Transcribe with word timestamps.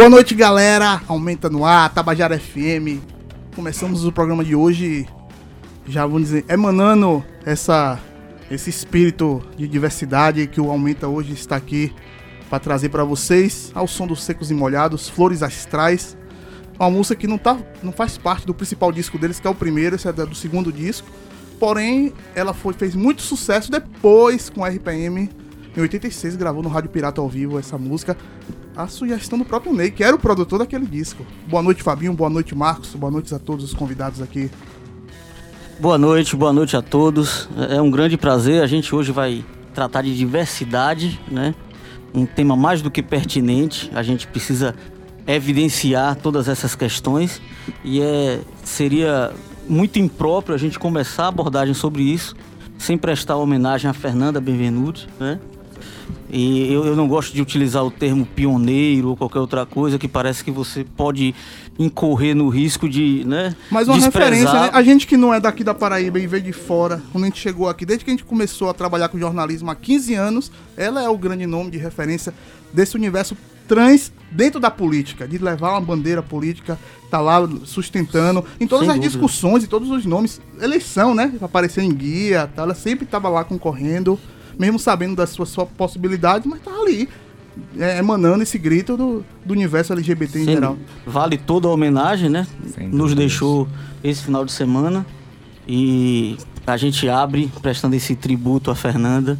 Boa 0.00 0.08
noite, 0.08 0.34
galera. 0.34 1.02
Aumenta 1.06 1.50
no 1.50 1.62
ar, 1.62 1.92
Tabajara 1.92 2.40
FM. 2.40 3.04
Começamos 3.54 4.06
o 4.06 4.10
programa 4.10 4.42
de 4.42 4.54
hoje, 4.54 5.06
já 5.86 6.06
vamos 6.06 6.22
dizer, 6.22 6.46
emanando 6.48 7.22
essa, 7.44 8.00
esse 8.50 8.70
espírito 8.70 9.42
de 9.58 9.68
diversidade 9.68 10.46
que 10.46 10.58
o 10.58 10.70
Aumenta 10.70 11.06
hoje 11.06 11.34
está 11.34 11.56
aqui 11.56 11.92
para 12.48 12.58
trazer 12.58 12.88
para 12.88 13.04
vocês, 13.04 13.70
ao 13.74 13.86
som 13.86 14.06
dos 14.06 14.22
Secos 14.22 14.50
e 14.50 14.54
Molhados, 14.54 15.06
Flores 15.06 15.42
Astrais. 15.42 16.16
Uma 16.78 16.90
música 16.90 17.14
que 17.14 17.26
não, 17.26 17.36
tá, 17.36 17.58
não 17.82 17.92
faz 17.92 18.16
parte 18.16 18.46
do 18.46 18.54
principal 18.54 18.90
disco 18.90 19.18
deles, 19.18 19.38
que 19.38 19.46
é 19.46 19.50
o 19.50 19.54
primeiro, 19.54 19.96
esse 19.96 20.08
é 20.08 20.12
do 20.14 20.34
segundo 20.34 20.72
disco. 20.72 21.06
Porém, 21.58 22.14
ela 22.34 22.54
foi, 22.54 22.72
fez 22.72 22.94
muito 22.94 23.20
sucesso 23.20 23.70
depois 23.70 24.48
com 24.48 24.64
RPM. 24.64 25.28
Em 25.76 25.80
86 25.80 26.36
gravou 26.36 26.62
no 26.62 26.68
Rádio 26.68 26.90
Pirata 26.90 27.20
ao 27.20 27.28
vivo 27.28 27.58
essa 27.58 27.78
música 27.78 28.16
a 28.76 28.86
sugestão 28.86 29.38
do 29.38 29.44
próprio 29.44 29.72
Ney, 29.72 29.90
que 29.90 30.02
era 30.02 30.14
o 30.14 30.18
produtor 30.18 30.58
daquele 30.58 30.86
disco. 30.86 31.26
Boa 31.46 31.62
noite, 31.62 31.82
Fabinho. 31.82 32.12
Boa 32.12 32.30
noite, 32.30 32.54
Marcos. 32.54 32.94
Boa 32.94 33.10
noite 33.10 33.34
a 33.34 33.38
todos 33.38 33.64
os 33.64 33.74
convidados 33.74 34.22
aqui. 34.22 34.50
Boa 35.78 35.98
noite, 35.98 36.34
boa 36.36 36.52
noite 36.52 36.76
a 36.76 36.82
todos. 36.82 37.48
É 37.68 37.80
um 37.80 37.90
grande 37.90 38.16
prazer. 38.16 38.62
A 38.62 38.66
gente 38.66 38.94
hoje 38.94 39.12
vai 39.12 39.44
tratar 39.74 40.02
de 40.02 40.16
diversidade, 40.16 41.20
né? 41.30 41.54
Um 42.14 42.26
tema 42.26 42.56
mais 42.56 42.80
do 42.80 42.90
que 42.90 43.02
pertinente. 43.02 43.90
A 43.94 44.02
gente 44.02 44.26
precisa 44.26 44.74
evidenciar 45.26 46.16
todas 46.16 46.48
essas 46.48 46.74
questões 46.74 47.40
e 47.84 48.00
é 48.00 48.40
seria 48.64 49.32
muito 49.68 49.98
impróprio 49.98 50.54
a 50.54 50.58
gente 50.58 50.78
começar 50.78 51.24
a 51.24 51.28
abordagem 51.28 51.74
sobre 51.74 52.02
isso 52.02 52.34
sem 52.78 52.96
prestar 52.96 53.36
homenagem 53.36 53.90
a 53.90 53.92
Fernanda 53.92 54.40
Benvenuti, 54.40 55.06
né? 55.20 55.38
E 56.30 56.72
eu, 56.72 56.84
eu, 56.86 56.96
não 56.96 57.08
gosto 57.08 57.32
de 57.32 57.42
utilizar 57.42 57.84
o 57.84 57.90
termo 57.90 58.24
pioneiro 58.24 59.08
ou 59.08 59.16
qualquer 59.16 59.38
outra 59.38 59.66
coisa 59.66 59.98
que 59.98 60.06
parece 60.06 60.44
que 60.44 60.50
você 60.50 60.84
pode 60.96 61.34
incorrer 61.78 62.34
no 62.34 62.48
risco 62.48 62.88
de, 62.88 63.24
né? 63.26 63.54
Mas 63.70 63.88
uma 63.88 63.98
desprezar. 63.98 64.30
referência, 64.30 64.60
né? 64.60 64.70
A 64.72 64.82
gente 64.82 65.06
que 65.06 65.16
não 65.16 65.32
é 65.32 65.40
daqui 65.40 65.64
da 65.64 65.74
Paraíba 65.74 66.18
e 66.18 66.26
veio 66.26 66.42
de 66.42 66.52
fora, 66.52 67.02
quando 67.12 67.24
a 67.24 67.26
gente 67.26 67.40
chegou 67.40 67.68
aqui, 67.68 67.84
desde 67.84 68.04
que 68.04 68.10
a 68.10 68.14
gente 68.14 68.24
começou 68.24 68.70
a 68.70 68.74
trabalhar 68.74 69.08
com 69.08 69.18
jornalismo 69.18 69.70
há 69.70 69.74
15 69.74 70.14
anos, 70.14 70.52
ela 70.76 71.02
é 71.02 71.08
o 71.08 71.16
grande 71.16 71.46
nome 71.46 71.70
de 71.70 71.78
referência 71.78 72.32
desse 72.72 72.96
universo 72.96 73.36
trans 73.70 74.12
dentro 74.32 74.58
da 74.58 74.68
política, 74.68 75.28
de 75.28 75.38
levar 75.38 75.70
uma 75.70 75.80
bandeira 75.80 76.20
política, 76.20 76.76
tá 77.08 77.20
lá 77.20 77.48
sustentando 77.64 78.44
em 78.58 78.66
todas 78.66 78.86
Sem 78.86 78.90
as 78.90 78.96
dúvida. 78.96 79.12
discussões 79.12 79.62
e 79.62 79.68
todos 79.68 79.90
os 79.90 80.04
nomes, 80.04 80.40
eleição, 80.60 81.14
né? 81.14 81.32
Apareceu 81.40 81.82
em 81.82 81.92
guia, 81.92 82.50
tá, 82.52 82.62
ela 82.62 82.74
sempre 82.74 83.04
estava 83.04 83.28
lá 83.28 83.44
concorrendo 83.44 84.18
mesmo 84.60 84.78
sabendo 84.78 85.16
das 85.16 85.30
suas, 85.30 85.54
possibilidades, 85.76 86.46
mas 86.46 86.60
tá 86.60 86.70
ali. 86.70 87.08
É, 87.78 87.98
emanando 87.98 88.42
esse 88.42 88.58
grito 88.58 88.96
do, 88.96 89.24
do 89.44 89.52
universo 89.52 89.92
LGBT 89.92 90.38
em 90.38 90.44
Sim, 90.44 90.52
geral. 90.52 90.78
Vale 91.04 91.36
toda 91.36 91.66
a 91.66 91.70
homenagem, 91.70 92.28
né? 92.28 92.46
Nos 92.92 93.14
deixou 93.14 93.66
esse 94.04 94.22
final 94.22 94.44
de 94.44 94.52
semana. 94.52 95.04
E 95.66 96.36
a 96.66 96.76
gente 96.76 97.08
abre 97.08 97.50
prestando 97.60 97.96
esse 97.96 98.14
tributo 98.14 98.70
a 98.70 98.76
Fernanda, 98.76 99.38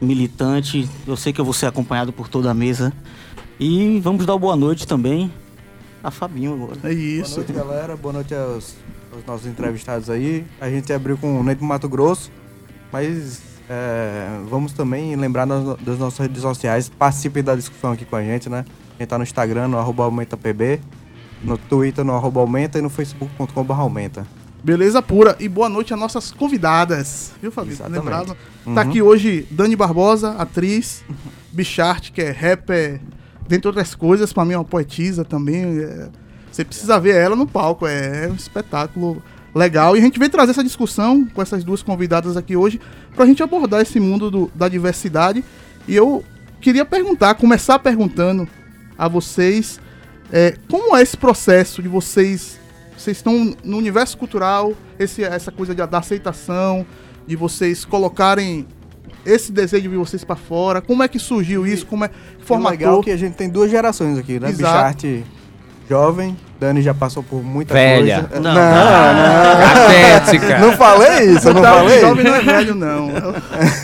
militante. 0.00 0.88
Eu 1.06 1.16
sei 1.16 1.32
que 1.32 1.40
eu 1.40 1.44
vou 1.44 1.54
ser 1.54 1.66
acompanhado 1.66 2.12
por 2.12 2.28
toda 2.28 2.50
a 2.50 2.54
mesa. 2.54 2.92
E 3.58 4.00
vamos 4.00 4.26
dar 4.26 4.36
boa 4.36 4.56
noite 4.56 4.86
também 4.86 5.32
a 6.02 6.10
Fabinho 6.10 6.54
agora. 6.54 6.78
É 6.84 6.92
isso. 6.92 7.36
Boa 7.36 7.46
noite, 7.46 7.52
galera. 7.52 7.96
Boa 7.96 8.12
noite 8.12 8.34
aos, 8.34 8.76
aos 9.12 9.24
nossos 9.24 9.46
entrevistados 9.46 10.10
aí. 10.10 10.44
A 10.60 10.68
gente 10.68 10.92
abriu 10.92 11.16
com 11.16 11.40
o 11.40 11.42
Neto 11.42 11.64
Mato 11.64 11.88
Grosso, 11.88 12.30
mas 12.92 13.55
é, 13.68 14.40
vamos 14.48 14.72
também 14.72 15.16
lembrar 15.16 15.46
nas, 15.46 15.76
das 15.80 15.98
nossas 15.98 16.18
redes 16.18 16.42
sociais, 16.42 16.88
participem 16.88 17.42
da 17.42 17.54
discussão 17.54 17.92
aqui 17.92 18.04
com 18.04 18.16
a 18.16 18.22
gente, 18.22 18.48
né? 18.48 18.64
A 18.98 19.02
gente 19.02 19.08
tá 19.08 19.18
no 19.18 19.24
Instagram, 19.24 19.68
no 19.68 19.78
arroba 19.78 20.04
aumentapb, 20.04 20.80
no 21.42 21.58
Twitter, 21.58 22.04
no 22.04 22.14
arroba 22.14 22.40
aumenta 22.40 22.78
e 22.78 22.82
no 22.82 22.88
facebook.com.br 22.88 23.72
aumenta. 23.72 24.26
Beleza 24.62 25.00
pura. 25.02 25.36
E 25.38 25.48
boa 25.48 25.68
noite 25.68 25.92
a 25.92 25.96
nossas 25.96 26.32
convidadas. 26.32 27.32
Viu, 27.40 27.52
Fabio? 27.52 27.76
Lembrado? 27.88 28.36
Uhum. 28.64 28.74
Tá 28.74 28.80
aqui 28.80 29.00
hoje 29.02 29.46
Dani 29.50 29.76
Barbosa, 29.76 30.30
atriz. 30.32 31.04
Bichart, 31.52 32.10
que 32.12 32.20
é 32.20 32.30
rapper, 32.30 33.00
dentre 33.48 33.66
outras 33.66 33.94
coisas, 33.94 34.32
pra 34.32 34.44
mim 34.44 34.52
é 34.52 34.58
uma 34.58 34.64
poetisa 34.64 35.24
também. 35.24 35.78
É... 35.78 36.08
Você 36.52 36.64
precisa 36.64 36.98
ver 37.00 37.16
ela 37.16 37.34
no 37.34 37.46
palco, 37.46 37.86
é 37.86 38.28
um 38.28 38.34
espetáculo 38.34 39.22
legal. 39.54 39.96
E 39.96 40.00
a 40.00 40.02
gente 40.02 40.18
vem 40.18 40.28
trazer 40.28 40.50
essa 40.50 40.62
discussão 40.62 41.24
com 41.26 41.40
essas 41.40 41.64
duas 41.64 41.82
convidadas 41.82 42.36
aqui 42.36 42.56
hoje 42.56 42.80
para 43.16 43.24
a 43.24 43.26
gente 43.26 43.42
abordar 43.42 43.80
esse 43.80 43.98
mundo 43.98 44.30
do, 44.30 44.52
da 44.54 44.68
diversidade. 44.68 45.42
E 45.88 45.96
eu 45.96 46.22
queria 46.60 46.84
perguntar, 46.84 47.34
começar 47.34 47.78
perguntando 47.78 48.46
a 48.96 49.08
vocês 49.08 49.80
é, 50.30 50.54
como 50.70 50.96
é 50.96 51.02
esse 51.02 51.16
processo 51.16 51.82
de 51.82 51.88
vocês. 51.88 52.60
Vocês 52.96 53.16
estão 53.16 53.54
no 53.64 53.76
universo 53.76 54.16
cultural, 54.16 54.72
esse, 54.98 55.22
essa 55.22 55.50
coisa 55.50 55.74
de, 55.74 55.86
da 55.86 55.98
aceitação, 55.98 56.86
de 57.26 57.36
vocês 57.36 57.84
colocarem 57.84 58.66
esse 59.24 59.50
desejo 59.52 59.90
de 59.90 59.96
vocês 59.96 60.24
para 60.24 60.36
fora. 60.36 60.80
Como 60.80 61.02
é 61.02 61.08
que 61.08 61.18
surgiu 61.18 61.66
isso? 61.66 61.84
Como 61.86 62.04
é 62.04 62.08
que 62.08 62.14
formatou? 62.40 62.74
É 62.74 62.78
legal 62.78 63.02
que 63.02 63.10
a 63.10 63.16
gente 63.16 63.34
tem 63.34 63.50
duas 63.50 63.70
gerações 63.70 64.18
aqui, 64.18 64.38
né? 64.38 64.48
Exato. 64.48 64.72
Bicharte 64.72 65.24
jovem, 65.88 66.36
Dani 66.58 66.80
já 66.80 66.94
passou 66.94 67.22
por 67.22 67.42
muita 67.42 67.74
Velha. 67.74 68.24
coisa. 68.24 68.40
Não, 68.40 68.54
não. 68.54 68.60
não. 70.60 70.68
não 70.68 70.76
falei 70.76 71.30
isso, 71.30 71.52
não, 71.52 71.54
não 71.54 71.62
falei. 71.62 72.00
Jovem 72.00 72.24
não 72.24 72.34
é 72.34 72.40
velho, 72.40 72.74
não. 72.74 73.08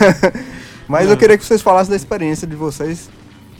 Mas 0.89 1.05
não. 1.05 1.13
eu 1.13 1.17
queria 1.17 1.37
que 1.37 1.45
vocês 1.45 1.61
falassem 1.61 1.91
da 1.91 1.97
experiência 1.97 2.47
de 2.47 2.57
vocês, 2.57 3.11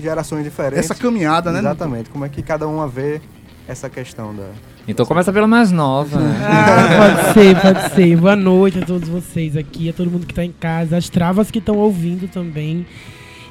gerações 0.01 0.45
diferentes. 0.45 0.91
Essa 0.91 0.95
caminhada, 0.95 1.53
né? 1.53 1.59
Exatamente. 1.59 2.11
Como 2.11 2.25
é 2.25 2.29
que 2.29 2.43
cada 2.43 2.67
uma 2.67 2.89
vê 2.89 3.21
essa 3.69 3.89
questão 3.91 4.35
da. 4.35 4.49
Então 4.89 5.07
começa 5.07 5.33
pela 5.33 5.47
mais 5.47 5.71
nova. 5.71 6.19
Né? 6.19 6.41
Ah, 6.43 6.97
pode 6.99 7.35
ser, 7.35 7.61
pode 7.61 7.95
ser. 7.95 8.17
Boa 8.17 8.35
noite 8.37 8.79
a 8.79 8.85
todos 8.85 9.09
vocês 9.09 9.57
aqui, 9.57 9.89
a 9.89 9.93
todo 9.93 10.11
mundo 10.11 10.27
que 10.27 10.35
tá 10.35 10.45
em 10.45 10.53
casa, 10.53 10.97
as 10.97 11.09
travas 11.09 11.51
que 11.51 11.59
estão 11.59 11.77
ouvindo 11.77 12.29
também. 12.29 12.87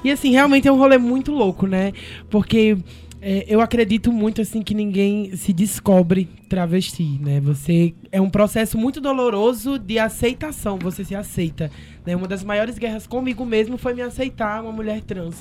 E 0.03 0.11
assim, 0.11 0.31
realmente 0.31 0.67
é 0.67 0.71
um 0.71 0.77
rolê 0.77 0.97
muito 0.97 1.31
louco, 1.31 1.67
né? 1.67 1.93
Porque 2.29 2.77
é, 3.21 3.45
eu 3.47 3.61
acredito 3.61 4.11
muito 4.11 4.41
assim 4.41 4.63
que 4.63 4.73
ninguém 4.73 5.35
se 5.35 5.53
descobre 5.53 6.27
travesti, 6.49 7.19
né? 7.21 7.39
Você 7.41 7.93
é 8.11 8.19
um 8.19 8.31
processo 8.31 8.79
muito 8.79 8.99
doloroso 8.99 9.77
de 9.77 9.99
aceitação, 9.99 10.79
você 10.79 11.05
se 11.05 11.13
aceita. 11.13 11.69
Né? 12.03 12.15
Uma 12.15 12.27
das 12.27 12.43
maiores 12.43 12.79
guerras 12.79 13.05
comigo 13.05 13.45
mesmo 13.45 13.77
foi 13.77 13.93
me 13.93 14.01
aceitar 14.01 14.63
uma 14.63 14.71
mulher 14.71 15.01
trans, 15.01 15.35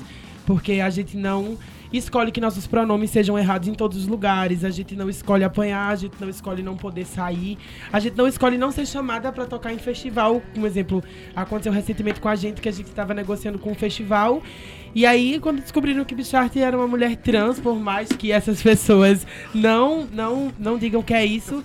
porque 0.44 0.74
a 0.74 0.90
gente 0.90 1.16
não 1.16 1.56
escolhe 1.90 2.30
que 2.30 2.40
nossos 2.40 2.66
pronomes 2.66 3.10
sejam 3.10 3.38
errados 3.38 3.66
em 3.66 3.74
todos 3.74 3.96
os 3.96 4.06
lugares, 4.06 4.62
a 4.62 4.70
gente 4.70 4.94
não 4.94 5.08
escolhe 5.08 5.42
apanhar, 5.42 5.90
a 5.90 5.96
gente 5.96 6.14
não 6.20 6.28
escolhe 6.28 6.62
não 6.62 6.76
poder 6.76 7.06
sair, 7.06 7.58
a 7.90 7.98
gente 7.98 8.16
não 8.16 8.28
escolhe 8.28 8.58
não 8.58 8.70
ser 8.70 8.86
chamada 8.86 9.32
para 9.32 9.46
tocar 9.46 9.72
em 9.72 9.78
festival. 9.78 10.42
Um 10.54 10.66
exemplo, 10.66 11.02
aconteceu 11.34 11.72
recentemente 11.72 12.20
com 12.20 12.28
a 12.28 12.36
gente 12.36 12.60
que 12.60 12.68
a 12.68 12.72
gente 12.72 12.88
estava 12.88 13.14
negociando 13.14 13.58
com 13.58 13.70
um 13.70 13.74
festival 13.74 14.42
e 14.94 15.06
aí, 15.06 15.38
quando 15.40 15.60
descobriram 15.60 16.04
que 16.04 16.14
Bichart 16.14 16.56
era 16.56 16.76
uma 16.76 16.86
mulher 16.86 17.16
trans, 17.16 17.60
por 17.60 17.78
mais 17.78 18.08
que 18.08 18.32
essas 18.32 18.62
pessoas 18.62 19.26
não, 19.54 20.06
não, 20.06 20.52
não 20.58 20.78
digam 20.78 21.02
que 21.02 21.14
é 21.14 21.24
isso, 21.24 21.62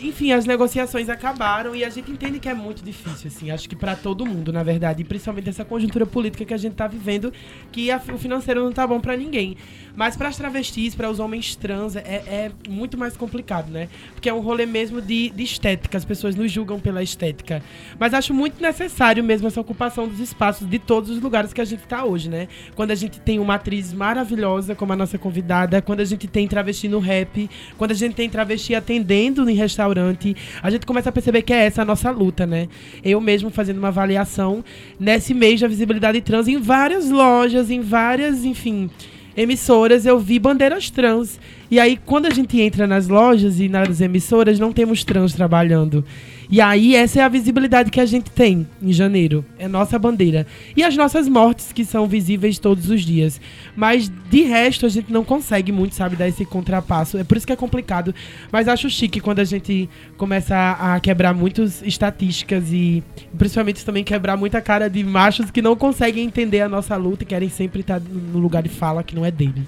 enfim, 0.00 0.32
as 0.32 0.46
negociações 0.46 1.08
acabaram 1.08 1.74
e 1.74 1.84
a 1.84 1.90
gente 1.90 2.10
entende 2.10 2.38
que 2.38 2.48
é 2.48 2.54
muito 2.54 2.82
difícil, 2.82 3.28
assim, 3.28 3.50
acho 3.50 3.68
que 3.68 3.76
para 3.76 3.94
todo 3.94 4.24
mundo, 4.24 4.52
na 4.52 4.62
verdade, 4.62 5.02
e 5.02 5.04
principalmente 5.04 5.48
essa 5.48 5.64
conjuntura 5.64 6.06
política 6.06 6.44
que 6.44 6.54
a 6.54 6.56
gente 6.56 6.74
tá 6.74 6.86
vivendo, 6.86 7.32
que 7.70 7.90
a, 7.90 8.00
o 8.12 8.18
financeiro 8.18 8.64
não 8.64 8.72
tá 8.72 8.86
bom 8.86 9.00
para 9.00 9.16
ninguém. 9.16 9.56
Mas 9.94 10.16
para 10.16 10.28
as 10.28 10.36
travestis, 10.36 10.94
para 10.94 11.10
os 11.10 11.18
homens 11.18 11.56
trans, 11.56 11.96
é, 11.96 12.00
é, 12.00 12.50
muito 12.68 12.96
mais 12.96 13.16
complicado, 13.16 13.70
né? 13.70 13.88
Porque 14.14 14.28
é 14.28 14.32
um 14.32 14.40
rolê 14.40 14.64
mesmo 14.64 15.02
de, 15.02 15.30
de 15.30 15.42
estética, 15.42 15.98
as 15.98 16.04
pessoas 16.04 16.34
nos 16.34 16.50
julgam 16.50 16.78
pela 16.78 17.02
estética. 17.02 17.62
Mas 17.98 18.14
acho 18.14 18.32
muito 18.32 18.62
necessário 18.62 19.22
mesmo 19.22 19.48
essa 19.48 19.60
ocupação 19.60 20.08
dos 20.08 20.20
espaços 20.20 20.68
de 20.68 20.78
todos 20.78 21.10
os 21.10 21.20
lugares 21.20 21.52
que 21.52 21.60
a 21.60 21.64
gente 21.64 21.82
tá 21.82 22.04
hoje, 22.04 22.30
né? 22.30 22.48
Quando 22.74 22.92
a 22.92 22.94
gente 22.94 23.20
tem 23.20 23.38
uma 23.38 23.56
atriz 23.56 23.92
maravilhosa 23.92 24.74
como 24.74 24.92
a 24.92 24.96
nossa 24.96 25.18
convidada, 25.18 25.82
quando 25.82 26.00
a 26.00 26.04
gente 26.04 26.28
tem 26.28 26.46
travesti 26.46 26.88
no 26.88 27.00
rap, 27.00 27.50
quando 27.76 27.90
a 27.90 27.94
gente 27.94 28.14
tem 28.14 28.30
travesti 28.30 28.74
atendendo 28.74 29.50
em 29.50 29.54
restaurante 29.54 29.89
restaurante, 29.90 30.36
a 30.62 30.70
gente 30.70 30.86
começa 30.86 31.08
a 31.08 31.12
perceber 31.12 31.42
que 31.42 31.52
é 31.52 31.66
essa 31.66 31.82
a 31.82 31.84
nossa 31.84 32.10
luta, 32.10 32.46
né? 32.46 32.68
Eu 33.04 33.20
mesmo 33.20 33.50
fazendo 33.50 33.78
uma 33.78 33.88
avaliação 33.88 34.64
nesse 34.98 35.34
mês 35.34 35.60
da 35.60 35.68
visibilidade 35.68 36.20
trans 36.20 36.48
em 36.48 36.58
várias 36.58 37.10
lojas, 37.10 37.70
em 37.70 37.80
várias, 37.80 38.44
enfim, 38.44 38.88
emissoras, 39.36 40.06
eu 40.06 40.18
vi 40.18 40.38
bandeiras 40.38 40.90
trans. 40.90 41.38
E 41.70 41.78
aí, 41.78 41.96
quando 42.04 42.26
a 42.26 42.30
gente 42.30 42.60
entra 42.60 42.84
nas 42.84 43.06
lojas 43.06 43.60
e 43.60 43.68
nas 43.68 44.00
emissoras, 44.00 44.58
não 44.58 44.72
temos 44.72 45.04
trans 45.04 45.32
trabalhando. 45.32 46.04
E 46.50 46.60
aí, 46.60 46.96
essa 46.96 47.20
é 47.20 47.22
a 47.22 47.28
visibilidade 47.28 47.92
que 47.92 48.00
a 48.00 48.06
gente 48.06 48.28
tem 48.28 48.66
em 48.82 48.92
janeiro. 48.92 49.44
É 49.56 49.68
nossa 49.68 49.96
bandeira. 49.96 50.48
E 50.76 50.82
as 50.82 50.96
nossas 50.96 51.28
mortes, 51.28 51.72
que 51.72 51.84
são 51.84 52.08
visíveis 52.08 52.58
todos 52.58 52.90
os 52.90 53.02
dias. 53.02 53.40
Mas, 53.76 54.10
de 54.28 54.42
resto, 54.42 54.84
a 54.84 54.88
gente 54.88 55.12
não 55.12 55.22
consegue 55.22 55.70
muito, 55.70 55.94
sabe, 55.94 56.16
dar 56.16 56.26
esse 56.26 56.44
contrapasso. 56.44 57.16
É 57.16 57.22
por 57.22 57.36
isso 57.36 57.46
que 57.46 57.52
é 57.52 57.56
complicado. 57.56 58.12
Mas 58.50 58.66
acho 58.66 58.90
chique 58.90 59.20
quando 59.20 59.38
a 59.38 59.44
gente 59.44 59.88
começa 60.16 60.56
a, 60.56 60.98
quebrar 60.98 61.32
muitas 61.34 61.82
estatísticas 61.82 62.72
e, 62.72 63.00
principalmente, 63.38 63.84
também 63.84 64.02
quebrar 64.02 64.36
muita 64.36 64.60
cara 64.60 64.90
de 64.90 65.04
machos 65.04 65.52
que 65.52 65.62
não 65.62 65.76
conseguem 65.76 66.24
entender 66.24 66.62
a 66.62 66.68
nossa 66.68 66.96
luta 66.96 67.22
e 67.22 67.26
querem 67.26 67.48
sempre 67.48 67.82
estar 67.82 68.00
no 68.00 68.40
lugar 68.40 68.60
de 68.60 68.68
fala 68.68 69.04
que 69.04 69.14
não 69.14 69.24
é 69.24 69.30
dele. 69.30 69.62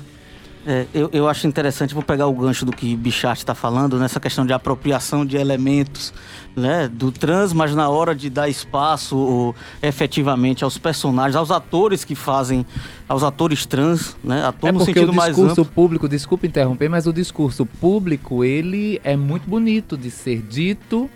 É, 0.64 0.86
eu, 0.94 1.10
eu 1.12 1.28
acho 1.28 1.46
interessante, 1.46 1.92
vou 1.92 2.04
pegar 2.04 2.28
o 2.28 2.32
gancho 2.32 2.64
do 2.64 2.70
que 2.70 2.94
Bichat 2.94 3.38
está 3.38 3.54
falando, 3.54 3.98
nessa 3.98 4.20
questão 4.20 4.46
de 4.46 4.52
apropriação 4.52 5.26
de 5.26 5.36
elementos 5.36 6.14
né, 6.54 6.88
do 6.88 7.10
trans, 7.10 7.52
mas 7.52 7.74
na 7.74 7.88
hora 7.88 8.14
de 8.14 8.30
dar 8.30 8.48
espaço 8.48 9.16
ou, 9.16 9.54
efetivamente 9.82 10.62
aos 10.62 10.78
personagens, 10.78 11.34
aos 11.34 11.50
atores 11.50 12.04
que 12.04 12.14
fazem, 12.14 12.64
aos 13.08 13.24
atores 13.24 13.66
trans, 13.66 14.16
né, 14.22 14.44
ator 14.44 14.68
é 14.68 14.72
no 14.72 14.84
sentido 14.84 15.12
mais 15.12 15.32
amplo. 15.32 15.44
o 15.44 15.48
discurso 15.48 15.72
público, 15.72 16.08
desculpa 16.08 16.46
interromper, 16.46 16.88
mas 16.88 17.06
o 17.08 17.12
discurso 17.12 17.66
público, 17.66 18.44
ele 18.44 19.00
é 19.02 19.16
muito 19.16 19.48
bonito 19.48 19.96
de 19.96 20.12
ser 20.12 20.42
dito, 20.42 21.10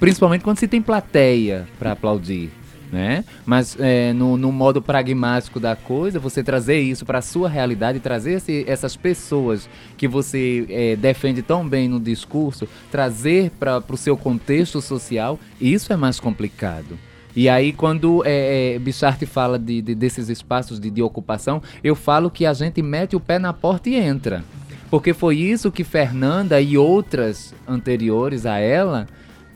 principalmente 0.00 0.42
quando 0.42 0.58
se 0.58 0.66
tem 0.66 0.80
plateia 0.80 1.68
para 1.78 1.92
aplaudir 1.92 2.50
né? 2.90 3.24
Mas 3.44 3.76
é, 3.78 4.12
no, 4.12 4.36
no, 4.36 4.50
modo 4.50 4.80
pragmático 4.80 5.60
da 5.60 5.76
coisa, 5.76 6.18
você 6.18 6.42
trazer 6.42 6.80
isso 6.80 7.04
para 7.04 7.18
a 7.18 7.22
sua 7.22 7.48
realidade, 7.48 8.00
trazer 8.00 8.34
esse, 8.34 8.64
essas 8.66 8.96
pessoas 8.96 9.68
que 9.96 10.08
você 10.08 10.66
é, 10.68 10.96
defende 10.96 11.42
tão 11.42 11.68
bem 11.68 11.88
no 11.88 12.00
discurso, 12.00 12.68
trazer 12.90 13.50
para 13.58 13.82
o 13.88 13.96
seu 13.96 14.16
contexto 14.16 14.80
social, 14.80 15.38
isso 15.60 15.92
é 15.92 15.96
mais 15.96 16.18
complicado. 16.18 16.98
E 17.36 17.48
aí, 17.48 17.72
quando 17.72 18.22
é, 18.24 18.76
é, 18.76 19.26
fala 19.26 19.58
de, 19.58 19.80
de, 19.80 19.94
desses 19.94 20.28
espaços 20.28 20.80
de, 20.80 20.90
de 20.90 21.02
ocupação, 21.02 21.62
eu 21.84 21.94
falo 21.94 22.30
que 22.30 22.44
a 22.44 22.52
gente 22.52 22.82
mete 22.82 23.14
o 23.14 23.20
pé 23.20 23.38
na 23.38 23.52
porta 23.52 23.88
e 23.88 23.94
entra. 23.94 24.42
Porque 24.90 25.12
foi 25.12 25.36
isso 25.36 25.70
que 25.70 25.84
Fernanda 25.84 26.60
e 26.60 26.78
outras 26.78 27.54
anteriores 27.66 28.46
a 28.46 28.58
ela 28.58 29.06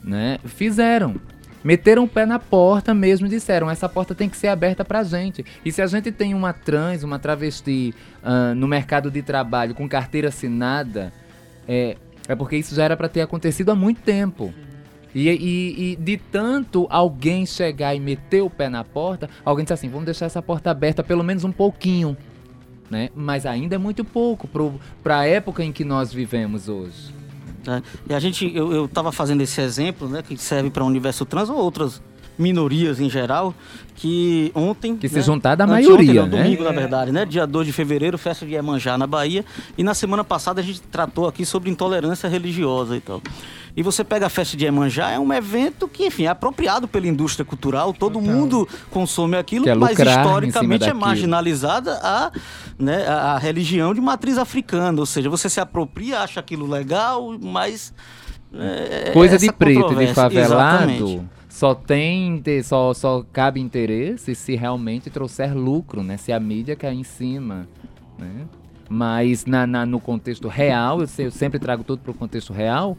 né, 0.04 0.38
fizeram 0.44 1.16
meteram 1.64 2.04
o 2.04 2.08
pé 2.08 2.24
na 2.26 2.38
porta 2.38 2.92
mesmo 2.94 3.26
e 3.26 3.30
disseram: 3.30 3.70
essa 3.70 3.88
porta 3.88 4.14
tem 4.14 4.28
que 4.28 4.36
ser 4.36 4.48
aberta 4.48 4.84
pra 4.84 5.02
gente. 5.02 5.44
E 5.64 5.70
se 5.72 5.80
a 5.82 5.86
gente 5.86 6.10
tem 6.12 6.34
uma 6.34 6.52
trans, 6.52 7.02
uma 7.02 7.18
travesti 7.18 7.94
ah, 8.22 8.54
no 8.54 8.66
mercado 8.68 9.10
de 9.10 9.22
trabalho 9.22 9.74
com 9.74 9.88
carteira 9.88 10.28
assinada, 10.28 11.12
é, 11.68 11.96
é 12.28 12.34
porque 12.34 12.56
isso 12.56 12.74
já 12.74 12.84
era 12.84 12.96
pra 12.96 13.08
ter 13.08 13.20
acontecido 13.20 13.70
há 13.70 13.74
muito 13.74 14.00
tempo. 14.02 14.52
E, 15.14 15.28
e- 15.28 15.92
e 15.92 15.96
de 15.96 16.16
tanto 16.16 16.86
alguém 16.88 17.44
chegar 17.44 17.94
e 17.94 18.00
meter 18.00 18.40
o 18.42 18.48
pé 18.48 18.68
na 18.70 18.82
porta, 18.82 19.28
alguém 19.44 19.64
disse 19.64 19.74
assim: 19.74 19.88
vamos 19.88 20.06
deixar 20.06 20.26
essa 20.26 20.40
porta 20.40 20.70
aberta 20.70 21.02
pelo 21.02 21.22
menos 21.22 21.44
um 21.44 21.52
pouquinho. 21.52 22.16
Né? 22.90 23.08
Mas 23.14 23.46
ainda 23.46 23.74
é 23.74 23.78
muito 23.78 24.04
pouco 24.04 24.46
para 25.02 25.18
a 25.20 25.26
época 25.26 25.64
em 25.64 25.72
que 25.72 25.82
nós 25.84 26.12
vivemos 26.12 26.68
hoje. 26.68 27.14
Né? 27.66 27.82
E 28.08 28.14
a 28.14 28.20
gente, 28.20 28.50
eu, 28.54 28.72
eu 28.72 28.88
tava 28.88 29.12
fazendo 29.12 29.40
esse 29.40 29.60
exemplo, 29.60 30.08
né, 30.08 30.22
que 30.22 30.36
serve 30.36 30.70
para 30.70 30.82
o 30.82 30.86
universo 30.86 31.24
trans 31.24 31.48
ou 31.48 31.56
outras 31.56 32.00
minorias 32.38 33.00
em 33.00 33.08
geral, 33.08 33.54
que 33.94 34.50
ontem... 34.54 34.96
Que 34.96 35.08
se 35.08 35.16
né, 35.16 35.22
juntar 35.22 35.54
da 35.54 35.66
maioria, 35.66 36.22
não, 36.22 36.28
né? 36.28 36.42
domingo, 36.42 36.64
na 36.64 36.72
verdade, 36.72 37.12
né, 37.12 37.24
dia 37.24 37.46
2 37.46 37.66
de 37.66 37.72
fevereiro, 37.72 38.16
festa 38.18 38.46
de 38.46 38.52
Iemanjá 38.52 38.96
na 38.96 39.06
Bahia, 39.06 39.44
e 39.76 39.84
na 39.84 39.94
semana 39.94 40.24
passada 40.24 40.60
a 40.60 40.64
gente 40.64 40.80
tratou 40.80 41.28
aqui 41.28 41.44
sobre 41.44 41.70
intolerância 41.70 42.28
religiosa 42.28 42.96
e 42.96 43.00
tal. 43.00 43.22
E 43.74 43.82
você 43.82 44.04
pega 44.04 44.26
a 44.26 44.28
festa 44.28 44.54
de 44.56 44.64
Iemanjá, 44.66 45.10
é 45.12 45.18
um 45.18 45.32
evento 45.32 45.88
que, 45.88 46.06
enfim, 46.06 46.24
é 46.24 46.28
apropriado 46.28 46.86
pela 46.86 47.06
indústria 47.06 47.42
cultural, 47.44 47.92
todo 47.94 48.20
mundo 48.20 48.68
consome 48.90 49.36
aquilo, 49.36 49.64
Quer 49.64 49.76
mas 49.76 49.96
historicamente 49.98 50.84
é 50.84 50.92
marginalizada 50.92 51.98
a, 52.02 52.30
né, 52.78 53.06
a, 53.06 53.32
a 53.32 53.38
religião 53.38 53.94
de 53.94 54.00
matriz 54.00 54.36
africana, 54.36 55.00
ou 55.00 55.06
seja, 55.06 55.30
você 55.30 55.48
se 55.48 55.58
apropria, 55.58 56.20
acha 56.20 56.38
aquilo 56.38 56.66
legal, 56.66 57.34
mas... 57.40 57.94
é, 58.52 59.10
Coisa 59.12 59.36
essa 59.36 59.46
de 59.46 59.52
preto, 59.52 59.94
de 59.94 60.06
favelado, 60.12 60.92
Exatamente. 60.92 61.22
só 61.48 61.74
tem, 61.74 62.42
só, 62.62 62.92
só 62.92 63.24
cabe 63.32 63.58
interesse 63.58 64.34
se 64.34 64.54
realmente 64.54 65.08
trouxer 65.08 65.56
lucro, 65.56 66.02
né? 66.02 66.18
Se 66.18 66.30
a 66.30 66.38
mídia 66.38 66.76
cair 66.76 66.98
em 66.98 67.04
cima, 67.04 67.66
né? 68.18 68.44
Mas 68.86 69.46
na, 69.46 69.66
na- 69.66 69.86
no 69.86 69.98
contexto 69.98 70.46
real, 70.48 71.00
eu, 71.00 71.06
se- 71.06 71.22
eu 71.22 71.30
sempre 71.30 71.58
trago 71.58 71.82
tudo 71.82 72.00
para 72.02 72.10
o 72.10 72.14
contexto 72.14 72.52
real. 72.52 72.98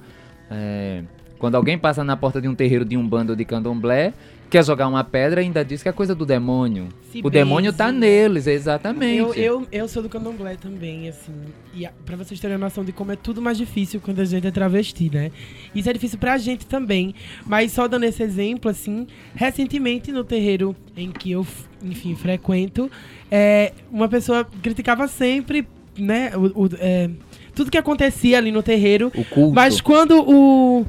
É, 0.50 1.04
quando 1.40 1.56
alguém 1.56 1.78
passa 1.78 2.04
na 2.04 2.16
porta 2.16 2.42
de 2.42 2.48
um 2.48 2.56
terreiro 2.56 2.86
de 2.86 2.96
um 2.98 3.08
bando 3.08 3.36
de 3.36 3.44
candomblé, 3.46 4.14
quer 4.50 4.64
jogar 4.64 4.88
uma 4.88 5.04
pedra 5.04 5.42
e 5.42 5.46
ainda 5.46 5.66
diz 5.66 5.82
que 5.82 5.90
é 5.90 5.92
coisa 5.92 6.14
do 6.14 6.26
demônio. 6.28 6.88
Se 7.12 7.22
o 7.24 7.30
demônio 7.30 7.74
tá 7.74 7.92
neles, 7.92 8.46
exatamente. 8.48 9.18
Eu, 9.18 9.34
eu, 9.34 9.68
eu 9.72 9.88
sou 9.88 10.04
do 10.04 10.08
candomblé 10.10 10.56
também, 10.56 11.10
assim. 11.10 11.34
E 11.76 11.88
pra 12.06 12.16
vocês 12.16 12.40
terem 12.40 12.58
noção 12.58 12.86
de 12.86 12.92
como 12.92 13.12
é 13.12 13.16
tudo 13.16 13.42
mais 13.42 13.58
difícil 13.58 14.00
quando 14.00 14.20
a 14.20 14.26
gente 14.26 14.46
é 14.46 14.52
travesti, 14.52 15.10
né? 15.12 15.32
Isso 15.74 15.90
é 15.90 15.94
difícil 15.94 16.20
pra 16.20 16.38
gente 16.38 16.68
também. 16.68 17.16
Mas 17.48 17.72
só 17.72 17.88
dando 17.88 18.04
esse 18.04 18.22
exemplo, 18.22 18.70
assim, 18.70 19.08
recentemente 19.34 20.12
no 20.12 20.24
terreiro 20.24 20.76
em 20.96 21.12
que 21.12 21.32
eu, 21.32 21.46
enfim, 21.82 22.16
frequento, 22.16 22.90
é, 23.32 23.74
uma 23.92 24.08
pessoa 24.08 24.48
criticava 24.62 25.08
sempre, 25.08 25.68
né? 25.98 26.32
o- 26.38 26.66
o- 26.66 26.70
é, 26.80 27.10
tudo 27.56 27.70
que 27.72 27.78
acontecia 27.78 28.38
ali 28.38 28.52
no 28.52 28.64
terreiro. 28.64 29.12
O 29.16 29.24
culto. 29.26 29.54
Mas 29.56 29.80
quando 29.82 30.20
o 30.28 30.86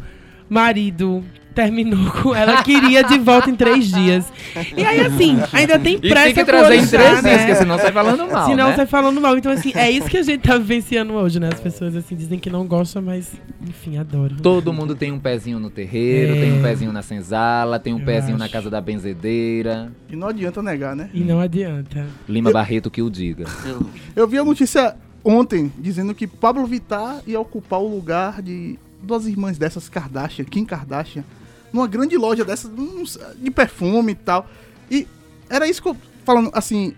marido 0.49 1.23
terminou 1.55 2.11
com 2.11 2.35
ela, 2.35 2.63
queria 2.65 3.05
de 3.05 3.17
volta 3.17 3.49
em 3.49 3.55
três 3.55 3.87
dias. 3.87 4.27
E 4.77 4.85
aí, 4.85 5.01
assim, 5.03 5.39
ainda 5.53 5.79
tem 5.79 5.95
E 5.95 5.99
pressa 6.01 6.25
tem 6.25 6.35
que 6.35 6.45
trazer 6.45 6.75
em 6.75 6.79
orixá, 6.79 6.99
três 6.99 7.11
dias, 7.13 7.23
né? 7.23 7.37
porque 7.39 7.55
senão 7.55 7.79
sai 7.79 7.93
falando 7.93 8.29
mal, 8.29 8.47
Senão 8.47 8.69
né? 8.71 8.75
sai 8.77 8.87
falando 8.87 9.21
mal. 9.21 9.39
Então, 9.39 9.53
assim, 9.53 9.71
é 9.77 9.89
isso 9.89 10.09
que 10.09 10.17
a 10.17 10.23
gente 10.25 10.41
tá 10.41 10.59
vivenciando 10.59 11.13
hoje, 11.13 11.39
né? 11.39 11.51
As 11.53 11.61
pessoas, 11.61 11.95
assim, 11.95 12.17
dizem 12.17 12.41
que 12.41 12.51
não 12.51 12.67
gostam, 12.67 13.01
mas, 13.03 13.33
enfim, 13.69 13.99
adoram. 13.99 14.37
Todo 14.39 14.73
mundo 14.73 14.97
tem 14.97 15.13
um 15.13 15.21
pezinho 15.21 15.61
no 15.61 15.71
terreiro, 15.71 16.35
É. 16.35 16.41
tem 16.41 16.53
um 16.59 16.63
pezinho 16.63 16.93
na 16.93 17.03
senzala, 17.03 17.79
tem 17.79 17.95
um 17.95 18.01
Eu 18.01 18.05
pezinho 18.05 18.37
na 18.37 18.47
acho. 18.47 18.53
casa 18.53 18.69
da 18.69 18.81
benzedeira. 18.81 19.93
E 20.11 20.17
não 20.17 20.27
adianta 20.29 20.61
negar, 20.61 20.97
né? 20.97 21.09
E 21.15 21.21
não 21.21 21.39
adianta. 21.39 22.05
Lima 22.29 22.51
Barreto 22.51 22.91
que 22.91 23.01
o 23.01 23.09
diga. 23.09 23.45
Eu- 23.65 23.87
Eu 24.17 24.27
vi 24.27 24.39
a 24.39 24.45
notícia 24.45 24.97
ontem 25.25 25.73
dizendo 25.79 26.15
que 26.15 26.27
Pablo 26.27 26.67
Vittar 26.67 27.23
ia 27.27 27.41
ocupar 27.41 27.81
o 27.81 27.89
lugar 27.89 28.43
de 28.43 28.79
duas 29.03 29.27
irmãs 29.27 29.59
dessas 29.59 29.89
Kardashian, 29.89 30.45
Kim 30.45 30.65
Kardashian, 30.65 31.25
numa 31.73 31.87
grande 31.87 32.17
loja 32.17 32.45
dessas 32.45 32.71
de 33.37 33.51
perfume 33.51 34.13
e 34.13 34.15
tal. 34.15 34.49
E 34.91 35.09
era 35.49 35.67
isso 35.67 35.83
que 35.83 35.89
eu 35.89 35.97
falando 36.25 36.51
assim, 36.53 36.95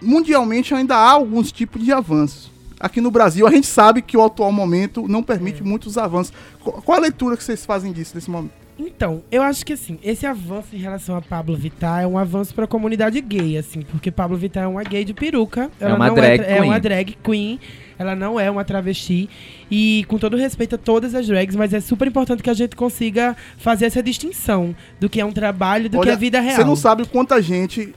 mundialmente 0.00 0.74
ainda 0.74 0.96
há 0.96 1.10
alguns 1.10 1.52
tipos 1.52 1.82
de 1.82 1.92
avanços. 1.92 2.50
Aqui 2.78 3.00
no 3.00 3.10
Brasil 3.10 3.46
a 3.46 3.50
gente 3.50 3.66
sabe 3.66 4.02
que 4.02 4.16
o 4.16 4.24
atual 4.24 4.52
momento 4.52 5.08
não 5.08 5.22
permite 5.22 5.62
muitos 5.62 5.96
avanços. 5.96 6.32
Qual 6.60 6.98
a 6.98 7.00
leitura 7.00 7.36
que 7.36 7.44
vocês 7.44 7.64
fazem 7.64 7.92
disso 7.92 8.14
nesse 8.14 8.30
momento? 8.30 8.65
Então, 8.78 9.22
eu 9.30 9.42
acho 9.42 9.64
que 9.64 9.72
assim, 9.72 9.98
esse 10.02 10.26
avanço 10.26 10.68
em 10.74 10.78
relação 10.78 11.16
a 11.16 11.22
Pablo 11.22 11.56
Vittar 11.56 12.02
é 12.02 12.06
um 12.06 12.18
avanço 12.18 12.54
pra 12.54 12.66
comunidade 12.66 13.20
gay, 13.20 13.56
assim, 13.56 13.80
porque 13.80 14.10
Pablo 14.10 14.36
Vittar 14.36 14.64
é 14.64 14.66
uma 14.66 14.82
gay 14.82 15.04
de 15.04 15.14
peruca. 15.14 15.70
É 15.80 15.86
uma 15.92 16.08
não 16.08 16.14
drag 16.14 16.40
é, 16.40 16.52
é 16.52 16.56
queen. 16.58 16.68
uma 16.68 16.80
drag 16.80 17.18
queen. 17.22 17.60
Ela 17.98 18.14
não 18.14 18.38
é 18.38 18.50
uma 18.50 18.64
travesti. 18.64 19.30
E 19.70 20.04
com 20.08 20.18
todo 20.18 20.36
respeito 20.36 20.74
a 20.74 20.78
todas 20.78 21.14
as 21.14 21.26
drags, 21.26 21.56
mas 21.56 21.72
é 21.72 21.80
super 21.80 22.06
importante 22.06 22.42
que 22.42 22.50
a 22.50 22.54
gente 22.54 22.76
consiga 22.76 23.34
fazer 23.56 23.86
essa 23.86 24.02
distinção 24.02 24.76
do 25.00 25.08
que 25.08 25.20
é 25.20 25.24
um 25.24 25.32
trabalho 25.32 25.86
e 25.86 25.88
do 25.88 25.98
que 25.98 26.08
Olha, 26.08 26.12
é 26.12 26.16
vida 26.16 26.40
real. 26.40 26.56
Você 26.56 26.64
não 26.64 26.76
sabe 26.76 27.06
quanta 27.06 27.40
gente 27.40 27.94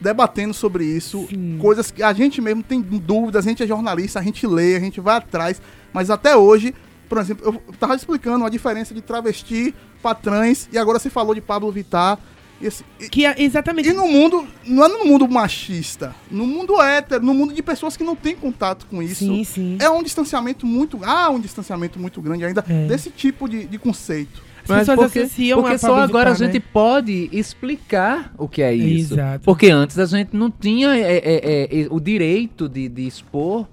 debatendo 0.00 0.52
sobre 0.52 0.84
isso, 0.84 1.26
Sim. 1.28 1.58
coisas 1.60 1.90
que 1.90 2.02
a 2.02 2.12
gente 2.12 2.40
mesmo 2.40 2.62
tem 2.62 2.80
dúvidas, 2.80 3.46
a 3.46 3.48
gente 3.48 3.62
é 3.62 3.66
jornalista, 3.66 4.18
a 4.18 4.22
gente 4.22 4.46
lê, 4.46 4.74
a 4.74 4.80
gente 4.80 5.00
vai 5.00 5.16
atrás, 5.16 5.62
mas 5.92 6.10
até 6.10 6.36
hoje, 6.36 6.74
por 7.12 7.18
exemplo, 7.18 7.46
eu 7.68 7.74
tava 7.78 7.94
explicando 7.94 8.42
a 8.42 8.48
diferença 8.48 8.94
de 8.94 9.02
travesti 9.02 9.74
pra 10.00 10.14
trans, 10.14 10.66
e 10.72 10.78
agora 10.78 10.98
você 10.98 11.10
falou 11.10 11.34
de 11.34 11.42
Pablo 11.42 11.70
Vittar. 11.70 12.18
E, 12.58 12.66
assim, 12.66 12.84
Que 13.10 13.26
é 13.26 13.34
exatamente. 13.36 13.90
e 13.90 13.92
no 13.92 14.08
mundo, 14.08 14.46
não 14.66 14.82
é 14.82 14.88
no 14.88 15.04
mundo 15.04 15.28
machista, 15.28 16.14
no 16.30 16.46
mundo 16.46 16.80
hétero, 16.80 17.22
no 17.22 17.34
mundo 17.34 17.52
de 17.52 17.62
pessoas 17.62 17.98
que 17.98 18.02
não 18.02 18.16
têm 18.16 18.34
contato 18.34 18.86
com 18.86 19.02
isso. 19.02 19.26
Sim, 19.26 19.44
sim. 19.44 19.76
É 19.78 19.90
um 19.90 20.02
distanciamento 20.02 20.64
muito. 20.66 21.04
Há 21.04 21.28
um 21.28 21.38
distanciamento 21.38 22.00
muito 22.00 22.18
grande 22.22 22.46
ainda 22.46 22.64
É. 22.66 22.86
desse 22.86 23.10
tipo 23.10 23.46
de, 23.46 23.66
de 23.66 23.76
conceito. 23.76 24.42
As 24.66 24.86
pessoas 24.86 25.12
porque, 25.12 25.54
porque 25.54 25.74
a 25.74 25.78
só 25.78 25.98
agora 25.98 26.30
a 26.30 26.34
gente 26.34 26.60
né? 26.60 26.64
pode 26.72 27.28
explicar 27.30 28.32
o 28.38 28.48
que 28.48 28.62
é 28.62 28.72
isso. 28.74 29.12
Exato. 29.12 29.44
Porque 29.44 29.68
antes 29.68 29.98
a 29.98 30.06
gente 30.06 30.34
não 30.34 30.50
tinha 30.50 30.96
é, 30.96 31.18
é, 31.18 31.82
é, 31.82 31.86
o 31.90 32.00
direito 32.00 32.70
de, 32.70 32.88
de 32.88 33.06
expor 33.06 33.66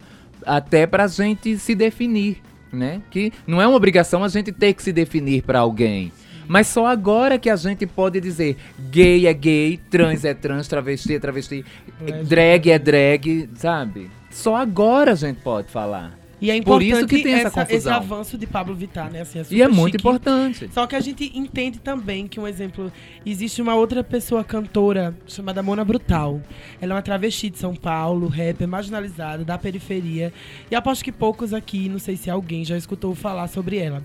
até 0.46 0.88
pra 0.88 1.08
gente 1.08 1.58
se 1.58 1.76
definir, 1.76 2.42
né? 2.72 3.02
Que 3.10 3.32
não 3.48 3.62
é 3.62 3.68
uma 3.68 3.78
obrigação 3.78 4.24
a 4.24 4.28
gente 4.28 4.52
ter 4.52 4.74
que 4.74 4.84
se 4.84 4.92
definir 4.92 5.44
pra 5.44 5.60
alguém. 5.60 6.12
Mas 6.48 6.68
só 6.68 6.88
agora 6.88 7.38
que 7.38 7.50
a 7.50 7.56
gente 7.56 7.86
pode 7.86 8.20
dizer 8.20 8.58
gay 8.90 9.28
é 9.28 9.34
gay, 9.34 9.80
trans 9.90 10.26
é 10.26 10.34
trans, 10.34 10.68
travesti 10.68 11.14
é 11.14 11.20
travesti, 11.20 11.64
Lésbica. 12.02 12.24
drag 12.24 12.72
é 12.72 12.80
drag, 12.80 13.50
sabe? 13.54 14.10
Só 14.32 14.56
agora 14.56 15.12
a 15.12 15.16
gente 15.16 15.38
pode 15.42 15.70
falar. 15.70 16.19
E 16.42 16.50
é 16.50 16.54
Por 16.62 16.82
importante 16.82 16.98
isso 17.00 17.08
que 17.08 17.24
tem 17.24 17.34
essa 17.34 17.48
esse 17.48 17.56
confusão. 17.72 17.94
avanço 17.94 18.38
de 18.38 18.48
Pablo 18.48 18.74
Vittar, 18.74 19.12
né? 19.12 19.22
Assim, 19.22 19.42
E 19.52 19.62
é 19.62 19.68
muito 19.68 19.94
chique. 19.94 19.98
importante. 19.98 20.70
Só 20.74 20.88
que 20.88 20.96
a 20.96 21.00
gente 21.02 21.30
entende 21.38 21.80
também 21.80 22.28
que, 22.28 22.40
um 22.40 22.48
exemplo, 22.48 22.92
existe 23.26 23.62
uma 23.62 23.76
outra 23.76 24.04
pessoa 24.04 24.44
cantora 24.44 25.14
chamada 25.28 25.62
Mona 25.62 25.84
Brutal. 25.84 26.42
Ela 26.80 26.94
é 26.94 26.96
uma 26.96 27.02
travesti 27.02 27.50
de 27.50 27.58
São 27.60 27.76
Paulo, 27.76 28.28
rapper, 28.28 28.68
marginalizada, 28.68 29.44
da 29.44 29.58
periferia. 29.58 30.32
E 30.72 30.76
aposto 30.76 31.04
que 31.04 31.12
poucos 31.12 31.54
aqui, 31.54 31.90
não 31.90 32.00
sei 32.00 32.16
se 32.16 32.30
alguém 32.30 32.64
já 32.64 32.78
escutou 32.78 33.14
falar 33.14 33.48
sobre 33.48 33.78
ela. 33.78 34.02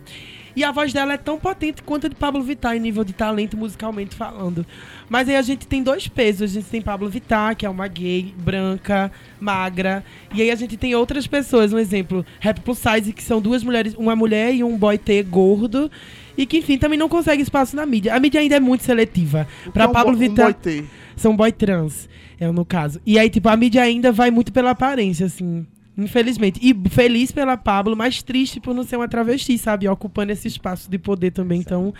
E 0.56 0.62
a 0.62 0.70
voz 0.70 0.92
dela 0.92 1.14
é 1.14 1.16
tão 1.16 1.38
potente 1.38 1.82
quanto 1.82 2.06
a 2.06 2.08
de 2.08 2.14
Pablo 2.14 2.42
Vittar 2.42 2.76
em 2.76 2.80
nível 2.80 3.02
de 3.04 3.12
talento 3.12 3.56
musicalmente 3.56 4.14
falando. 4.14 4.64
Mas 5.08 5.28
aí 5.28 5.36
a 5.36 5.42
gente 5.42 5.66
tem 5.66 5.82
dois 5.82 6.06
pesos. 6.06 6.42
A 6.42 6.54
gente 6.54 6.66
tem 6.66 6.80
Pablo 6.80 7.08
Vittar, 7.08 7.56
que 7.56 7.66
é 7.66 7.70
uma 7.70 7.88
gay, 7.88 8.32
branca, 8.38 9.10
magra. 9.40 10.04
E 10.32 10.42
aí 10.42 10.50
a 10.50 10.54
gente 10.54 10.76
tem 10.76 10.94
outras 10.94 11.26
pessoas, 11.26 11.72
um 11.72 11.78
exemplo, 11.78 12.24
Rap 12.38 12.60
Plus 12.60 12.78
Size, 12.78 13.12
que 13.12 13.22
são 13.22 13.40
duas 13.40 13.64
mulheres, 13.64 13.94
uma 13.94 14.14
mulher 14.14 14.54
e 14.54 14.62
um 14.62 14.76
boy 14.76 14.96
T 14.96 15.22
gordo. 15.24 15.90
E 16.36 16.46
que, 16.46 16.58
enfim, 16.58 16.78
também 16.78 16.98
não 16.98 17.08
consegue 17.08 17.42
espaço 17.42 17.76
na 17.76 17.86
mídia. 17.86 18.14
A 18.14 18.20
mídia 18.20 18.40
ainda 18.40 18.56
é 18.56 18.60
muito 18.60 18.82
seletiva. 18.84 19.46
Pra 19.72 19.88
Um 19.88 19.92
Pablo 19.92 20.14
um 20.14 20.16
Vittar. 20.16 20.46
boy 20.46 20.54
T. 20.54 20.84
são 21.16 21.36
boy 21.36 21.52
trans, 21.52 22.08
é 22.40 22.50
no 22.50 22.64
caso. 22.64 23.00
E 23.06 23.18
aí, 23.18 23.30
tipo, 23.30 23.48
a 23.48 23.56
mídia 23.56 23.82
ainda 23.82 24.10
vai 24.10 24.30
muito 24.30 24.52
pela 24.52 24.70
aparência, 24.70 25.26
assim. 25.26 25.66
Infelizmente. 25.96 26.58
E 26.62 26.74
feliz 26.90 27.30
pela 27.30 27.56
Pablo, 27.56 27.96
mas 27.96 28.22
triste 28.22 28.60
por 28.60 28.74
não 28.74 28.82
ser 28.82 28.96
uma 28.96 29.08
travesti, 29.08 29.56
sabe? 29.58 29.88
Ocupando 29.88 30.32
esse 30.32 30.48
espaço 30.48 30.90
de 30.90 30.98
poder 30.98 31.30
também, 31.30 31.60
então, 31.60 31.94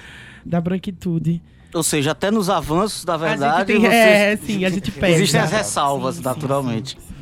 da 0.45 0.61
branquitude. 0.61 1.41
Ou 1.73 1.83
seja, 1.83 2.13
até 2.13 2.31
nos 2.31 2.49
avanços 2.51 3.05
da 3.05 3.15
a 3.15 3.17
verdade, 3.17 3.59
gente 3.59 3.67
tem, 3.67 3.81
vocês- 3.81 3.93
é, 3.95 4.37
sim, 4.37 4.65
a 4.65 4.71
gente 4.71 4.91
perde. 4.93 5.17
existem 5.17 5.41
as 5.41 5.51
né? 5.53 5.59
ressalvas, 5.59 6.17
Sim, 6.17 6.23
sim, 6.23 6.29
naturalmente. 6.29 6.91
sim, 7.01 7.07
sim. 7.09 7.15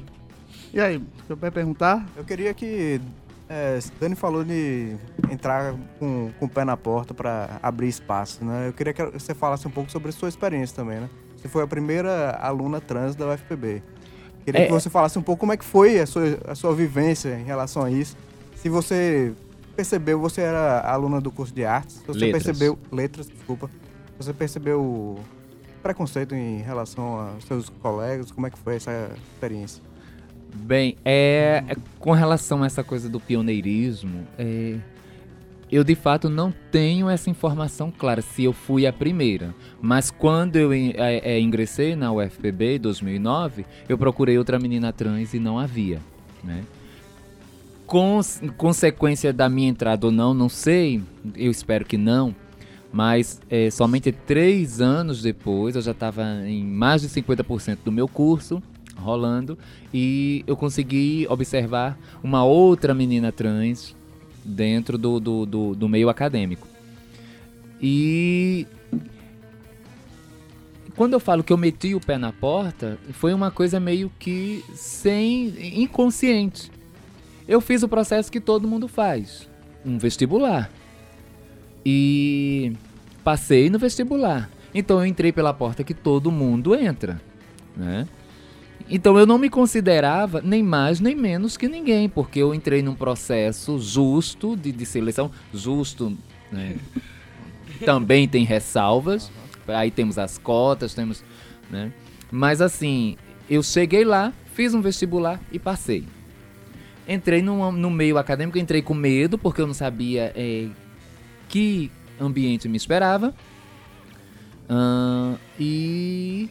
E 0.74 0.80
aí, 0.80 1.02
você 1.26 1.34
vai 1.34 1.50
perguntar? 1.50 2.06
Eu 2.16 2.24
queria 2.24 2.52
que. 2.54 3.00
É, 3.48 3.78
Dani 4.00 4.14
falou 4.14 4.42
de 4.42 4.96
entrar 5.30 5.74
com, 5.98 6.30
com 6.38 6.46
o 6.46 6.48
pé 6.48 6.64
na 6.64 6.74
porta 6.76 7.12
para 7.12 7.58
abrir 7.62 7.88
espaço, 7.88 8.42
né? 8.42 8.68
Eu 8.68 8.72
queria 8.72 8.94
que 8.94 9.04
você 9.04 9.34
falasse 9.34 9.68
um 9.68 9.70
pouco 9.70 9.90
sobre 9.90 10.08
a 10.08 10.12
sua 10.12 10.30
experiência 10.30 10.74
também, 10.74 11.00
né? 11.00 11.10
Você 11.36 11.48
foi 11.48 11.62
a 11.62 11.66
primeira 11.66 12.30
aluna 12.40 12.80
trans 12.80 13.14
da 13.14 13.28
UFPB. 13.28 13.82
Queria 14.44 14.62
É. 14.62 14.66
que 14.66 14.72
você 14.72 14.90
falasse 14.90 15.18
um 15.18 15.22
pouco 15.22 15.40
como 15.40 15.52
é 15.52 15.56
que 15.56 15.64
foi 15.64 16.00
a 16.00 16.06
sua, 16.06 16.38
a 16.48 16.54
sua 16.54 16.74
vivência 16.74 17.38
em 17.38 17.44
relação 17.44 17.82
a 17.82 17.90
isso. 17.90 18.16
Se 18.56 18.68
você 18.68 19.32
percebeu, 19.76 20.18
você 20.20 20.40
era 20.42 20.80
aluna 20.80 21.20
do 21.20 21.30
curso 21.30 21.54
de 21.54 21.64
artes, 21.64 21.96
se 21.96 22.06
você 22.06 22.18
Letras. 22.26 22.42
percebeu. 22.44 22.78
Letras, 22.90 23.28
desculpa. 23.28 23.70
Você 24.18 24.32
percebeu 24.32 25.18
preconceito 25.82 26.34
em 26.34 26.58
relação 26.58 27.18
aos 27.18 27.44
seus 27.44 27.68
colegas? 27.68 28.30
Como 28.30 28.46
é 28.46 28.50
que 28.50 28.58
foi 28.58 28.76
essa 28.76 29.10
experiência? 29.34 29.82
Bem, 30.54 30.96
é, 31.04 31.64
é, 31.66 31.76
com 31.98 32.12
relação 32.12 32.62
a 32.62 32.66
essa 32.66 32.84
coisa 32.84 33.08
do 33.08 33.18
pioneirismo, 33.18 34.26
é, 34.38 34.76
eu 35.72 35.82
de 35.82 35.94
fato 35.94 36.28
não 36.28 36.52
tenho 36.70 37.08
essa 37.08 37.30
informação 37.30 37.90
clara 37.90 38.20
se 38.20 38.44
eu 38.44 38.52
fui 38.52 38.86
a 38.86 38.92
primeira. 38.92 39.54
Mas 39.80 40.10
quando 40.10 40.56
eu 40.56 40.70
é, 40.70 40.92
é, 40.96 41.40
ingressei 41.40 41.96
na 41.96 42.12
UFPB 42.12 42.76
em 42.76 42.80
2009, 42.80 43.64
eu 43.88 43.96
procurei 43.96 44.36
outra 44.36 44.58
menina 44.58 44.92
trans 44.92 45.32
e 45.32 45.38
não 45.38 45.58
havia. 45.58 45.98
Né? 46.44 46.62
Consequência 47.86 49.32
da 49.32 49.48
minha 49.48 49.70
entrada 49.70 50.06
ou 50.06 50.12
não, 50.12 50.34
não 50.34 50.48
sei, 50.50 51.02
eu 51.34 51.50
espero 51.50 51.86
que 51.86 51.96
não. 51.96 52.34
Mas 52.92 53.40
é, 53.48 53.70
somente 53.70 54.12
três 54.12 54.78
anos 54.78 55.22
depois, 55.22 55.74
eu 55.74 55.80
já 55.80 55.92
estava 55.92 56.22
em 56.46 56.62
mais 56.62 57.00
de 57.00 57.08
50% 57.08 57.78
do 57.82 57.90
meu 57.90 58.06
curso 58.06 58.62
rolando 58.94 59.58
e 59.92 60.44
eu 60.46 60.54
consegui 60.54 61.26
observar 61.30 61.98
uma 62.22 62.44
outra 62.44 62.94
menina 62.94 63.32
trans 63.32 63.96
dentro 64.44 64.98
do, 64.98 65.20
do, 65.20 65.46
do, 65.46 65.74
do 65.74 65.88
meio 65.88 66.08
acadêmico. 66.08 66.66
E 67.80 68.66
quando 70.94 71.14
eu 71.14 71.20
falo 71.20 71.42
que 71.42 71.52
eu 71.52 71.56
meti 71.56 71.94
o 71.94 72.00
pé 72.00 72.18
na 72.18 72.32
porta, 72.32 72.98
foi 73.12 73.32
uma 73.32 73.50
coisa 73.50 73.80
meio 73.80 74.10
que 74.18 74.64
sem 74.74 75.82
inconsciente. 75.82 76.70
Eu 77.48 77.60
fiz 77.60 77.82
o 77.82 77.88
processo 77.88 78.30
que 78.30 78.40
todo 78.40 78.68
mundo 78.68 78.86
faz, 78.86 79.48
um 79.84 79.98
vestibular. 79.98 80.70
E 81.84 82.72
passei 83.24 83.68
no 83.68 83.78
vestibular. 83.78 84.48
Então 84.74 85.00
eu 85.00 85.06
entrei 85.06 85.32
pela 85.32 85.52
porta 85.52 85.82
que 85.82 85.94
todo 85.94 86.30
mundo 86.30 86.74
entra, 86.74 87.20
né? 87.76 88.06
Então 88.94 89.18
eu 89.18 89.24
não 89.24 89.38
me 89.38 89.48
considerava 89.48 90.42
nem 90.42 90.62
mais 90.62 91.00
nem 91.00 91.14
menos 91.14 91.56
que 91.56 91.66
ninguém, 91.66 92.10
porque 92.10 92.40
eu 92.40 92.54
entrei 92.54 92.82
num 92.82 92.94
processo 92.94 93.78
justo 93.78 94.54
de, 94.54 94.70
de 94.70 94.84
seleção, 94.84 95.30
justo, 95.52 96.14
né? 96.50 96.76
Também 97.86 98.28
tem 98.28 98.44
ressalvas. 98.44 99.32
Aí 99.66 99.90
temos 99.90 100.18
as 100.18 100.36
cotas, 100.36 100.92
temos, 100.92 101.24
né? 101.70 101.90
Mas 102.30 102.60
assim, 102.60 103.16
eu 103.48 103.62
cheguei 103.62 104.04
lá, 104.04 104.30
fiz 104.52 104.74
um 104.74 104.82
vestibular 104.82 105.40
e 105.50 105.58
passei. 105.58 106.04
Entrei 107.08 107.40
no, 107.40 107.72
no 107.72 107.90
meio 107.90 108.18
acadêmico, 108.18 108.58
entrei 108.58 108.82
com 108.82 108.92
medo, 108.92 109.38
porque 109.38 109.62
eu 109.62 109.66
não 109.66 109.74
sabia 109.74 110.34
é, 110.36 110.68
que 111.48 111.90
ambiente 112.20 112.68
me 112.68 112.76
esperava. 112.76 113.34
Uh, 114.68 115.38
e 115.58 116.50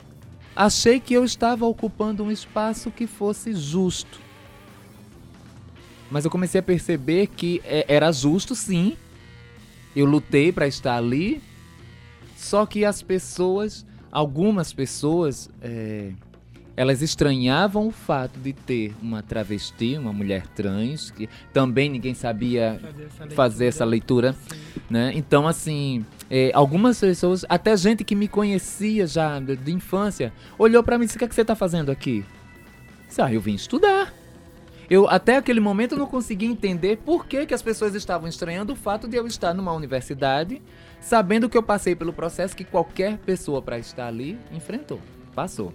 achei 0.65 0.99
que 0.99 1.13
eu 1.13 1.25
estava 1.25 1.65
ocupando 1.65 2.23
um 2.23 2.31
espaço 2.31 2.91
que 2.91 3.07
fosse 3.07 3.53
justo. 3.55 4.19
Mas 6.09 6.23
eu 6.23 6.29
comecei 6.29 6.59
a 6.59 6.63
perceber 6.63 7.27
que 7.27 7.61
é, 7.65 7.85
era 7.87 8.11
justo, 8.11 8.53
sim. 8.53 8.95
Eu 9.95 10.05
lutei 10.05 10.51
para 10.51 10.67
estar 10.67 10.97
ali. 10.97 11.41
Só 12.37 12.65
que 12.65 12.85
as 12.85 13.01
pessoas, 13.01 13.85
algumas 14.11 14.71
pessoas, 14.71 15.49
é, 15.61 16.11
elas 16.77 17.01
estranhavam 17.01 17.87
o 17.87 17.91
fato 17.91 18.39
de 18.39 18.53
ter 18.53 18.93
uma 19.01 19.23
travesti, 19.23 19.97
uma 19.97 20.13
mulher 20.13 20.45
trans, 20.47 21.09
que 21.09 21.27
também 21.51 21.89
ninguém 21.89 22.13
sabia 22.13 22.79
fazer 22.79 23.05
essa 23.05 23.23
leitura, 23.23 23.35
fazer 23.35 23.65
essa 23.65 23.85
leitura 23.85 24.35
né? 24.91 25.11
Então, 25.15 25.47
assim, 25.47 26.05
é, 26.33 26.49
algumas 26.53 26.97
pessoas, 26.97 27.45
até 27.49 27.75
gente 27.75 28.05
que 28.05 28.15
me 28.15 28.29
conhecia 28.29 29.05
já 29.05 29.37
de, 29.37 29.57
de 29.57 29.73
infância, 29.73 30.31
olhou 30.57 30.81
para 30.81 30.97
mim 30.97 31.03
e 31.03 31.07
disse: 31.07 31.17
O 31.17 31.19
que, 31.19 31.25
é 31.25 31.27
que 31.27 31.35
você 31.35 31.43
tá 31.43 31.55
fazendo 31.55 31.91
aqui? 31.91 32.23
disse, 33.09 33.21
ah, 33.21 33.31
eu 33.31 33.41
vim 33.41 33.53
estudar. 33.53 34.13
Eu, 34.89 35.09
até 35.09 35.35
aquele 35.35 35.59
momento, 35.59 35.97
não 35.97 36.07
conseguia 36.07 36.49
entender 36.49 36.97
por 36.97 37.25
que, 37.25 37.45
que 37.45 37.53
as 37.53 37.61
pessoas 37.61 37.95
estavam 37.95 38.29
estranhando 38.29 38.71
o 38.71 38.75
fato 38.77 39.07
de 39.09 39.17
eu 39.17 39.27
estar 39.27 39.53
numa 39.53 39.73
universidade, 39.73 40.61
sabendo 41.01 41.49
que 41.49 41.57
eu 41.57 41.63
passei 41.63 41.95
pelo 41.95 42.13
processo 42.13 42.55
que 42.55 42.63
qualquer 42.63 43.17
pessoa 43.17 43.61
para 43.61 43.77
estar 43.77 44.07
ali 44.07 44.39
enfrentou, 44.53 45.01
passou. 45.35 45.73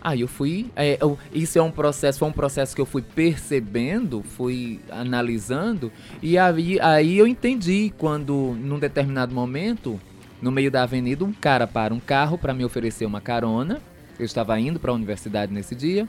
Aí 0.00 0.22
eu 0.22 0.28
fui. 0.28 0.70
É, 0.74 0.98
eu, 1.00 1.18
isso 1.32 1.58
é 1.58 1.62
um 1.62 1.70
processo, 1.70 2.18
foi 2.18 2.28
um 2.28 2.32
processo 2.32 2.74
que 2.74 2.80
eu 2.80 2.86
fui 2.86 3.02
percebendo, 3.02 4.22
fui 4.22 4.80
analisando, 4.90 5.92
e 6.22 6.38
aí, 6.38 6.80
aí 6.80 7.18
eu 7.18 7.26
entendi 7.26 7.92
quando, 7.98 8.56
num 8.58 8.78
determinado 8.78 9.34
momento, 9.34 10.00
no 10.40 10.50
meio 10.50 10.70
da 10.70 10.82
avenida, 10.82 11.24
um 11.24 11.32
cara 11.32 11.66
para 11.66 11.92
um 11.92 12.00
carro 12.00 12.38
para 12.38 12.54
me 12.54 12.64
oferecer 12.64 13.04
uma 13.04 13.20
carona. 13.20 13.80
Eu 14.18 14.24
estava 14.24 14.58
indo 14.58 14.78
para 14.78 14.90
a 14.90 14.94
universidade 14.94 15.52
nesse 15.52 15.74
dia. 15.74 16.08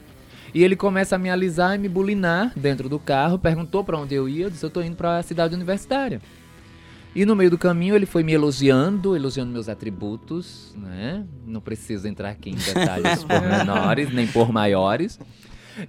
E 0.54 0.64
ele 0.64 0.76
começa 0.76 1.16
a 1.16 1.20
me 1.20 1.30
alisar 1.30 1.76
e 1.76 1.78
me 1.78 1.88
bulinar 1.88 2.52
dentro 2.56 2.90
do 2.90 3.00
carro, 3.00 3.40
perguntou 3.40 3.84
para 3.84 3.98
onde 3.98 4.16
eu 4.16 4.28
ia, 4.28 4.46
eu 4.46 4.50
disse: 4.50 4.66
Eu 4.66 4.68
estou 4.68 4.84
indo 4.84 4.98
para 4.98 5.18
a 5.18 5.24
cidade 5.24 5.56
universitária. 5.56 6.22
E 7.14 7.26
no 7.26 7.36
meio 7.36 7.50
do 7.50 7.58
caminho 7.58 7.94
ele 7.94 8.06
foi 8.06 8.24
me 8.24 8.32
elogiando, 8.32 9.16
elogiando 9.16 9.52
meus 9.52 9.68
atributos, 9.68 10.74
né? 10.78 11.26
Não 11.46 11.60
preciso 11.60 12.08
entrar 12.08 12.30
aqui 12.30 12.52
em 12.52 12.56
detalhes 12.56 13.24
por 13.24 13.42
menores, 13.42 14.14
nem 14.14 14.26
por 14.28 14.52
maiores. 14.52 15.20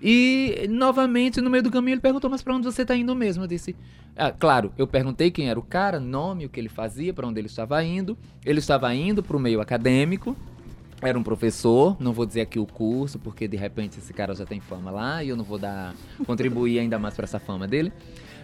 E 0.02 0.66
novamente 0.68 1.40
no 1.40 1.48
meio 1.48 1.62
do 1.62 1.70
caminho 1.70 1.94
ele 1.94 2.00
perguntou: 2.00 2.28
"Mas 2.28 2.42
para 2.42 2.54
onde 2.54 2.64
você 2.64 2.82
está 2.82 2.96
indo 2.96 3.14
mesmo?" 3.14 3.44
Eu 3.44 3.46
disse: 3.46 3.76
ah, 4.16 4.32
"Claro, 4.32 4.72
eu 4.76 4.87
perguntei 4.87 5.30
quem 5.30 5.48
era 5.48 5.58
o 5.58 5.62
cara, 5.62 6.00
nome, 6.00 6.44
o 6.44 6.48
que 6.48 6.58
ele 6.58 6.68
fazia, 6.68 7.14
para 7.14 7.26
onde 7.26 7.40
ele 7.40 7.48
estava 7.48 7.82
indo. 7.85 8.18
Ele 8.44 8.58
estava 8.58 8.92
indo 8.92 9.22
para 9.22 9.37
o 9.37 9.40
meio 9.40 9.61
acadêmico. 9.61 10.37
Era 11.00 11.18
um 11.18 11.22
professor, 11.22 11.96
não 11.98 12.12
vou 12.12 12.24
dizer 12.24 12.42
aqui 12.42 12.61
o 12.61 12.66
curso, 12.66 13.18
porque 13.18 13.48
de 13.48 13.56
repente 13.56 13.98
esse 13.98 14.12
cara 14.12 14.37
já 14.37 14.46
tem 14.46 14.61
fama 14.61 14.88
lá 14.88 15.22
e 15.22 15.30
eu 15.30 15.37
não 15.37 15.42
vou 15.42 15.58
dar 15.58 15.94
contribuir 16.24 16.78
ainda 16.78 16.96
mais 16.96 17.14
para 17.14 17.24
essa 17.24 17.40
fama 17.40 17.66
dele. 17.66 17.92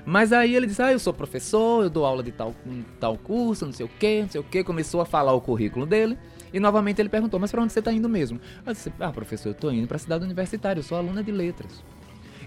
Mas 0.09 0.33
aí 0.33 0.57
ele 0.57 0.67
disse: 0.67 0.81
Ah, 0.81 0.91
eu 0.91 0.99
sou 0.99 1.13
professor, 1.13 1.83
eu 1.83 1.91
dou 1.91 2.07
aula 2.07 2.23
de 2.23 2.33
tal, 2.33 2.55
tal 2.99 3.19
curso, 3.19 3.67
não 3.67 3.75
sei 3.75 3.85
o 3.85 3.91
que, 3.91 4.23
não 4.23 4.31
sei 4.31 4.41
o 4.41 4.45
que. 4.45 4.65
Começou 4.65 5.03
a 5.03 5.05
falar 5.05 5.35
o 5.35 5.41
currículo 5.41 5.85
dele. 5.85 6.17
E 6.51 6.59
novamente 6.59 6.99
ele 6.99 7.11
perguntou: 7.11 7.39
Mas 7.39 7.51
para 7.51 7.63
onde 7.63 7.75
você 7.75 7.81
está 7.81 7.93
indo 7.93 8.09
mesmo? 8.09 8.41
Eu 8.65 8.73
disse: 8.73 8.91
Ah, 8.99 9.13
professor, 9.13 9.51
eu 9.51 9.53
estou 9.53 9.71
indo 9.71 9.87
para 9.87 9.97
a 9.97 9.99
cidade 9.99 10.25
universitária, 10.25 10.81
eu 10.81 10.83
sou 10.83 10.97
aluna 10.97 11.23
de 11.23 11.31
letras. 11.31 11.85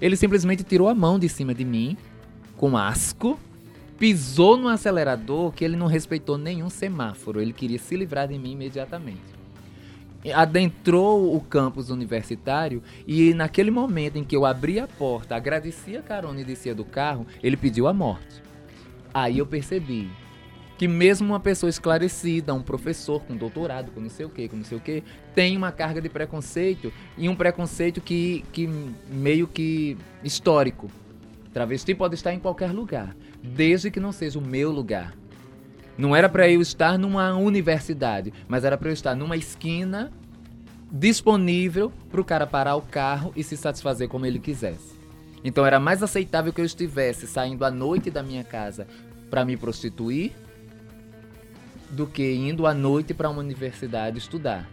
Ele 0.02 0.15
simplesmente 0.15 0.63
tirou 0.63 0.89
a 0.89 0.95
mão 0.95 1.19
de 1.19 1.30
cima 1.30 1.54
de 1.54 1.63
mim, 1.63 1.95
com 2.58 2.76
asco, 2.76 3.39
pisou 3.95 4.58
no 4.58 4.67
acelerador 4.67 5.52
que 5.52 5.63
ele 5.63 5.78
não 5.78 5.86
respeitou 5.86 6.39
nenhum 6.39 6.67
semáforo. 6.67 7.39
Ele 7.39 7.54
queria 7.54 7.78
se 7.78 7.95
livrar 7.95 8.28
de 8.28 8.39
mim 8.39 8.54
imediatamente 8.54 9.40
adentrou 10.34 11.36
o 11.36 11.41
campus 11.41 11.89
universitário 11.89 12.84
e 13.07 13.34
naquele 13.34 13.71
momento 13.71 14.17
em 14.17 14.23
que 14.23 14.36
eu 14.36 14.45
abri 14.45 14.79
a 14.79 14.88
porta, 14.88 15.36
agradeci 15.36 15.97
a 15.97 16.01
carona 16.01 16.41
e 16.41 16.45
descia 16.45 16.75
do 16.75 16.86
carro, 16.86 17.25
ele 17.41 17.57
pediu 17.57 17.88
a 17.88 17.93
morte. 17.93 18.41
Aí 19.13 19.39
eu 19.39 19.45
percebi 19.45 20.10
que 20.77 20.88
mesmo 20.88 21.27
uma 21.27 21.39
pessoa 21.39 21.69
esclarecida, 21.69 22.53
um 22.53 22.62
professor 22.62 23.21
com 23.21 23.36
doutorado, 23.36 23.91
com 23.91 23.99
não 23.99 24.10
sei 24.10 24.25
o 24.25 24.29
que, 24.29 24.47
com 24.47 24.57
não 24.57 24.63
sei 24.63 24.77
o 24.77 24.81
que, 24.81 25.03
tem 25.36 25.55
uma 25.55 25.71
carga 25.71 26.01
de 26.01 26.10
preconceito 26.10 26.91
e 27.17 27.29
um 27.29 27.36
preconceito 27.36 28.01
que, 28.01 28.43
que 28.51 28.67
meio 29.07 29.47
que 29.47 29.95
histórico. 30.23 30.89
Travesti 31.53 31.93
pode 31.93 32.15
estar 32.15 32.34
em 32.34 32.39
qualquer 32.39 32.71
lugar, 32.71 33.15
desde 33.43 33.91
que 33.91 33.99
não 33.99 34.12
seja 34.12 34.39
o 34.39 34.41
meu 34.41 34.71
lugar. 34.71 35.13
Não 35.97 36.15
era 36.15 36.30
para 36.30 36.49
eu 36.49 36.62
estar 36.62 36.97
numa 36.97 37.34
universidade, 37.36 38.34
mas 38.47 38.63
era 38.63 38.77
para 38.77 38.89
eu 38.89 38.93
estar 38.93 39.15
numa 39.15 39.36
esquina 39.36 40.12
disponível 40.91 41.91
para 42.10 42.21
o 42.21 42.25
cara 42.25 42.45
parar 42.45 42.75
o 42.75 42.82
carro 42.82 43.32
e 43.36 43.43
se 43.43 43.56
satisfazer 43.56 44.08
como 44.08 44.25
ele 44.25 44.39
quisesse. 44.39 44.99
Então 45.43 45.65
era 45.65 45.80
mais 45.80 46.04
aceitável 46.04 46.54
que 46.54 46.62
eu 46.62 46.65
estivesse 46.65 47.25
saindo 47.27 47.65
à 47.65 47.71
noite 47.71 48.12
da 48.12 48.21
minha 48.21 48.43
casa 48.43 48.88
para 49.30 49.45
me 49.45 49.56
prostituir 49.58 50.34
do 51.89 52.06
que 52.06 52.34
indo 52.36 52.65
à 52.67 52.73
noite 52.73 53.13
para 53.13 53.30
uma 53.30 53.39
universidade 53.39 54.17
estudar. 54.17 54.69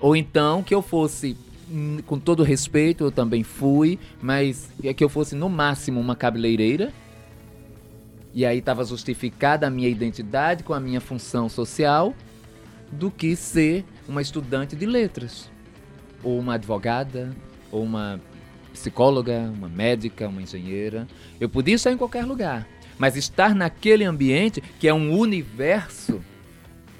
Ou 0.00 0.16
então 0.16 0.62
que 0.62 0.74
eu 0.74 0.82
fosse, 0.82 1.36
hum, 1.70 1.98
com 2.06 2.18
todo 2.18 2.42
respeito, 2.42 3.04
eu 3.04 3.12
também 3.12 3.42
fui, 3.42 3.98
mas 4.20 4.68
que 4.96 5.04
eu 5.04 5.08
fosse 5.08 5.34
no 5.34 5.48
máximo 5.48 6.00
uma 6.00 6.16
cabeleireira 6.16 6.92
e 8.34 8.44
aí 8.44 8.58
estava 8.58 8.84
justificada 8.84 9.66
a 9.66 9.70
minha 9.70 9.88
identidade 9.88 10.64
com 10.64 10.74
a 10.74 10.80
minha 10.80 11.00
função 11.00 11.48
social 11.48 12.12
do 12.90 13.10
que 13.10 13.36
ser 13.36 13.84
uma 14.08 14.20
estudante 14.20 14.74
de 14.74 14.84
letras, 14.86 15.50
ou 16.22 16.38
uma 16.38 16.54
advogada, 16.54 17.34
ou 17.70 17.82
uma 17.82 18.20
psicóloga, 18.72 19.52
uma 19.56 19.68
médica, 19.68 20.28
uma 20.28 20.42
engenheira. 20.42 21.06
Eu 21.40 21.48
podia 21.48 21.76
estar 21.76 21.92
em 21.92 21.96
qualquer 21.96 22.24
lugar, 22.24 22.66
mas 22.98 23.16
estar 23.16 23.54
naquele 23.54 24.04
ambiente 24.04 24.60
que 24.80 24.88
é 24.88 24.92
um 24.92 25.16
universo 25.16 26.20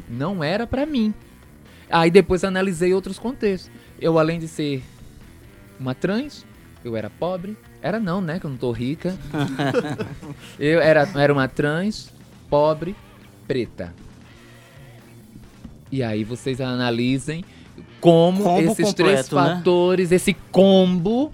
não 0.09 0.43
era 0.43 0.67
para 0.67 0.87
mim. 0.87 1.13
Aí 1.91 2.11
depois 2.11 2.45
analisei 2.45 2.95
outros 2.95 3.19
contextos. 3.19 3.71
Eu 4.01 4.19
além 4.19 4.39
de 4.39 4.49
ser 4.49 4.83
uma 5.79 5.95
trans, 5.95 6.47
eu 6.85 6.97
era 6.97 7.11
pobre, 7.11 7.57
era 7.85 8.01
não, 8.01 8.23
né? 8.23 8.41
Que 8.41 8.47
eu 8.47 8.51
não 8.51 8.57
tô 8.57 8.73
rica. 8.73 9.15
eu 10.59 10.81
era, 10.81 11.07
era 11.15 11.31
uma 11.31 11.47
trans, 11.47 12.11
pobre, 12.49 12.97
preta. 13.47 13.95
E 15.93 16.03
aí 16.03 16.25
vocês 16.25 16.63
analisem 16.63 17.45
como 18.01 18.43
Combo 18.43 18.73
esses 18.73 18.95
três 18.95 19.29
completo, 19.29 19.37
né? 19.37 19.57
fatores, 19.57 20.13
esse 20.13 20.33
combo, 20.51 21.31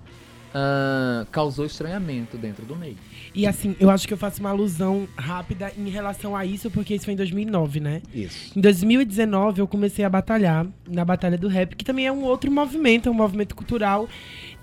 ah, 0.52 1.24
causou 1.30 1.64
estranhamento 1.64 2.36
dentro 2.36 2.66
do 2.66 2.74
meio. 2.74 2.96
E 3.32 3.46
assim, 3.46 3.76
eu 3.78 3.88
acho 3.88 4.08
que 4.08 4.12
eu 4.12 4.18
faço 4.18 4.40
uma 4.40 4.50
alusão 4.50 5.06
rápida 5.16 5.72
em 5.78 5.88
relação 5.88 6.34
a 6.34 6.44
isso, 6.44 6.68
porque 6.70 6.94
isso 6.94 7.04
foi 7.04 7.14
em 7.14 7.16
2009, 7.16 7.78
né? 7.78 8.02
Isso. 8.12 8.58
Em 8.58 8.60
2019 8.60 9.60
eu 9.60 9.68
comecei 9.68 10.04
a 10.04 10.10
batalhar 10.10 10.66
na 10.88 11.04
Batalha 11.04 11.38
do 11.38 11.46
Rap, 11.46 11.76
que 11.76 11.84
também 11.84 12.06
é 12.06 12.12
um 12.12 12.24
outro 12.24 12.50
movimento, 12.50 13.08
é 13.08 13.12
um 13.12 13.14
movimento 13.14 13.54
cultural. 13.54 14.08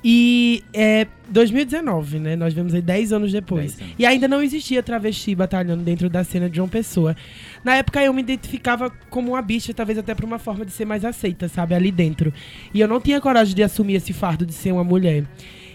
E 0.03 0.63
é 0.73 1.07
2019, 1.29 2.19
né? 2.19 2.36
Nós 2.36 2.53
vemos 2.53 2.73
aí 2.73 2.81
10 2.81 3.13
anos 3.13 3.31
depois. 3.31 3.73
10 3.73 3.81
anos. 3.81 3.95
E 3.99 4.05
ainda 4.05 4.27
não 4.27 4.41
existia 4.41 4.83
travesti 4.83 5.33
batalhando 5.36 5.83
dentro 5.83 6.10
da 6.10 6.23
cena 6.23 6.49
de 6.49 6.55
João 6.55 6.69
Pessoa. 6.69 7.15
Na 7.63 7.75
época 7.75 8.01
eu 8.03 8.13
me 8.13 8.21
identificava 8.21 8.89
como 9.10 9.31
uma 9.31 9.41
bicha, 9.41 9.73
talvez 9.73 9.97
até 9.97 10.13
por 10.13 10.23
uma 10.23 10.39
forma 10.39 10.65
de 10.65 10.71
ser 10.71 10.86
mais 10.86 11.03
aceita, 11.03 11.47
sabe? 11.47 11.73
Ali 11.73 11.91
dentro. 11.91 12.33
E 12.73 12.79
eu 12.79 12.88
não 12.88 13.01
tinha 13.01 13.19
coragem 13.19 13.55
de 13.55 13.63
assumir 13.63 13.95
esse 13.95 14.13
fardo 14.13 14.45
de 14.45 14.53
ser 14.53 14.71
uma 14.71 14.83
mulher. 14.83 15.25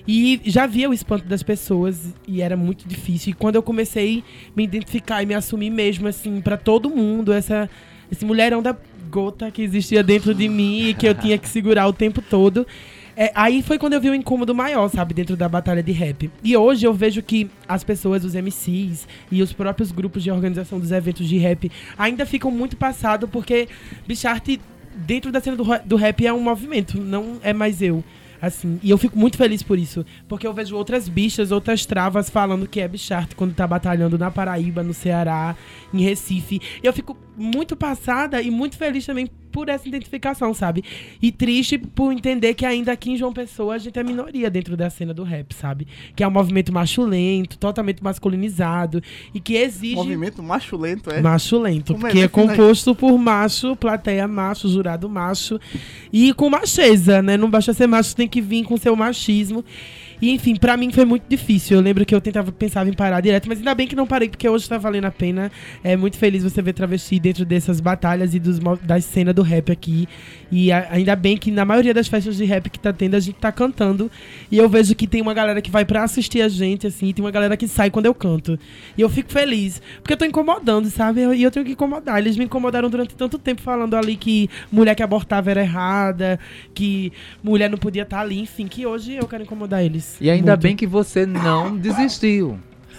E 0.06 0.40
já 0.44 0.66
via 0.66 0.90
o 0.90 0.94
espanto 0.94 1.26
das 1.26 1.42
pessoas 1.42 2.14
e 2.26 2.42
era 2.42 2.56
muito 2.56 2.86
difícil. 2.88 3.30
E 3.30 3.34
quando 3.34 3.56
eu 3.56 3.62
comecei 3.62 4.24
a 4.48 4.52
me 4.56 4.64
identificar 4.64 5.22
e 5.22 5.26
me 5.26 5.34
assumir 5.34 5.70
mesmo, 5.70 6.08
assim, 6.08 6.40
pra 6.40 6.56
todo 6.56 6.90
mundo, 6.90 7.32
essa, 7.32 7.70
esse 8.10 8.24
mulherão 8.24 8.62
da 8.62 8.76
gota 9.10 9.50
que 9.50 9.62
existia 9.62 10.02
dentro 10.02 10.34
de 10.34 10.48
mim 10.48 10.88
e 10.88 10.94
que 10.94 11.06
eu 11.06 11.14
tinha 11.14 11.38
que 11.38 11.48
segurar 11.48 11.86
o 11.86 11.92
tempo 11.92 12.20
todo. 12.20 12.66
É, 13.16 13.30
aí 13.34 13.62
foi 13.62 13.78
quando 13.78 13.92
eu 13.92 14.00
vi 14.00 14.08
o 14.08 14.14
incômodo 14.14 14.54
maior, 14.54 14.88
sabe, 14.88 15.14
dentro 15.14 15.36
da 15.36 15.48
batalha 15.48 15.82
de 15.82 15.92
rap. 15.92 16.30
E 16.42 16.56
hoje 16.56 16.86
eu 16.86 16.94
vejo 16.94 17.22
que 17.22 17.50
as 17.68 17.84
pessoas, 17.84 18.24
os 18.24 18.34
MCs 18.34 19.06
e 19.30 19.42
os 19.42 19.52
próprios 19.52 19.92
grupos 19.92 20.22
de 20.22 20.30
organização 20.30 20.78
dos 20.78 20.92
eventos 20.92 21.28
de 21.28 21.36
rap 21.38 21.70
ainda 21.98 22.24
ficam 22.24 22.50
muito 22.50 22.76
passados 22.76 23.28
porque 23.28 23.68
Bicharte, 24.06 24.60
dentro 24.94 25.30
da 25.30 25.40
cena 25.40 25.56
do, 25.56 25.64
do 25.84 25.96
rap, 25.96 26.26
é 26.26 26.32
um 26.32 26.40
movimento, 26.40 27.00
não 27.00 27.38
é 27.42 27.52
mais 27.52 27.82
eu. 27.82 28.02
Assim, 28.42 28.80
e 28.82 28.90
eu 28.90 28.98
fico 28.98 29.16
muito 29.16 29.36
feliz 29.36 29.62
por 29.62 29.78
isso. 29.78 30.04
Porque 30.26 30.44
eu 30.44 30.52
vejo 30.52 30.74
outras 30.74 31.08
bichas, 31.08 31.52
outras 31.52 31.86
travas 31.86 32.28
falando 32.28 32.66
que 32.66 32.80
é 32.80 32.88
bicharte 32.88 33.36
quando 33.36 33.54
tá 33.54 33.68
batalhando 33.68 34.18
na 34.18 34.32
Paraíba, 34.32 34.82
no 34.82 34.92
Ceará, 34.92 35.54
em 35.94 36.02
Recife. 36.02 36.60
E 36.82 36.84
eu 36.84 36.92
fico 36.92 37.16
muito 37.42 37.74
passada 37.76 38.40
e 38.40 38.50
muito 38.50 38.76
feliz 38.76 39.04
também 39.04 39.28
por 39.50 39.68
essa 39.68 39.86
identificação, 39.86 40.54
sabe? 40.54 40.82
E 41.20 41.30
triste 41.30 41.76
por 41.76 42.10
entender 42.10 42.54
que 42.54 42.64
ainda 42.64 42.90
aqui 42.90 43.10
em 43.10 43.16
João 43.18 43.32
Pessoa 43.32 43.74
a 43.74 43.78
gente 43.78 43.98
é 43.98 44.02
minoria 44.02 44.48
dentro 44.50 44.76
da 44.76 44.88
cena 44.88 45.12
do 45.12 45.22
rap, 45.22 45.54
sabe? 45.54 45.86
Que 46.16 46.24
é 46.24 46.28
um 46.28 46.30
movimento 46.30 46.72
machulento, 46.72 47.58
totalmente 47.58 48.02
masculinizado 48.02 49.02
e 49.34 49.40
que 49.40 49.54
exige. 49.56 49.94
Movimento 49.96 50.42
macho 50.42 50.76
lento, 50.76 51.10
é? 51.10 51.20
Macho 51.20 51.58
lento, 51.58 51.92
Como 51.92 52.06
é? 52.06 52.10
porque 52.10 52.20
é 52.20 52.22
aí. 52.22 52.28
composto 52.28 52.94
por 52.94 53.18
macho, 53.18 53.76
plateia 53.76 54.26
macho, 54.26 54.68
jurado 54.68 55.08
macho 55.08 55.60
e 56.10 56.32
com 56.32 56.48
macheza, 56.48 57.20
né? 57.20 57.36
Não 57.36 57.50
basta 57.50 57.74
ser 57.74 57.86
macho, 57.86 58.16
tem 58.16 58.26
que 58.26 58.40
vir 58.40 58.64
com 58.64 58.76
seu 58.78 58.96
machismo. 58.96 59.62
E 60.22 60.30
enfim, 60.30 60.54
pra 60.54 60.76
mim 60.76 60.92
foi 60.92 61.04
muito 61.04 61.24
difícil. 61.28 61.76
Eu 61.76 61.82
lembro 61.82 62.06
que 62.06 62.14
eu 62.14 62.20
tentava 62.20 62.52
pensava 62.52 62.88
em 62.88 62.92
parar 62.92 63.20
direto, 63.20 63.48
mas 63.48 63.58
ainda 63.58 63.74
bem 63.74 63.88
que 63.88 63.96
não 63.96 64.06
parei, 64.06 64.28
porque 64.28 64.48
hoje 64.48 64.68
tá 64.68 64.78
valendo 64.78 65.06
a 65.06 65.10
pena. 65.10 65.50
É 65.82 65.96
muito 65.96 66.16
feliz 66.16 66.44
você 66.44 66.62
ver 66.62 66.72
travesti 66.74 67.18
dentro 67.18 67.44
dessas 67.44 67.80
batalhas 67.80 68.32
e 68.32 68.38
dos, 68.38 68.60
da 68.84 69.00
cena 69.00 69.32
do 69.32 69.42
rap 69.42 69.72
aqui. 69.72 70.08
E 70.50 70.70
a- 70.70 70.86
ainda 70.92 71.16
bem 71.16 71.36
que 71.36 71.50
na 71.50 71.64
maioria 71.64 71.92
das 71.92 72.06
festas 72.06 72.36
de 72.36 72.44
rap 72.44 72.70
que 72.70 72.78
tá 72.78 72.92
tendo, 72.92 73.16
a 73.16 73.20
gente 73.20 73.34
tá 73.34 73.50
cantando. 73.50 74.08
E 74.48 74.58
eu 74.58 74.68
vejo 74.68 74.94
que 74.94 75.08
tem 75.08 75.20
uma 75.20 75.34
galera 75.34 75.60
que 75.60 75.72
vai 75.72 75.84
pra 75.84 76.04
assistir 76.04 76.40
a 76.40 76.48
gente, 76.48 76.86
assim, 76.86 77.08
e 77.08 77.12
tem 77.12 77.24
uma 77.24 77.32
galera 77.32 77.56
que 77.56 77.66
sai 77.66 77.90
quando 77.90 78.06
eu 78.06 78.14
canto. 78.14 78.56
E 78.96 79.00
eu 79.00 79.08
fico 79.08 79.32
feliz, 79.32 79.82
porque 80.02 80.12
eu 80.12 80.16
tô 80.16 80.24
incomodando, 80.24 80.88
sabe? 80.88 81.20
E 81.34 81.42
eu 81.42 81.50
tenho 81.50 81.66
que 81.66 81.72
incomodar. 81.72 82.18
Eles 82.18 82.36
me 82.36 82.44
incomodaram 82.44 82.88
durante 82.88 83.16
tanto 83.16 83.40
tempo 83.40 83.60
falando 83.60 83.96
ali 83.96 84.14
que 84.14 84.48
mulher 84.70 84.94
que 84.94 85.02
abortava 85.02 85.50
era 85.50 85.62
errada, 85.62 86.38
que 86.72 87.12
mulher 87.42 87.68
não 87.68 87.76
podia 87.78 88.02
estar 88.02 88.20
ali, 88.20 88.38
enfim, 88.38 88.68
que 88.68 88.86
hoje 88.86 89.14
eu 89.14 89.26
quero 89.26 89.42
incomodar 89.42 89.82
eles. 89.84 90.11
E 90.20 90.30
ainda 90.30 90.52
Muito. 90.52 90.62
bem 90.62 90.76
que 90.76 90.86
você 90.86 91.26
não 91.26 91.76
desistiu. 91.76 92.58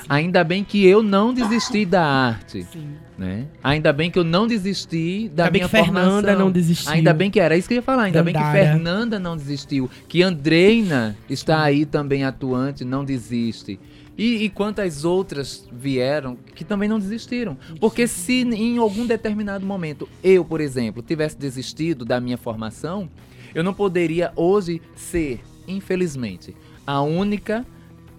Ainda 0.09 0.43
bem 0.43 0.63
que 0.63 0.85
eu 0.85 1.01
não 1.01 1.33
desisti 1.33 1.85
da 1.85 2.03
arte. 2.03 2.63
Sim. 2.71 2.89
Né? 3.17 3.45
Ainda 3.63 3.93
bem 3.93 4.09
que 4.11 4.19
eu 4.19 4.23
não 4.23 4.47
desisti 4.47 5.29
da 5.33 5.43
Ainda 5.43 5.51
bem 5.51 5.61
minha 5.61 5.69
que 5.69 5.75
Fernanda 5.77 6.11
formação. 6.13 6.39
não 6.39 6.51
desistiu. 6.51 6.91
Ainda 6.91 7.13
bem 7.13 7.31
que 7.31 7.39
era 7.39 7.55
isso 7.55 7.67
que 7.67 7.75
eu 7.75 7.77
ia 7.77 7.81
falar. 7.81 8.03
Ainda 8.03 8.23
bem 8.23 8.33
que 8.33 8.39
Dandara. 8.39 8.65
Fernanda 8.65 9.19
não 9.19 9.37
desistiu. 9.37 9.89
Que 10.07 10.21
Andreina 10.23 11.15
está 11.29 11.61
aí 11.61 11.85
também 11.85 12.23
atuante, 12.23 12.83
não 12.83 13.05
desiste. 13.05 13.79
E, 14.17 14.43
e 14.43 14.49
quantas 14.49 15.05
outras 15.05 15.67
vieram 15.71 16.37
que 16.53 16.63
também 16.63 16.89
não 16.89 16.99
desistiram. 16.99 17.57
Porque 17.79 18.07
se 18.07 18.41
em 18.41 18.77
algum 18.77 19.05
determinado 19.05 19.65
momento 19.65 20.07
eu, 20.23 20.43
por 20.43 20.59
exemplo, 20.61 21.01
tivesse 21.01 21.37
desistido 21.37 22.03
da 22.03 22.19
minha 22.19 22.37
formação, 22.37 23.09
eu 23.55 23.63
não 23.63 23.73
poderia 23.73 24.31
hoje 24.35 24.81
ser, 24.95 25.39
infelizmente, 25.67 26.55
a 26.85 27.01
única 27.01 27.65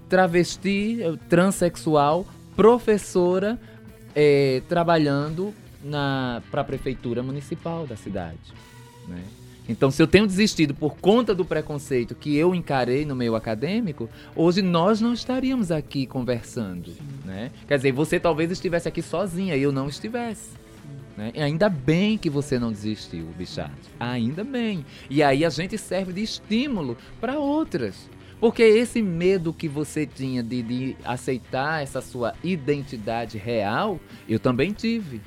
travesti, 0.09 1.03
eh, 1.03 1.15
transexual, 1.29 2.27
professora 2.57 3.59
eh, 4.15 4.63
trabalhando 4.69 5.53
para 6.51 6.63
a 6.63 6.65
prefeitura 6.65 7.23
municipal 7.23 7.87
da 7.87 7.97
cidade. 7.97 8.39
né? 9.07 9.23
Então, 9.69 9.91
se 9.91 10.03
eu 10.03 10.07
tenho 10.07 10.27
desistido 10.27 10.75
por 10.75 10.97
conta 10.97 11.35
do 11.35 11.45
preconceito 11.45 12.15
que 12.15 12.37
eu 12.37 12.55
encarei 12.55 13.05
no 13.07 13.17
meio 13.17 13.35
acadêmico, 13.35 14.11
hoje 14.37 14.61
nós 14.61 15.01
não 15.01 15.15
estaríamos 15.15 15.71
aqui 15.71 16.07
conversando. 16.07 16.93
Né? 17.25 17.51
Quer 17.67 17.79
dizer, 17.79 17.93
você 17.93 18.21
talvez 18.21 18.51
estivesse 18.51 18.89
aqui 18.89 19.01
sozinha 19.01 19.57
e 19.57 19.63
eu 19.63 19.73
não 19.73 19.89
estivesse. 19.89 20.51
Né? 21.17 21.33
E 21.35 21.41
ainda 21.41 21.69
bem 21.69 22.19
que 22.19 22.29
você 22.29 22.59
não 22.59 22.71
desistiu, 22.71 23.27
Bichard. 23.39 23.73
Ainda 23.99 24.45
bem. 24.45 24.85
E 25.09 25.23
aí 25.23 25.45
a 25.45 25.51
gente 25.51 25.79
serve 25.79 26.13
de 26.13 26.23
estímulo 26.23 26.97
para 27.19 27.39
outras. 27.39 28.09
Porque 28.45 28.63
esse 28.63 29.01
medo 29.01 29.55
que 29.55 29.67
você 29.67 30.05
tinha 30.05 30.43
de, 30.43 30.61
de 30.61 30.97
aceitar 31.03 31.83
essa 31.83 32.03
sua 32.03 32.35
identidade 32.45 33.39
real, 33.39 33.99
eu 34.29 34.39
também 34.39 34.71
tive. 34.71 35.23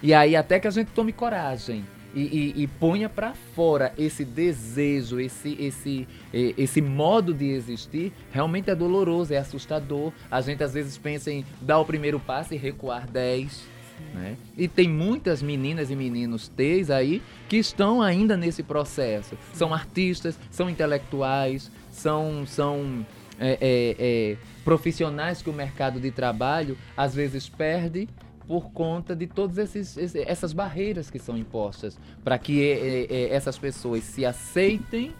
E 0.00 0.14
aí 0.14 0.36
até 0.36 0.60
que 0.60 0.68
a 0.68 0.70
gente 0.70 0.92
tome 0.92 1.12
coragem 1.12 1.84
e, 2.14 2.20
e, 2.20 2.62
e 2.62 2.66
ponha 2.68 3.08
para 3.08 3.34
fora 3.34 3.92
esse 3.98 4.24
desejo, 4.24 5.18
esse, 5.18 5.56
esse, 5.58 6.06
esse 6.32 6.80
modo 6.80 7.34
de 7.34 7.46
existir, 7.46 8.12
realmente 8.30 8.70
é 8.70 8.74
doloroso, 8.76 9.34
é 9.34 9.38
assustador. 9.38 10.12
A 10.30 10.40
gente 10.40 10.62
às 10.62 10.74
vezes 10.74 10.96
pensa 10.96 11.32
em 11.32 11.44
dar 11.60 11.80
o 11.80 11.84
primeiro 11.84 12.20
passo 12.20 12.54
e 12.54 12.56
recuar 12.56 13.10
10. 13.10 13.73
Né? 14.12 14.36
E 14.56 14.68
tem 14.68 14.88
muitas 14.88 15.42
meninas 15.42 15.90
e 15.90 15.96
meninos 15.96 16.48
teis 16.48 16.90
aí 16.90 17.20
que 17.48 17.56
estão 17.56 18.00
ainda 18.00 18.36
nesse 18.36 18.62
processo. 18.62 19.36
São 19.52 19.72
artistas, 19.74 20.38
são 20.50 20.70
intelectuais, 20.70 21.70
são, 21.90 22.44
são 22.46 23.04
é, 23.40 23.58
é, 23.60 23.96
é, 24.32 24.36
profissionais 24.64 25.42
que 25.42 25.50
o 25.50 25.52
mercado 25.52 25.98
de 25.98 26.10
trabalho 26.12 26.78
às 26.96 27.14
vezes 27.14 27.48
perde 27.48 28.08
por 28.46 28.70
conta 28.72 29.16
de 29.16 29.26
todas 29.26 29.58
esses, 29.58 29.96
esse- 29.96 30.20
essas 30.20 30.52
barreiras 30.52 31.10
que 31.10 31.18
são 31.18 31.36
impostas 31.36 31.98
para 32.22 32.38
que 32.38 32.62
é, 32.62 32.72
é, 32.72 33.06
é, 33.10 33.34
essas 33.34 33.58
pessoas 33.58 34.04
se 34.04 34.24
aceitem, 34.24 35.12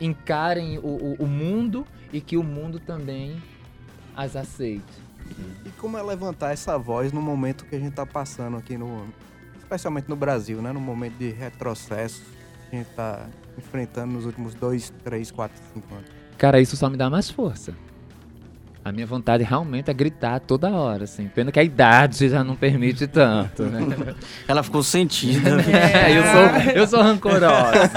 encarem 0.00 0.78
o, 0.78 0.82
o- 0.86 1.16
o 1.20 1.26
mundo 1.26 1.86
e 2.12 2.20
que 2.20 2.36
o 2.36 2.42
mundo 2.42 2.78
também 2.80 3.36
as 4.16 4.36
aceite. 4.36 5.03
E 5.64 5.70
como 5.78 5.98
é 5.98 6.02
levantar 6.02 6.52
essa 6.52 6.78
voz 6.78 7.12
no 7.12 7.20
momento 7.20 7.64
que 7.64 7.76
a 7.76 7.78
gente 7.78 7.94
tá 7.94 8.06
passando 8.06 8.56
aqui 8.56 8.76
no. 8.76 9.06
Especialmente 9.58 10.08
no 10.08 10.16
Brasil, 10.16 10.60
né? 10.60 10.72
No 10.72 10.80
momento 10.80 11.16
de 11.16 11.30
retrocesso 11.30 12.22
que 12.70 12.76
a 12.76 12.78
gente 12.78 12.90
tá 12.94 13.26
enfrentando 13.56 14.12
nos 14.12 14.26
últimos 14.26 14.54
dois, 14.54 14.92
três, 15.02 15.30
quatro, 15.30 15.60
cinco 15.72 15.94
anos. 15.94 16.10
Cara, 16.36 16.60
isso 16.60 16.76
só 16.76 16.90
me 16.90 16.96
dá 16.96 17.08
mais 17.08 17.30
força. 17.30 17.74
A 18.84 18.92
minha 18.92 19.06
vontade 19.06 19.42
realmente 19.42 19.90
é 19.90 19.94
gritar 19.94 20.38
toda 20.40 20.70
hora, 20.70 21.04
assim. 21.04 21.26
Pena 21.26 21.50
que 21.50 21.58
a 21.58 21.64
idade 21.64 22.28
já 22.28 22.44
não 22.44 22.54
permite 22.54 23.06
tanto, 23.06 23.62
né? 23.62 24.14
Ela 24.46 24.62
ficou 24.62 24.82
sentida. 24.82 25.54
É, 25.74 26.18
eu 26.18 26.22
sou, 26.22 26.72
eu 26.72 26.86
sou 26.86 27.02
rancorosa. 27.02 27.90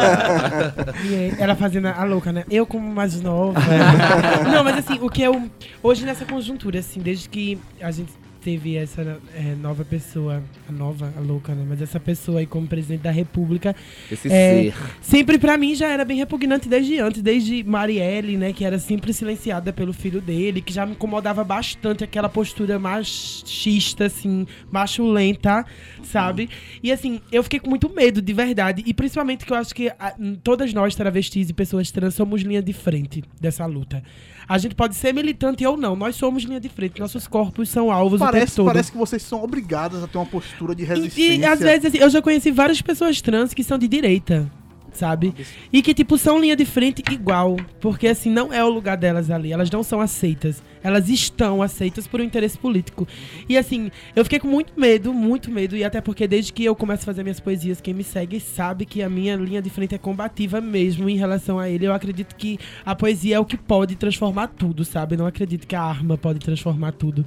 E 1.04 1.16
aí, 1.16 1.36
ela 1.40 1.56
fazendo 1.56 1.88
a 1.88 2.04
louca, 2.04 2.32
né? 2.32 2.44
Eu 2.50 2.66
como 2.66 2.88
mais 2.90 3.20
nova. 3.22 3.60
não, 4.52 4.64
mas 4.64 4.78
assim, 4.78 4.98
o 5.02 5.10
que 5.10 5.22
eu. 5.22 5.50
Hoje 5.84 6.06
nessa 6.06 6.26
conjuntura, 6.26 6.80
assim, 6.80 7.00
desde 7.00 7.28
que 7.28 7.60
a 7.82 7.92
gente 7.92 8.12
teve 8.48 8.78
essa 8.78 9.20
é, 9.36 9.56
nova 9.56 9.84
pessoa, 9.84 10.42
a 10.70 10.72
nova, 10.72 11.14
a 11.18 11.20
louca, 11.20 11.54
né? 11.54 11.66
Mas 11.68 11.82
essa 11.82 12.00
pessoa 12.00 12.40
aí 12.40 12.46
como 12.46 12.66
presidente 12.66 13.02
da 13.02 13.12
república, 13.12 13.76
Esse 14.10 14.32
É, 14.32 14.72
ser. 14.72 14.74
sempre 15.02 15.38
pra 15.38 15.58
mim 15.58 15.76
já 15.76 15.90
era 15.90 16.06
bem 16.06 16.16
repugnante 16.16 16.70
desde 16.70 16.98
antes, 16.98 17.22
desde 17.22 17.62
Marielle, 17.66 18.38
né, 18.38 18.54
que 18.54 18.64
era 18.64 18.80
sempre 18.80 19.12
silenciada 19.12 19.74
pelo 19.74 19.92
filho 19.92 20.22
dele, 20.22 20.62
que 20.62 20.72
já 20.72 20.86
me 20.86 20.94
incomodava 20.94 21.44
bastante 21.44 22.06
aquela 22.06 22.30
postura 22.30 22.80
machista, 22.80 24.06
assim, 24.06 24.48
machulenta, 24.72 25.66
sabe? 26.02 26.50
E 26.82 26.90
assim, 26.90 27.20
eu 27.30 27.44
fiquei 27.44 27.60
com 27.60 27.70
muito 27.70 27.90
medo, 27.94 28.22
de 28.22 28.32
verdade, 28.32 28.82
e 28.86 28.94
principalmente 28.94 29.46
que 29.46 29.52
eu 29.52 29.58
acho 29.58 29.76
que 29.76 29.92
hum, 30.18 30.38
todas 30.42 30.74
nós 30.74 30.96
travestis 30.96 31.50
e 31.50 31.54
pessoas 31.54 31.92
trans 31.92 32.16
somos 32.16 32.44
linha 32.44 32.62
de 32.62 32.72
frente 32.72 33.26
dessa 33.42 33.66
luta. 33.66 34.02
A 34.50 34.58
gente 34.58 34.76
pode 34.76 34.96
ser 34.96 35.14
militante 35.14 35.66
ou 35.66 35.76
não, 35.76 35.96
nós 35.96 36.16
somos 36.16 36.44
linha 36.44 36.60
de 36.60 36.70
frente, 36.70 37.00
nossos 37.00 37.28
corpos 37.28 37.68
são 37.70 37.92
alvos 37.92 38.22
o 38.22 38.24
Parece 38.24 38.40
parece, 38.40 38.56
todo. 38.56 38.66
parece 38.68 38.92
que 38.92 38.98
vocês 38.98 39.22
são 39.22 39.44
obrigadas 39.44 40.02
a 40.04 40.08
ter 40.08 40.18
uma 40.18 40.26
postura 40.26 40.74
de 40.74 40.84
E- 40.84 40.86
resistência. 40.86 41.36
E, 41.36 41.46
às 41.46 41.60
vezes, 41.60 41.86
assim, 41.86 41.98
eu 41.98 42.10
já 42.10 42.22
conheci 42.22 42.50
várias 42.52 42.82
pessoas 42.82 43.22
trans 43.22 43.54
que 43.54 43.64
são 43.64 43.78
de 43.78 43.88
direita, 43.90 44.50
sabe? 44.98 45.34
E 45.72 45.82
que, 45.82 45.94
tipo, 45.94 46.18
são 46.18 46.40
linha 46.40 46.56
de 46.56 46.66
frente 46.66 47.04
igual. 47.12 47.56
Porque, 47.80 48.08
assim, 48.08 48.30
não 48.30 48.52
é 48.52 48.64
o 48.64 48.70
lugar 48.70 48.98
delas 48.98 49.30
ali. 49.30 49.52
Elas 49.54 49.70
não 49.70 49.84
são 49.84 50.02
aceitas. 50.02 50.62
Elas 50.84 51.10
estão 51.10 51.62
aceitas 51.62 52.08
por 52.08 52.22
um 52.22 52.24
interesse 52.24 52.58
político. 52.58 53.08
E, 53.50 53.58
assim, 53.58 53.92
eu 54.16 54.24
fiquei 54.24 54.40
com 54.40 54.48
muito 54.48 54.74
medo, 54.80 55.14
muito 55.14 55.52
medo. 55.52 55.76
E 55.76 55.84
até 55.84 56.00
porque, 56.02 56.28
desde 56.28 56.54
que 56.54 56.64
eu 56.64 56.76
começo 56.76 57.04
a 57.04 57.06
fazer 57.06 57.24
minhas 57.24 57.40
poesias, 57.40 57.82
quem 57.82 57.94
me 57.94 58.04
segue 58.04 58.40
sabe 58.40 58.86
que 58.86 59.02
a 59.02 59.10
minha 59.10 59.36
linha 59.36 59.62
de 59.62 59.70
frente 59.70 59.96
é 59.96 59.98
combativa 59.98 60.62
mesmo 60.62 61.10
em 61.10 61.18
relação 61.18 61.60
a 61.60 61.70
ele. 61.70 61.86
Eu 61.86 61.94
acredito 61.94 62.36
que 62.36 62.58
a 62.86 62.96
poesia 62.96 63.36
é 63.36 63.40
o 63.40 63.46
que 63.46 63.58
pode 63.58 63.96
transformar 63.96 64.48
tudo, 64.48 64.86
sabe? 64.86 65.16
Eu 65.16 65.20
não 65.20 65.26
acredito 65.28 65.68
que 65.68 65.76
a 65.76 65.82
arma 65.82 66.18
pode 66.18 66.40
transformar 66.40 66.92
tudo. 66.94 67.26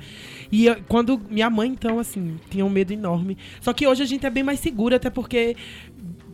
E 0.50 0.66
eu- 0.66 0.76
quando 0.88 1.20
minha 1.30 1.50
mãe, 1.50 1.68
então, 1.70 1.98
assim, 1.98 2.36
tinha 2.48 2.64
um 2.64 2.70
medo 2.70 2.92
enorme. 2.92 3.36
Só 3.60 3.72
que 3.72 3.86
hoje 3.86 4.02
a 4.02 4.06
gente 4.06 4.24
é 4.24 4.30
bem 4.30 4.42
mais 4.42 4.60
segura, 4.60 4.96
até 4.96 5.10
porque 5.10 5.54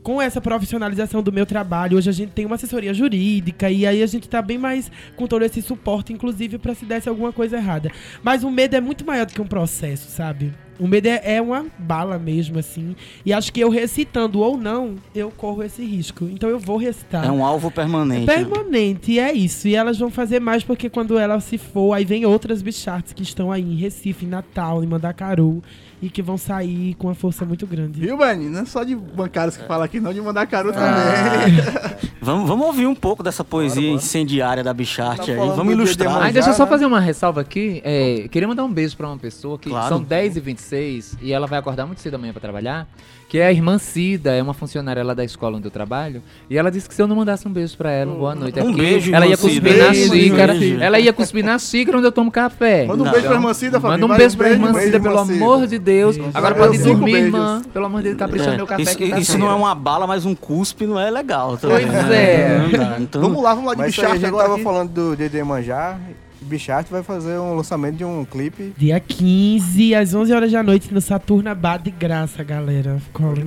com 0.06 0.22
essa 0.22 0.40
profissionalização 0.40 1.20
do 1.20 1.32
meu 1.32 1.44
trabalho, 1.44 1.98
hoje 1.98 2.08
a 2.08 2.12
gente 2.12 2.30
tem 2.30 2.46
uma 2.46 2.54
assessoria 2.54 2.94
jurídica 2.94 3.68
e 3.68 3.84
aí 3.84 4.04
a 4.04 4.06
gente 4.06 4.28
tá 4.28 4.40
bem 4.40 4.56
mais 4.56 4.88
com 5.16 5.26
todo 5.26 5.44
esse 5.44 5.60
suporte, 5.60 6.12
inclusive, 6.12 6.58
pra 6.58 6.76
se 6.76 6.84
desse 6.84 7.08
alguma 7.08 7.32
coisa 7.32 7.56
errada. 7.56 7.90
Mas 8.22 8.44
o 8.44 8.50
medo 8.52 8.76
é 8.76 8.80
muito 8.80 9.04
maior 9.04 9.26
do 9.26 9.32
que 9.32 9.42
um 9.42 9.48
processo, 9.48 10.08
sabe? 10.08 10.54
O 10.78 10.86
medo 10.86 11.08
é, 11.08 11.20
é 11.24 11.42
uma 11.42 11.66
bala 11.76 12.20
mesmo, 12.20 12.56
assim. 12.56 12.94
E 13.24 13.32
acho 13.32 13.52
que 13.52 13.58
eu 13.58 13.68
recitando 13.68 14.38
ou 14.40 14.56
não, 14.56 14.94
eu 15.12 15.28
corro 15.30 15.64
esse 15.64 15.84
risco. 15.84 16.26
Então 16.26 16.48
eu 16.48 16.58
vou 16.60 16.76
recitar. 16.76 17.26
É 17.26 17.32
um 17.32 17.44
alvo 17.44 17.68
permanente. 17.68 18.30
É 18.30 18.34
permanente, 18.36 19.12
e 19.12 19.18
é 19.18 19.32
isso. 19.32 19.66
E 19.66 19.74
elas 19.74 19.98
vão 19.98 20.10
fazer 20.10 20.38
mais 20.38 20.62
porque 20.62 20.88
quando 20.88 21.18
ela 21.18 21.40
se 21.40 21.58
for, 21.58 21.94
aí 21.94 22.04
vem 22.04 22.24
outras 22.24 22.62
bichartes 22.62 23.12
que 23.12 23.24
estão 23.24 23.50
aí 23.50 23.62
em 23.62 23.74
Recife, 23.74 24.24
em 24.24 24.28
Natal, 24.28 24.84
em 24.84 24.86
Mandacaru, 24.86 25.62
e 26.02 26.10
que 26.10 26.20
vão 26.22 26.36
sair 26.36 26.94
com 26.94 27.06
uma 27.08 27.14
força 27.14 27.44
muito 27.44 27.66
grande. 27.66 27.98
Viu, 28.00 28.16
Bani? 28.18 28.48
Não 28.48 28.60
é 28.60 28.64
só 28.66 28.84
de 28.84 28.94
bancários 28.94 29.56
que 29.56 29.64
fala 29.64 29.84
aqui, 29.86 29.98
não, 30.00 30.12
de 30.12 30.20
mandar 30.20 30.46
caro 30.46 30.70
Ah. 30.70 30.72
também. 30.72 32.06
Vamos, 32.26 32.48
vamos 32.48 32.66
ouvir 32.66 32.88
um 32.88 32.94
pouco 32.94 33.22
dessa 33.22 33.44
poesia 33.44 33.88
incendiária 33.88 34.64
da 34.64 34.74
Bicharte 34.74 35.26
Tá 35.32 35.42
aí. 35.42 35.48
Vamos 35.50 35.72
ilustrar. 35.72 36.24
Ah, 36.26 36.30
deixa 36.32 36.50
eu 36.50 36.54
só 36.54 36.66
fazer 36.66 36.84
uma 36.84 36.98
ressalva 36.98 37.40
aqui. 37.40 37.80
É, 37.84 38.26
queria 38.28 38.48
mandar 38.48 38.64
um 38.64 38.72
beijo 38.72 38.96
pra 38.96 39.06
uma 39.06 39.16
pessoa 39.16 39.56
que 39.56 39.68
Claro. 39.68 39.88
são 39.88 40.02
10h26 40.04 41.16
e 41.22 41.32
ela 41.32 41.46
vai 41.46 41.56
acordar 41.58 41.86
muito 41.86 42.00
cedo 42.00 42.14
amanhã 42.14 42.32
pra 42.32 42.40
trabalhar. 42.40 42.88
Que 43.36 43.40
é 43.40 43.48
a 43.48 43.52
irmã 43.52 43.76
Cida, 43.76 44.32
é 44.34 44.42
uma 44.42 44.54
funcionária 44.54 45.04
lá 45.04 45.12
da 45.12 45.22
escola 45.22 45.58
onde 45.58 45.66
eu 45.66 45.70
trabalho. 45.70 46.22
E 46.48 46.56
ela 46.56 46.70
disse 46.70 46.88
que 46.88 46.94
se 46.94 47.02
eu 47.02 47.06
não 47.06 47.16
mandasse 47.16 47.46
um 47.46 47.50
beijo 47.52 47.76
pra 47.76 47.90
ela, 47.92 48.10
um 48.10 48.16
boa 48.18 48.34
noite 48.34 48.58
Um 48.58 48.70
aqui, 48.70 48.78
beijo, 48.80 49.14
ela 49.14 49.26
ia 49.26 49.36
cuspir 49.36 49.62
Cida. 49.72 49.76
na 49.84 49.90
Beijo, 49.90 50.14
xícara. 50.14 50.54
beijo. 50.54 50.80
Ela 50.80 50.98
ia 51.00 51.12
cuspir 51.12 51.44
na 51.44 51.58
xícara 51.58 51.98
onde 51.98 52.06
eu 52.06 52.12
tomo 52.12 52.30
café. 52.30 52.86
Manda 52.86 53.02
um 53.02 53.04
Não. 53.04 53.12
beijo 53.12 53.26
pra 53.26 53.36
irmã 53.36 53.52
Cida, 53.52 53.78
Fabi. 53.78 53.92
Manda 54.00 54.06
um 54.14 54.16
beijo 54.16 54.36
pra 54.38 54.48
irmã 54.48 54.72
Cida, 54.72 54.98
pelo 55.00 55.18
amor 55.18 55.66
de 55.66 55.78
Deus. 55.78 56.16
Agora 56.32 56.54
Valeu, 56.54 56.70
pode 56.70 56.82
dormir, 56.82 57.12
beijos. 57.12 57.26
irmã. 57.26 57.62
Pelo 57.74 57.84
amor 57.84 57.98
de 57.98 58.08
Deus, 58.08 58.18
capricha 58.18 58.50
no 58.52 58.56
meu 58.56 58.66
café. 58.66 58.82
isso, 58.84 59.02
isso 59.18 59.36
não 59.38 59.50
é 59.50 59.54
uma 59.54 59.74
bala, 59.74 60.06
mas 60.06 60.24
um 60.24 60.34
cuspe 60.34 60.86
não 60.86 60.98
é 60.98 61.10
legal. 61.10 61.58
também, 61.58 61.86
Pois 61.86 61.92
né? 62.08 62.16
é. 62.16 62.96
Então, 63.00 63.20
Vamos 63.20 63.42
lá, 63.42 63.50
vamos 63.52 63.66
lá 63.68 63.74
de 63.74 63.80
Mas 63.82 63.90
isso 63.92 64.00
aí 64.00 64.06
a 64.06 64.08
bicharte 64.14 64.20
gente 64.20 64.28
agora. 64.28 64.44
tava 64.44 64.54
aqui. 64.54 64.64
falando 64.64 64.90
do 64.92 65.14
DJ 65.14 65.44
Manjar. 65.44 66.00
Bichart 66.40 66.88
vai 66.88 67.02
fazer 67.02 67.38
um 67.38 67.54
lançamento 67.56 67.96
de 67.96 68.04
um 68.04 68.24
clipe 68.24 68.74
Dia 68.76 69.00
15, 69.00 69.94
às 69.94 70.14
11 70.14 70.32
horas 70.32 70.52
da 70.52 70.62
noite, 70.62 70.92
no 70.92 71.00
Saturna 71.00 71.54
Bar 71.54 71.78
de 71.78 71.90
graça, 71.90 72.44
galera. 72.44 73.00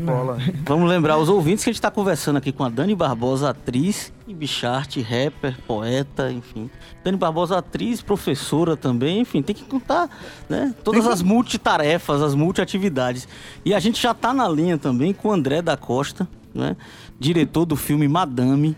Bola. 0.06 0.38
Vamos 0.66 0.90
lembrar 0.90 1.18
os 1.18 1.30
ouvintes 1.30 1.64
que 1.64 1.70
a 1.70 1.74
gente 1.74 1.80
está 1.80 1.92
conversando 1.92 2.38
aqui 2.38 2.52
com 2.52 2.64
a 2.64 2.70
Dani 2.70 2.96
Barbosa, 2.96 3.52
atriz 3.52 4.12
e 4.28 4.34
Bicharte, 4.34 5.02
rapper, 5.02 5.58
poeta, 5.68 6.32
enfim. 6.32 6.70
Dani 7.04 7.18
Barbosa, 7.18 7.58
atriz, 7.58 8.02
professora 8.02 8.76
também, 8.76 9.20
enfim, 9.20 9.42
tem 9.42 9.56
que 9.56 9.64
contar 9.64 10.10
né, 10.50 10.74
todas 10.84 11.06
as 11.06 11.22
multitarefas, 11.22 12.22
as 12.22 12.36
multiatividades. 12.36 13.28
E 13.64 13.74
a 13.74 13.80
gente 13.80 14.02
já 14.02 14.12
está 14.12 14.34
na 14.34 14.48
linha 14.48 14.78
também 14.78 15.14
com 15.14 15.30
o 15.30 15.32
André 15.32 15.62
da 15.62 15.78
Costa, 15.78 16.28
né, 16.54 16.76
diretor 17.20 17.66
do 17.66 17.76
filme 17.76 18.08
Madame. 18.08 18.76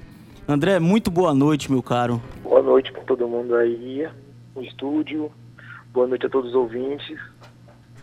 André, 0.47 0.80
muito 0.80 1.10
boa 1.10 1.34
noite, 1.34 1.71
meu 1.71 1.82
caro. 1.82 2.21
Boa 2.62 2.74
noite 2.74 2.91
para 2.91 3.02
todo 3.02 3.28
mundo 3.28 3.56
aí 3.56 4.08
no 4.56 4.62
estúdio. 4.62 5.32
Boa 5.91 6.06
noite 6.06 6.28
a 6.28 6.30
todos 6.30 6.52
os 6.52 6.56
ouvintes. 6.56 7.19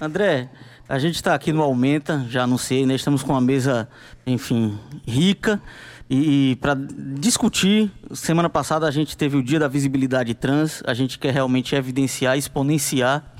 André, 0.00 0.50
a 0.88 0.98
gente 0.98 1.14
está 1.14 1.32
aqui 1.32 1.52
no 1.52 1.62
Aumenta, 1.62 2.26
já 2.28 2.42
anunciei, 2.42 2.84
né? 2.84 2.96
Estamos 2.96 3.22
com 3.22 3.34
uma 3.34 3.40
mesa, 3.40 3.88
enfim, 4.26 4.76
rica. 5.06 5.62
E, 6.10 6.58
para 6.60 6.74
discutir, 6.74 7.88
semana 8.12 8.50
passada 8.50 8.84
a 8.88 8.90
gente 8.90 9.16
teve 9.16 9.36
o 9.36 9.44
Dia 9.44 9.60
da 9.60 9.68
Visibilidade 9.68 10.34
Trans, 10.34 10.82
a 10.84 10.92
gente 10.92 11.20
quer 11.20 11.32
realmente 11.32 11.76
evidenciar, 11.76 12.36
exponenciar 12.36 13.32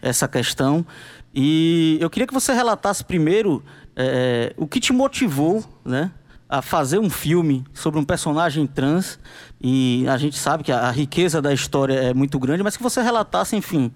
essa 0.00 0.26
questão. 0.26 0.86
E 1.34 1.98
eu 2.00 2.08
queria 2.08 2.26
que 2.26 2.32
você 2.32 2.54
relatasse 2.54 3.04
primeiro 3.04 3.62
eh, 3.94 4.54
o 4.56 4.66
que 4.66 4.80
te 4.80 4.90
motivou, 4.90 5.62
né? 5.84 6.12
A 6.52 6.60
fazer 6.60 6.98
um 6.98 7.08
filme 7.08 7.64
sobre 7.72 7.98
um 7.98 8.04
personagem 8.04 8.66
trans. 8.66 9.18
E 9.58 10.06
a 10.06 10.18
gente 10.18 10.36
sabe 10.36 10.62
que 10.62 10.70
a, 10.70 10.90
riqueza 10.90 11.40
da 11.40 11.50
história 11.50 11.94
é 11.94 12.12
muito 12.12 12.38
grande, 12.38 12.62
mas 12.62 12.76
que 12.76 12.82
você 12.82 13.00
relatasse, 13.00 13.56
enfim, 13.56 13.90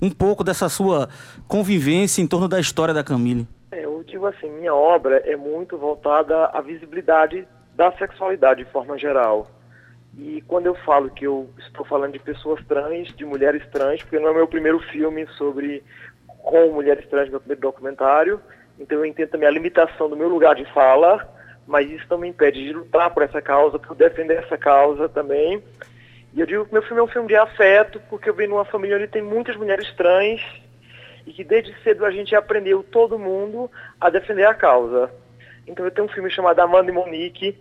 um 0.00 0.08
pouco 0.08 0.44
dessa 0.44 0.68
sua 0.68 1.08
convivência 1.48 2.22
em 2.22 2.26
torno 2.28 2.46
da 2.46 2.60
história 2.60 2.94
da 2.94 3.02
Camille. 3.02 3.48
É, 3.72 3.84
eu 3.84 4.04
digo 4.06 4.24
assim, 4.24 4.48
minha 4.48 4.72
obra 4.72 5.16
é 5.26 5.34
muito 5.34 5.76
voltada 5.76 6.46
à 6.46 6.60
visibilidade 6.60 7.44
da 7.74 7.90
sexualidade 7.98 8.62
de 8.62 8.70
forma 8.70 8.96
geral. 8.96 9.50
E 10.16 10.42
quando 10.46 10.66
eu 10.66 10.76
falo 10.76 11.10
que 11.10 11.26
eu 11.26 11.50
estou 11.58 11.84
falando 11.84 12.12
de 12.12 12.20
pessoas 12.20 12.64
trans, 12.66 13.08
de 13.16 13.24
mulheres 13.24 13.66
trans, 13.72 14.00
porque 14.02 14.20
não 14.20 14.28
é 14.28 14.34
meu 14.34 14.46
primeiro 14.46 14.78
filme 14.78 15.26
sobre 15.36 15.82
com 16.38 16.72
mulheres 16.72 17.04
trans, 17.08 17.28
meu 17.28 17.40
primeiro 17.40 17.62
documentário, 17.62 18.40
então 18.78 18.98
eu 18.98 19.04
entendo 19.04 19.30
também 19.30 19.48
a 19.48 19.52
limitação 19.52 20.08
do 20.08 20.16
meu 20.16 20.28
lugar 20.28 20.54
de 20.54 20.64
fala, 20.72 21.28
mas 21.66 21.90
isso 21.90 22.06
não 22.08 22.18
me 22.18 22.28
impede 22.28 22.62
de 22.62 22.72
lutar 22.72 23.10
por 23.12 23.22
essa 23.22 23.42
causa, 23.42 23.78
por 23.78 23.94
defender 23.96 24.38
essa 24.38 24.56
causa 24.56 25.08
também. 25.08 25.62
E 26.32 26.40
eu 26.40 26.46
digo 26.46 26.66
que 26.66 26.72
meu 26.72 26.82
filme 26.82 27.00
é 27.00 27.04
um 27.04 27.08
filme 27.08 27.28
de 27.28 27.36
afeto, 27.36 28.00
porque 28.08 28.28
eu 28.28 28.34
venho 28.34 28.50
numa 28.50 28.64
família 28.64 28.96
onde 28.96 29.08
tem 29.08 29.22
muitas 29.22 29.56
mulheres 29.56 29.92
trans 29.94 30.40
e 31.26 31.32
que 31.32 31.42
desde 31.42 31.74
cedo 31.82 32.04
a 32.04 32.10
gente 32.10 32.36
aprendeu, 32.36 32.82
todo 32.82 33.18
mundo, 33.18 33.70
a 34.00 34.08
defender 34.08 34.46
a 34.46 34.54
causa. 34.54 35.10
Então 35.66 35.84
eu 35.84 35.90
tenho 35.90 36.06
um 36.06 36.10
filme 36.10 36.30
chamado 36.30 36.60
Amanda 36.60 36.90
e 36.90 36.94
Monique, 36.94 37.58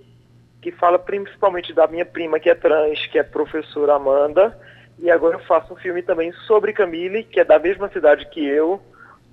que 0.61 0.71
fala 0.71 0.99
principalmente 0.99 1.73
da 1.73 1.87
minha 1.87 2.05
prima 2.05 2.39
que 2.39 2.49
é 2.49 2.55
trans, 2.55 3.05
que 3.07 3.17
é 3.17 3.23
professora 3.23 3.95
Amanda, 3.95 4.57
e 4.99 5.09
agora 5.09 5.35
eu 5.35 5.43
faço 5.45 5.73
um 5.73 5.77
filme 5.77 6.01
também 6.01 6.31
sobre 6.47 6.73
Camille, 6.73 7.23
que 7.23 7.39
é 7.39 7.43
da 7.43 7.59
mesma 7.59 7.89
cidade 7.89 8.27
que 8.29 8.45
eu, 8.45 8.81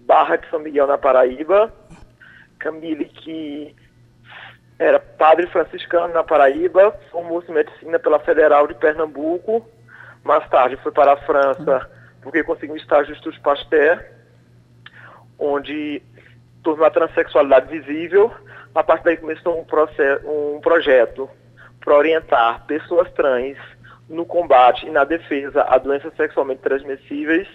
Barra 0.06 0.36
de 0.36 0.48
São 0.50 0.58
Miguel, 0.58 0.86
na 0.86 0.98
Paraíba. 0.98 1.72
Camille 2.58 3.04
que 3.04 3.74
era 4.78 4.98
padre 4.98 5.46
franciscano 5.46 6.12
na 6.12 6.24
Paraíba, 6.24 6.98
formou-se 7.10 7.50
em 7.50 7.54
medicina 7.54 7.98
pela 7.98 8.18
Federal 8.18 8.66
de 8.66 8.74
Pernambuco, 8.74 9.66
mais 10.24 10.48
tarde 10.48 10.76
foi 10.76 10.92
para 10.92 11.12
a 11.12 11.16
França 11.18 11.88
porque 12.22 12.44
conseguiu 12.44 12.74
um 12.74 12.78
estágio 12.78 13.10
no 13.10 13.16
Estudos 13.16 13.38
Pasteur, 13.40 14.02
onde 15.38 16.00
tornou 16.62 16.86
a 16.86 16.90
transexualidade 16.90 17.66
visível. 17.66 18.32
A 18.74 18.82
partir 18.82 19.04
daí 19.04 19.16
começou 19.16 19.60
um, 19.60 19.64
processo, 19.64 20.26
um 20.26 20.60
projeto 20.60 21.28
para 21.80 21.96
orientar 21.96 22.64
pessoas 22.66 23.10
trans 23.12 23.58
no 24.08 24.24
combate 24.24 24.86
e 24.86 24.90
na 24.90 25.04
defesa 25.04 25.62
a 25.68 25.76
doenças 25.78 26.14
sexualmente 26.16 26.62
transmissíveis. 26.62 27.48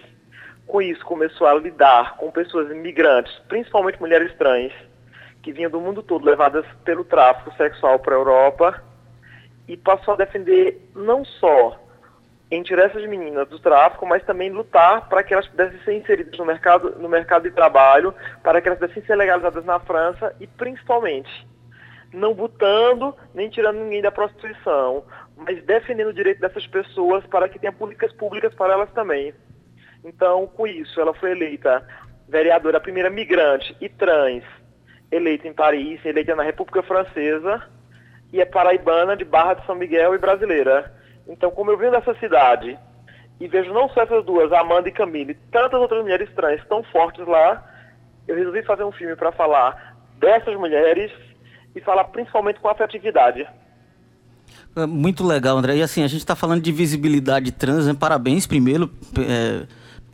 Com 0.68 0.82
isso, 0.82 1.04
começou 1.06 1.48
a 1.48 1.54
lidar 1.54 2.18
com 2.18 2.30
pessoas 2.30 2.70
imigrantes, 2.70 3.34
principalmente 3.48 4.02
mulheres 4.02 4.36
trans, 4.36 4.74
que 5.48 5.54
vinham 5.54 5.72
do 5.72 5.80
mundo 5.80 6.04
todo 6.04 6.26
levadas 6.26 6.66
pelo 6.84 7.06
tráfico 7.06 7.56
sexual 7.56 7.98
para 8.00 8.14
a 8.14 8.18
Europa 8.18 8.84
e 9.66 9.78
passou 9.78 10.14
a 10.14 10.18
defender 10.18 10.92
não 10.94 11.24
só 11.24 11.80
em 12.52 12.62
tirar 12.62 12.88
essas 12.88 13.08
meninas 13.08 13.48
do 13.48 13.58
tráfico, 13.58 14.06
mas 14.06 14.26
também 14.26 14.50
lutar 14.50 15.08
para 15.08 15.24
que 15.24 15.34
elas 15.34 15.48
pudessem 15.48 15.80
ser 15.86 15.94
inseridas 15.94 16.38
no 16.38 16.44
mercado, 16.44 17.00
no 17.00 17.08
mercado 17.08 17.44
de 17.44 17.52
trabalho, 17.52 18.14
para 18.44 18.62
que 18.62 18.68
elas 18.68 18.78
pudessem 18.78 19.02
ser 19.06 19.16
legalizadas 19.16 19.64
na 19.64 19.80
França 19.80 20.36
e 20.38 20.48
principalmente 20.48 21.48
não 22.12 22.34
botando 22.34 23.16
nem 23.34 23.50
tirando 23.50 23.78
ninguém 23.78 24.02
da 24.02 24.12
prostituição, 24.12 25.06
mas 25.38 25.64
defendendo 25.64 26.10
o 26.10 26.14
direito 26.14 26.42
dessas 26.42 26.68
pessoas 26.68 27.26
para 27.28 27.48
que 27.48 27.58
tenha 27.58 27.72
políticas 27.72 28.12
públicas 28.12 28.54
para 28.54 28.74
elas 28.74 28.92
também. 28.92 29.34
Então, 30.04 30.46
com 30.46 30.68
isso, 30.68 31.00
ela 31.00 31.14
foi 31.14 31.32
eleita 31.32 31.88
vereadora, 32.28 32.80
a 32.80 32.82
primeira 32.82 33.10
migrante 33.10 33.74
e 33.80 33.88
trans 33.88 34.44
eleita 35.12 35.48
em 35.48 35.54
Paris, 35.54 36.04
eleita 36.06 36.36
na 36.36 36.44
República 36.44 36.84
Francesa 36.84 37.64
e 38.32 38.42
é 38.42 38.46
paraibana 38.46 39.16
de 39.16 39.24
Barra 39.24 39.56
de 39.56 39.66
São 39.66 39.76
Miguel 39.76 40.14
e 40.14 40.18
brasileira. 40.18 40.94
Então, 41.28 41.52
como 41.52 41.72
eu 41.72 41.78
venho 41.78 41.92
dessa 41.92 42.14
cidade 42.16 42.78
e 43.40 43.48
vejo 43.48 43.74
não 43.74 43.90
só 43.90 44.02
essas 44.02 44.26
duas, 44.26 44.52
Amanda 44.52 44.90
e 44.90 44.92
Camille, 44.92 45.38
tantas 45.52 45.80
outras 45.80 46.02
mulheres 46.02 46.30
trans 46.36 46.62
tão 46.68 46.84
fortes 46.84 47.26
lá, 47.28 47.64
eu 48.28 48.36
resolvi 48.36 48.64
fazer 48.64 48.84
um 48.84 48.92
filme 48.92 49.16
para 49.16 49.32
falar 49.32 49.96
dessas 50.20 50.56
mulheres 50.56 51.12
e 51.76 51.82
falar 51.82 52.06
principalmente 52.06 52.60
com 52.60 52.68
afetividade. 52.68 53.48
É 54.76 54.86
Muito 54.86 55.26
legal, 55.26 55.58
André. 55.58 55.78
E 55.78 55.82
assim, 55.82 56.04
a 56.04 56.08
gente 56.08 56.20
está 56.20 56.36
falando 56.36 56.62
de 56.62 56.72
visibilidade 56.72 57.52
trans, 57.52 57.88
né? 57.88 57.96
Parabéns 57.98 58.48
primeiro 58.48 58.90
é, 59.18 59.66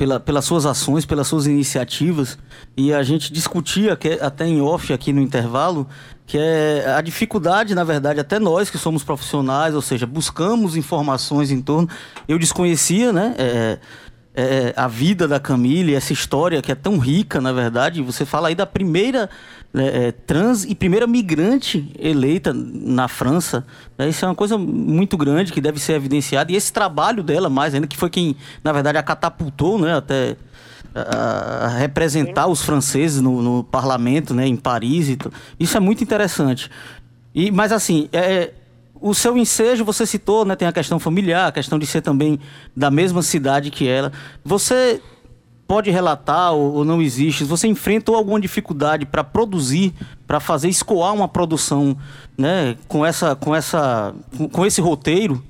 pela, 0.04 0.20
pelas 0.20 0.44
suas 0.44 0.66
ações, 0.66 1.06
pelas 1.06 1.28
suas 1.28 1.48
iniciativas. 1.48 2.38
E 2.76 2.94
a 2.94 3.02
gente 3.04 3.32
discutia 3.32 3.96
que, 3.96 4.20
até 4.20 4.46
em 4.46 4.60
off 4.60 4.92
aqui 4.92 5.14
no 5.14 5.22
intervalo 5.22 5.88
que 6.26 6.38
é 6.38 6.94
a 6.98 7.02
dificuldade, 7.02 7.76
na 7.76 7.84
verdade, 7.84 8.20
até 8.20 8.40
nós 8.40 8.70
que 8.70 8.78
somos 8.78 9.04
profissionais, 9.04 9.76
ou 9.76 9.82
seja, 9.82 10.06
buscamos 10.06 10.76
informações 10.78 11.52
em 11.52 11.62
torno. 11.62 11.90
Eu 12.28 12.40
desconhecia, 12.40 13.12
né? 13.12 13.36
É, 13.38 13.80
é, 14.36 14.74
a 14.76 14.88
vida 14.88 15.28
da 15.28 15.40
Camille, 15.40 15.94
essa 15.94 16.12
história 16.12 16.62
que 16.62 16.72
é 16.72 16.76
tão 16.76 16.98
rica, 16.98 17.40
na 17.40 17.52
verdade. 17.52 18.02
Você 18.02 18.26
fala 18.26 18.48
aí 18.48 18.56
da 18.56 18.66
primeira 18.66 19.30
né, 19.72 20.08
é, 20.08 20.12
trans 20.12 20.64
e 20.64 20.74
primeira 20.74 21.06
migrante 21.06 21.92
eleita 22.00 22.52
na 22.54 23.08
França. 23.08 23.66
Né, 23.98 24.10
isso 24.10 24.26
é 24.26 24.28
uma 24.28 24.36
coisa 24.36 24.58
muito 24.58 25.18
grande 25.18 25.54
que 25.54 25.62
deve 25.62 25.80
ser 25.80 25.94
evidenciada. 25.94 26.52
E 26.52 26.56
esse 26.56 26.74
trabalho 26.74 27.22
dela, 27.22 27.50
mais 27.50 27.76
ainda, 27.76 27.86
que 27.86 27.98
foi 27.98 28.10
quem, 28.10 28.36
na 28.64 28.72
verdade, 28.72 28.98
a 28.98 29.04
catapultou 29.04 29.78
né, 29.78 29.96
até 29.96 30.36
a, 30.96 31.66
a 31.66 31.68
representar 31.68 32.48
os 32.48 32.64
franceses 32.64 33.22
no, 33.22 33.42
no, 33.42 33.64
parlamento, 33.64 34.34
né, 34.34 34.48
em 34.48 34.56
Paris. 34.56 35.16
Isso 35.60 35.78
é 35.78 35.80
muito 35.80 36.04
interessante. 36.04 36.72
E, 37.36 37.52
mas, 37.52 37.72
assim, 37.72 38.10
é, 38.12 38.52
o 39.04 39.14
seu 39.14 39.38
ensejo, 39.38 39.84
você 39.84 40.06
citou, 40.06 40.46
né, 40.46 40.56
tem 40.56 40.66
a 40.66 40.72
questão 40.72 40.98
familiar, 40.98 41.50
a 41.50 41.52
questão 41.52 41.78
de 41.78 41.86
ser 41.86 42.02
também 42.02 42.40
da 42.74 42.90
mesma 42.90 43.22
cidade 43.22 43.70
que 43.70 43.86
ela. 43.86 44.14
Você 44.46 45.02
pode 45.68 45.92
relatar 45.92 46.54
ou, 46.54 46.76
ou 46.76 46.86
não 46.86 47.02
existe? 47.02 47.44
Você 47.44 47.68
enfrentou 47.68 48.16
alguma 48.16 48.40
dificuldade 48.40 49.06
para 49.06 49.22
produzir, 49.22 49.94
para 50.26 50.40
fazer 50.40 50.70
escoar 50.70 51.14
uma 51.14 51.28
produção, 51.28 51.98
né, 52.38 52.78
com 52.88 53.06
essa, 53.06 53.36
com 53.36 53.54
essa, 53.54 54.16
com, 54.38 54.48
com 54.48 54.66
esse 54.66 54.80
roteiro, 54.80 55.44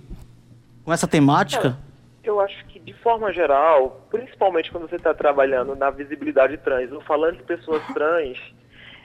com 0.83 0.91
essa 0.91 1.07
temática? 1.07 1.77
É, 2.23 2.29
eu 2.29 2.39
acho 2.39 2.65
que 2.65 2.79
de 2.79 2.93
forma 2.93 3.31
geral, 3.31 4.07
principalmente 4.09 4.71
quando 4.71 4.89
você 4.89 4.95
está 4.95 5.13
trabalhando 5.13 5.75
na 5.75 5.91
visibilidade 5.91 6.57
trans 6.57 6.91
ou 6.91 7.01
falando 7.01 7.37
de 7.37 7.43
pessoas 7.43 7.83
trans, 7.93 8.39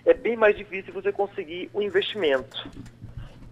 é 0.06 0.14
bem 0.14 0.38
mais 0.38 0.56
difícil 0.56 0.90
você 0.94 1.12
conseguir 1.12 1.68
o 1.74 1.82
investimento. 1.82 2.66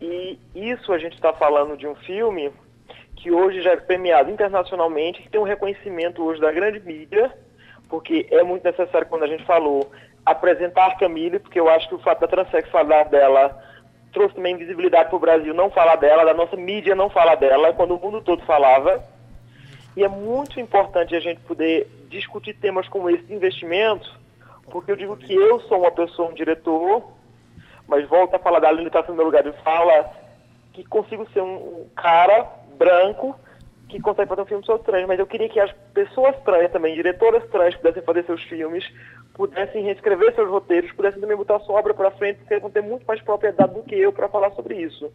E 0.00 0.38
isso 0.54 0.92
a 0.92 0.98
gente 0.98 1.14
está 1.14 1.32
falando 1.32 1.76
de 1.76 1.86
um 1.86 1.94
filme 1.94 2.52
que 3.16 3.30
hoje 3.30 3.62
já 3.62 3.72
é 3.72 3.76
premiado 3.76 4.30
internacionalmente, 4.30 5.22
que 5.22 5.30
tem 5.30 5.40
um 5.40 5.44
reconhecimento 5.44 6.22
hoje 6.22 6.40
da 6.40 6.52
grande 6.52 6.80
mídia, 6.80 7.32
porque 7.88 8.26
é 8.30 8.42
muito 8.42 8.64
necessário, 8.64 9.06
quando 9.08 9.24
a 9.24 9.28
gente 9.28 9.44
falou, 9.44 9.90
apresentar 10.24 10.86
a 10.86 10.94
Camille, 10.96 11.38
porque 11.38 11.58
eu 11.58 11.68
acho 11.68 11.88
que 11.88 11.94
o 11.94 11.98
fato 11.98 12.20
da 12.20 12.28
transexualidade 12.28 13.10
dela 13.10 13.56
trouxe 14.12 14.34
também 14.34 14.56
visibilidade 14.56 15.08
para 15.08 15.16
o 15.16 15.20
Brasil 15.20 15.54
não 15.54 15.70
falar 15.70 15.96
dela, 15.96 16.24
da 16.24 16.34
nossa 16.34 16.56
mídia 16.56 16.94
não 16.94 17.08
falar 17.08 17.36
dela, 17.36 17.72
quando 17.72 17.94
o 17.94 18.00
mundo 18.00 18.20
todo 18.20 18.42
falava. 18.44 19.02
E 19.96 20.04
é 20.04 20.08
muito 20.08 20.60
importante 20.60 21.14
a 21.14 21.20
gente 21.20 21.40
poder 21.40 21.88
discutir 22.08 22.54
temas 22.54 22.88
como 22.88 23.08
esse 23.08 23.24
de 23.24 23.34
investimento, 23.34 24.08
porque 24.70 24.90
eu 24.90 24.96
digo 24.96 25.16
que 25.16 25.34
eu 25.34 25.60
sou 25.60 25.80
uma 25.80 25.90
pessoa, 25.90 26.28
um 26.28 26.34
diretor, 26.34 27.15
mas 27.88 28.08
volto 28.08 28.34
a 28.34 28.38
falar 28.38 28.60
da 28.60 28.72
limitação 28.72 29.14
do 29.14 29.16
meu 29.16 29.26
lugar 29.26 29.42
de 29.42 29.52
fala, 29.62 30.10
que 30.72 30.84
consigo 30.84 31.28
ser 31.30 31.40
um 31.40 31.86
cara 31.94 32.46
branco 32.76 33.34
que 33.88 34.00
consegue 34.00 34.28
fazer 34.28 34.42
um 34.42 34.46
filme 34.46 34.66
sobre 34.66 34.82
trans, 34.84 35.06
mas 35.06 35.18
eu 35.18 35.26
queria 35.26 35.48
que 35.48 35.60
as 35.60 35.72
pessoas 35.94 36.36
trans 36.42 36.70
também, 36.72 36.94
diretoras 36.94 37.48
trans, 37.50 37.76
pudessem 37.76 38.02
fazer 38.02 38.24
seus 38.24 38.42
filmes, 38.44 38.84
pudessem 39.34 39.84
reescrever 39.84 40.34
seus 40.34 40.48
roteiros, 40.48 40.90
pudessem 40.92 41.20
também 41.20 41.36
botar 41.36 41.60
sua 41.60 41.78
obra 41.78 41.94
para 41.94 42.10
frente, 42.12 42.38
porque 42.40 42.58
vão 42.58 42.70
ter 42.70 42.82
muito 42.82 43.06
mais 43.06 43.22
propriedade 43.22 43.74
do 43.74 43.82
que 43.82 43.94
eu 43.94 44.12
para 44.12 44.28
falar 44.28 44.50
sobre 44.52 44.74
isso. 44.74 45.12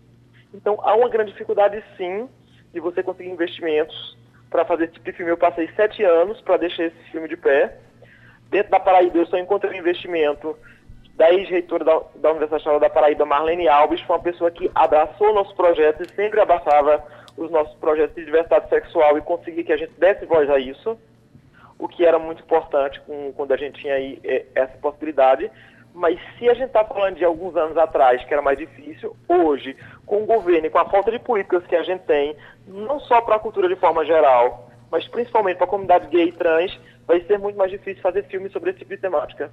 Então 0.53 0.79
há 0.83 0.95
uma 0.95 1.09
grande 1.09 1.31
dificuldade, 1.31 1.83
sim, 1.97 2.29
de 2.73 2.79
você 2.79 3.03
conseguir 3.03 3.29
investimentos 3.29 4.17
para 4.49 4.63
fazer 4.63 4.85
esse 4.85 4.93
tipo 4.93 5.05
de 5.05 5.17
filme. 5.17 5.31
Eu 5.31 5.37
passei 5.37 5.69
sete 5.75 6.03
anos 6.03 6.39
para 6.41 6.57
deixar 6.57 6.85
esse 6.85 7.03
filme 7.11 7.27
de 7.27 7.35
pé. 7.35 7.77
Dentro 8.49 8.71
da 8.71 8.79
Paraíba 8.79 9.17
eu 9.17 9.25
só 9.27 9.37
encontrei 9.37 9.77
investimento 9.77 10.57
da 11.15 11.31
ex-reitora 11.31 11.83
da, 11.83 12.01
da 12.15 12.29
Universidade 12.31 12.61
Estadual 12.61 12.79
da 12.79 12.89
Paraíba, 12.89 13.25
Marlene 13.25 13.67
Alves, 13.67 14.01
foi 14.01 14.15
uma 14.15 14.23
pessoa 14.23 14.51
que 14.51 14.71
abraçou 14.73 15.29
o 15.29 15.33
nosso 15.33 15.55
projeto 15.55 16.01
e 16.03 16.15
sempre 16.15 16.39
abraçava 16.39 17.03
os 17.37 17.49
nossos 17.51 17.75
projetos 17.75 18.15
de 18.15 18.25
diversidade 18.25 18.69
sexual 18.69 19.17
e 19.17 19.21
conseguir 19.21 19.63
que 19.63 19.73
a 19.73 19.77
gente 19.77 19.93
desse 19.99 20.25
voz 20.25 20.49
a 20.49 20.59
isso, 20.59 20.97
o 21.77 21.87
que 21.87 22.05
era 22.05 22.19
muito 22.19 22.43
importante 22.43 22.99
com, 23.01 23.33
quando 23.33 23.51
a 23.53 23.57
gente 23.57 23.81
tinha 23.81 23.95
aí 23.95 24.19
é, 24.23 24.45
essa 24.55 24.77
possibilidade. 24.77 25.51
Mas 25.93 26.19
se 26.37 26.47
a 26.47 26.53
gente 26.53 26.67
está 26.67 26.85
falando 26.85 27.17
de 27.17 27.25
alguns 27.25 27.55
anos 27.55 27.77
atrás, 27.77 28.23
que 28.23 28.33
era 28.33 28.41
mais 28.41 28.57
difícil, 28.57 29.15
hoje, 29.27 29.75
com 30.05 30.23
o 30.23 30.25
governo 30.25 30.67
e 30.67 30.69
com 30.69 30.77
a 30.77 30.89
falta 30.89 31.11
de 31.11 31.19
políticas 31.19 31.65
que 31.67 31.75
a 31.75 31.83
gente 31.83 32.03
tem, 32.03 32.35
não 32.65 32.99
só 33.01 33.19
para 33.21 33.35
a 33.35 33.39
cultura 33.39 33.67
de 33.67 33.75
forma 33.75 34.05
geral, 34.05 34.69
mas 34.89 35.07
principalmente 35.07 35.57
para 35.57 35.65
a 35.65 35.69
comunidade 35.69 36.07
gay 36.07 36.29
e 36.29 36.31
trans, 36.31 36.79
vai 37.05 37.21
ser 37.21 37.37
muito 37.39 37.57
mais 37.57 37.71
difícil 37.71 38.01
fazer 38.01 38.23
filmes 38.23 38.51
sobre 38.51 38.69
esse 38.69 38.79
tipo 38.79 38.95
de 38.95 39.01
temática. 39.01 39.51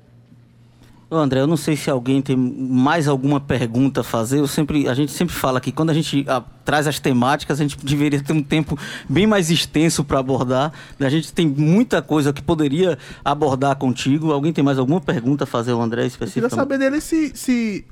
André, 1.11 1.41
eu 1.41 1.47
não 1.47 1.57
sei 1.57 1.75
se 1.75 1.89
alguém 1.89 2.21
tem 2.21 2.37
mais 2.37 3.09
alguma 3.09 3.41
pergunta 3.41 4.03
a 4.03 4.05
fazer. 4.05 4.41
Eu 4.41 4.47
sempre, 4.47 4.87
a 4.87 4.93
gente 4.93 5.11
sempre 5.11 5.35
fala 5.35 5.59
que 5.59 5.73
quando 5.73 5.89
a 5.89 5.95
gente 5.95 6.25
a, 6.29 6.43
traz 6.65 6.87
as 6.87 7.01
temáticas, 7.01 7.59
a 7.59 7.63
gente 7.63 7.79
deveria 7.83 8.23
ter 8.23 8.33
um 8.35 8.43
tempo 8.43 8.79
bem 9.09 9.27
mais 9.27 9.51
extenso 9.51 10.05
para 10.05 10.19
abordar. 10.19 10.71
A 11.01 11.09
gente 11.09 11.33
tem 11.33 11.49
muita 11.49 12.03
coisa 12.03 12.31
que 12.31 12.43
poderia 12.43 12.99
abordar 13.25 13.75
contigo. 13.77 14.33
Alguém 14.33 14.53
tem 14.53 14.63
mais 14.63 14.79
alguma 14.79 15.01
pergunta 15.01 15.45
a 15.45 15.47
fazer 15.47 15.73
ao 15.73 15.81
André 15.81 16.05
especificamente? 16.05 16.45
Eu 16.45 16.51
queria 16.51 16.63
saber 16.63 16.79
dele 16.79 17.01
se, 17.01 17.33
se 17.35 17.87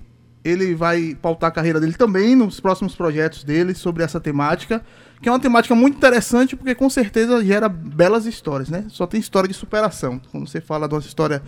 ele 0.45 0.75
vai 0.75 1.17
pautar 1.21 1.49
a 1.49 1.53
carreira 1.53 1.81
dele 1.81 1.95
também 1.95 2.37
nos 2.37 2.61
próximos 2.61 2.95
projetos 2.95 3.45
dele 3.45 3.75
sobre 3.75 4.05
essa 4.05 4.21
temática, 4.21 4.85
que 5.23 5.29
é 5.29 5.33
uma 5.33 5.41
temática 5.41 5.75
muito 5.75 5.97
interessante 5.97 6.55
porque 6.55 6.75
com 6.75 6.91
certeza 6.91 7.43
gera 7.43 7.67
belas 7.67 8.27
histórias, 8.27 8.69
né? 8.69 8.85
Só 8.91 9.07
tem 9.07 9.19
história 9.19 9.49
de 9.49 9.55
superação. 9.55 10.21
Quando 10.31 10.47
você 10.47 10.61
fala 10.61 10.87
de 10.87 10.95
uma 10.95 11.01
história 11.01 11.43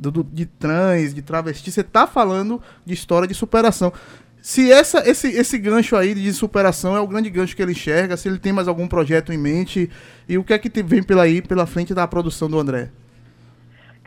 do, 0.00 0.10
do, 0.10 0.24
de 0.24 0.46
trans, 0.46 1.12
de 1.12 1.20
travesti, 1.20 1.70
você 1.70 1.84
tá 1.84 2.06
falando 2.06 2.60
de 2.84 2.94
história 2.94 3.28
de 3.28 3.34
superação. 3.34 3.92
Se 4.40 4.72
essa, 4.72 5.06
esse, 5.08 5.28
esse 5.28 5.58
gancho 5.58 5.94
aí 5.94 6.14
de 6.14 6.32
superação 6.32 6.96
é 6.96 7.00
o 7.00 7.06
grande 7.06 7.28
gancho 7.28 7.54
que 7.54 7.60
ele 7.60 7.72
enxerga, 7.72 8.16
se 8.16 8.26
ele 8.26 8.38
tem 8.38 8.52
mais 8.52 8.66
algum 8.66 8.88
projeto 8.88 9.32
em 9.32 9.36
mente, 9.36 9.90
e 10.26 10.38
o 10.38 10.44
que 10.44 10.54
é 10.54 10.58
que 10.58 10.82
vem 10.82 11.02
pela 11.02 11.24
aí, 11.24 11.42
pela 11.42 11.66
frente 11.66 11.92
da 11.92 12.08
produção 12.08 12.48
do 12.48 12.58
André? 12.58 12.88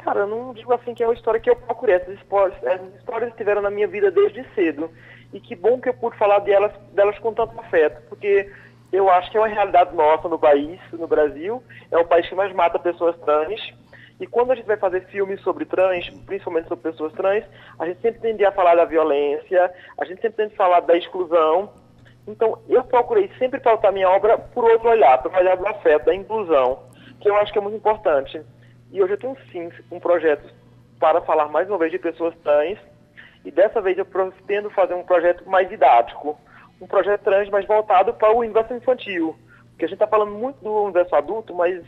Cara, 0.03 0.21
eu 0.21 0.27
não 0.27 0.53
digo 0.53 0.73
assim 0.73 0.95
que 0.95 1.03
é 1.03 1.08
uma 1.08 1.13
história 1.13 1.39
que 1.39 1.49
eu 1.49 1.56
procurei. 1.56 1.95
Essas 1.95 2.15
histórias, 2.15 2.58
essas 2.63 2.93
histórias 2.95 3.29
estiveram 3.29 3.62
na 3.62 3.69
minha 3.69 3.88
vida 3.88 4.10
desde 4.10 4.43
cedo. 4.56 4.89
E 5.32 5.39
que 5.39 5.56
bom 5.56 5.79
que 5.79 5.88
eu 5.88 5.93
pude 5.93 6.17
falar 6.17 6.39
delas, 6.39 6.71
delas 6.93 7.17
com 7.19 7.34
tanto 7.34 7.58
afeto, 7.60 8.01
porque 8.10 8.49
eu 8.91 9.10
acho 9.10 9.32
que 9.32 9.38
é 9.38 9.39
uma 9.39 9.47
realidade 9.47 9.95
nossa 9.95 10.27
no 10.27 10.38
país, 10.38 10.79
no 10.91 11.08
Brasil. 11.08 11.63
É 11.89 11.97
o 11.97 12.06
país 12.06 12.27
que 12.27 12.36
mais 12.36 12.53
mata 12.53 12.77
pessoas 12.79 13.15
trans. 13.19 13.62
E 14.19 14.28
quando 14.28 14.52
a 14.52 14.56
gente 14.56 14.65
vai 14.65 14.78
fazer 14.78 15.02
filmes 15.08 15.41
sobre 15.41 15.65
trans, 15.65 16.10
principalmente 16.26 16.67
sobre 16.67 16.91
pessoas 16.91 17.12
trans, 17.13 17.43
a 17.80 17.86
gente 17.86 18.02
sempre 18.02 18.21
tende 18.21 18.45
a 18.45 18.52
falar 18.52 18.76
da 18.76 18.86
violência, 18.86 19.73
a 19.99 20.06
gente 20.06 20.21
sempre 20.21 20.43
tende 20.43 20.54
a 20.54 20.58
falar 20.58 20.82
da 20.82 20.95
exclusão. 20.95 21.71
Então, 22.28 22.60
eu 22.69 22.84
procurei 22.84 23.30
sempre 23.38 23.60
pautar 23.60 23.91
minha 23.91 24.10
obra 24.10 24.38
por 24.38 24.63
outro 24.63 24.89
olhar, 24.89 25.21
por 25.21 25.34
olhar 25.34 25.58
do 25.58 25.67
afeto, 25.67 26.06
da 26.06 26.15
inclusão, 26.15 26.84
que 27.19 27.30
eu 27.30 27.36
acho 27.36 27.52
que 27.52 27.58
é 27.58 27.62
muito 27.62 27.78
importante. 27.78 28.41
E 28.91 29.02
hoje 29.02 29.13
eu 29.13 29.17
tenho 29.17 29.38
sim 29.52 29.69
um 29.91 29.99
projeto 29.99 30.54
para 30.99 31.19
falar 31.21 31.49
mais 31.49 31.67
uma 31.67 31.78
vez 31.78 31.91
de 31.91 31.99
pessoas 31.99 32.34
trans, 32.43 32.78
e 33.43 33.52
dessa 33.52 33.82
vez 33.82 33.97
eu 33.97 34.06
pretendo 34.06 34.69
fazer 34.69 34.93
um 34.93 35.04
projeto 35.04 35.43
mais 35.49 35.67
didático, 35.67 36.39
um 36.80 36.88
projeto 36.88 37.23
trans 37.23 37.49
mais 37.49 37.65
voltado 37.65 38.13
para 38.13 38.32
o 38.32 38.39
universo 38.39 38.73
infantil, 38.73 39.36
porque 39.71 39.86
a 39.86 39.88
gente 39.88 39.95
está 39.95 40.08
falando 40.08 40.32
muito 40.32 40.63
do 40.63 40.84
universo 40.84 41.15
adulto, 41.15 41.54
mas 41.54 41.84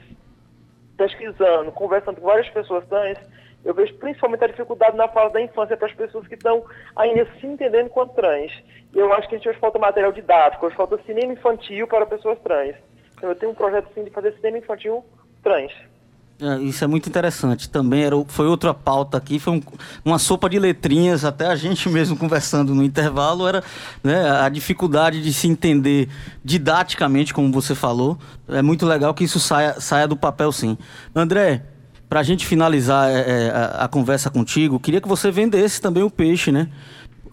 pesquisando, 0.97 1.71
conversando 1.71 2.19
com 2.19 2.27
várias 2.27 2.49
pessoas 2.49 2.86
trans, 2.88 3.17
eu 3.63 3.73
vejo 3.73 3.95
principalmente 3.95 4.43
a 4.43 4.47
dificuldade 4.47 4.95
na 4.95 5.08
fase 5.08 5.34
da 5.34 5.41
infância 5.41 5.75
para 5.75 5.88
as 5.88 5.93
pessoas 5.93 6.27
que 6.27 6.36
estão 6.36 6.63
ainda 6.95 7.27
se 7.39 7.47
entendendo 7.47 7.89
quanto 7.89 8.13
trans. 8.13 8.51
Eu 8.93 9.12
acho 9.12 9.27
que 9.27 9.36
a 9.36 9.38
gente 9.38 9.49
hoje 9.49 9.60
falta 9.60 9.79
material 9.79 10.12
didático, 10.12 10.67
hoje 10.67 10.75
falta 10.75 11.01
cinema 11.03 11.34
infantil 11.34 11.88
para 11.88 12.05
pessoas 12.05 12.39
trans. 12.39 12.75
Então 13.17 13.29
eu 13.29 13.36
tenho 13.36 13.51
um 13.51 13.55
projeto 13.55 13.89
sim 13.93 14.03
de 14.03 14.12
fazer 14.12 14.34
cinema 14.34 14.60
infantil 14.60 15.03
trans. 15.41 15.73
É, 16.39 16.60
isso 16.60 16.84
é 16.84 16.88
muito 16.88 17.08
interessante. 17.08 17.69
Também 17.69 18.04
era, 18.04 18.15
foi 18.28 18.45
outra 18.45 18.74
pauta 18.74 19.17
aqui, 19.17 19.39
foi 19.39 19.54
um, 19.54 19.62
uma 20.04 20.19
sopa 20.19 20.50
de 20.50 20.60
letrinhas, 20.60 21.24
até 21.24 21.48
a 21.48 21.56
gente 21.56 21.88
mesmo 21.88 22.15
conversando 22.17 22.76
no 22.76 22.84
intervalo, 22.84 23.48
era 23.48 23.63
né, 24.04 24.30
a 24.30 24.50
dificuldade 24.50 25.21
de 25.21 25.34
se 25.34 25.48
entender 25.48 26.10
didaticamente, 26.43 27.34
como 27.34 27.52
você 27.52 27.74
falou. 27.74 28.17
É 28.50 28.62
muito 28.62 28.86
legal 28.86 29.13
que 29.13 29.23
isso 29.23 29.40
saia, 29.40 29.79
saia 29.79 30.08
do 30.08 30.17
papel, 30.17 30.52
sim. 30.52 30.77
André, 31.15 31.63
para 32.10 32.19
a 32.19 32.23
gente 32.23 32.46
finalizar 32.46 33.10
é, 33.10 33.13
é, 33.13 33.50
a, 33.50 33.86
a, 33.86 33.88
conversa 33.88 34.29
contigo, 34.29 34.79
queria 34.79 35.00
que 35.00 35.08
você 35.08 35.31
vendesse 35.31 35.79
também 35.81 36.04
o 36.04 36.10
peixe, 36.10 36.52
né? 36.52 36.69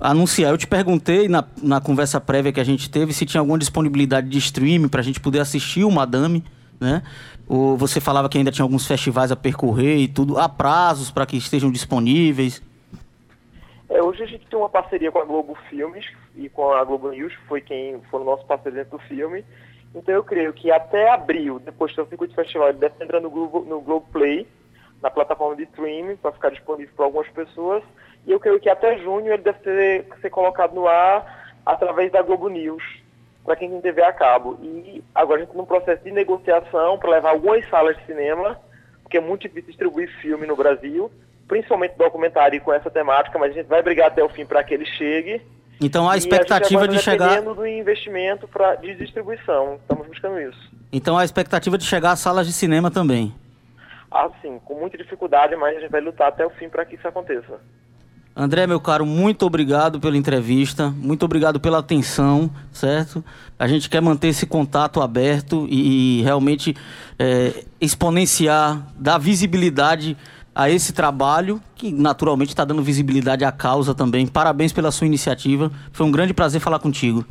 Anunciar. 0.01 0.51
Eu 0.51 0.59
te 0.59 0.67
perguntei 0.67 1.29
na, 1.29 1.45
na 1.61 1.81
conversa 1.81 2.21
prévia 2.21 2.53
que 2.53 2.61
a 2.61 2.65
gente 2.65 2.89
teve 2.89 3.13
se 3.13 3.27
tinha 3.27 3.41
alguma 3.41 3.59
disponibilidade 3.59 4.29
de 4.29 4.39
streaming 4.39 4.89
para 4.89 5.01
a 5.01 5.05
gente 5.05 5.21
poder 5.21 5.41
assistir 5.41 5.85
o 5.85 5.91
Madame, 5.91 6.43
né? 6.83 7.03
Você 7.47 8.01
falava 8.01 8.29
que 8.29 8.37
ainda 8.37 8.51
tinha 8.51 8.65
alguns 8.65 8.87
festivais 8.87 9.33
a 9.33 9.37
percorrer 9.37 9.97
e 9.99 10.09
tudo. 10.09 10.39
Há 10.39 10.49
prazos 10.49 11.11
para 11.11 11.25
que 11.25 11.37
estejam 11.37 11.71
disponíveis? 11.71 12.63
É, 13.89 14.03
hoje 14.03 14.23
a 14.23 14.27
gente 14.27 14.47
tem 14.47 14.59
uma 14.59 14.71
parceria 14.71 15.13
com 15.13 15.19
a 15.19 15.25
Globo 15.25 15.57
Filmes 15.69 16.07
e 16.35 16.49
com 16.49 16.73
a 16.73 16.83
Globo 16.83 17.11
News, 17.11 17.35
que 17.37 17.47
foi 17.47 17.61
quem 17.61 18.01
foi 18.11 18.21
o 18.21 18.25
nosso 18.25 18.45
parceiro 18.47 18.77
dentro 18.77 18.99
do 18.99 19.05
filme. 19.05 19.45
Então 19.95 20.15
eu 20.15 20.25
creio 20.25 20.53
que 20.53 20.71
até 20.71 21.11
abril, 21.11 21.59
depois 21.59 21.95
do 21.95 22.07
circuito 22.07 22.35
festival, 22.35 22.71
ele 22.71 22.79
deve 22.79 22.95
entrando 23.05 23.25
no 23.25 23.31
Globo, 23.31 23.61
no 23.61 23.81
Globo 23.81 24.07
Play, 24.11 24.47
na 25.03 25.11
plataforma 25.11 25.57
de 25.57 25.65
streaming, 25.65 26.17
para 26.17 26.33
ficar 26.33 26.51
disponível 26.51 26.95
para 26.97 27.05
algumas 27.05 27.29
pessoas. 27.29 27.83
E 28.27 28.33
eu 28.33 28.41
creio 28.41 28.61
que 28.61 28.71
até 28.71 28.99
junho 28.99 29.33
ele 29.33 29.43
deve 29.43 29.59
ter, 29.59 30.07
ser 30.21 30.31
colocado 30.31 30.75
no 30.75 30.87
ar 30.87 31.57
através 31.67 32.11
da 32.11 32.23
Globo 32.23 32.49
News, 32.49 32.83
para 33.45 33.57
quem 33.57 33.71
tem 33.71 33.81
TV 33.81 34.03
a 34.03 34.13
cabo. 34.13 34.59
E 34.63 35.03
agora 35.15 35.39
a 35.39 35.41
gente 35.41 35.49
está 35.49 35.59
num 35.59 35.67
processo 35.67 36.03
de 36.05 36.11
negociação 36.11 36.99
para 36.99 37.11
levar 37.11 37.31
algumas 37.31 37.69
salas 37.69 37.97
de 37.97 38.07
cinema, 38.07 38.59
porque 39.03 39.19
é 39.19 39.21
muito 39.21 39.43
difícil 39.43 39.69
distribuir 39.69 40.09
filme 40.21 40.47
no 40.47 40.57
Brasil, 40.57 41.11
principalmente 41.49 41.97
documentário 41.97 42.61
com 42.61 42.73
essa 42.73 42.91
temática, 42.91 43.39
mas 43.39 43.51
a 43.51 43.55
gente 43.55 43.67
vai 43.67 43.83
brigar 43.83 44.09
até 44.09 44.23
o 44.23 44.29
fim 44.29 44.47
para 44.47 44.63
que 44.63 44.75
ele 44.75 44.87
chegue. 44.87 45.43
Então 45.81 46.09
a 46.09 46.17
expectativa 46.17 46.85
a 46.85 46.87
de 46.87 46.99
chegar. 47.01 47.29
dependendo 47.29 47.55
do 47.55 47.67
investimento 47.67 48.47
pra, 48.47 48.77
de 48.77 48.95
distribuição. 48.95 49.79
Estamos 49.83 50.07
buscando 50.07 50.41
isso. 50.41 50.71
Então 50.93 51.19
a 51.19 51.25
expectativa 51.25 51.77
de 51.77 51.85
chegar 51.85 52.13
às 52.13 52.21
salas 52.21 52.47
de 52.47 52.53
cinema 52.53 52.91
também. 52.91 53.35
Ah, 54.11 54.31
sim, 54.41 54.61
com 54.65 54.75
muita 54.75 54.99
dificuldade, 54.99 55.57
mas 55.57 55.77
a 55.77 55.81
gente 55.81 55.91
vai 55.91 56.01
lutar 56.01 56.29
até 56.29 56.45
o 56.45 56.51
fim 56.51 56.69
para 56.69 56.85
que 56.85 56.95
isso 56.95 57.09
aconteça. 57.09 57.59
André, 58.35 58.67
meu 58.67 58.81
caro, 58.81 59.05
muito 59.05 59.45
obrigado 59.45 60.01
pela 60.01 60.17
entrevista, 60.17 60.89
muito 60.89 61.23
obrigado 61.23 61.61
pela 61.61 61.79
atenção, 61.79 62.51
certo? 62.73 63.23
A 63.59 63.69
gente 63.69 63.91
quer 63.91 64.01
manter 64.01 64.29
esse 64.29 64.47
contato 64.47 65.03
aberto 65.03 65.67
e, 65.69 66.21
e 66.21 66.23
realmente 66.23 66.75
é, 67.19 67.63
exponenciar, 67.79 68.87
dar 68.97 69.19
visibilidade 69.19 70.17
a 70.55 70.71
esse 70.71 70.95
trabalho, 70.95 71.61
que 71.75 71.93
naturalmente 71.93 72.49
está 72.49 72.65
dando 72.65 72.83
visibilidade 72.83 73.45
à 73.45 73.53
causa 73.53 73.95
também. 73.95 74.27
Parabéns 74.27 74.73
pela 74.73 74.91
sua 74.91 75.07
iniciativa, 75.07 75.71
foi 75.93 76.07
um 76.07 76.11
grande 76.11 76.33
prazer 76.33 76.61
falar 76.61 76.79
contigo. 76.79 77.27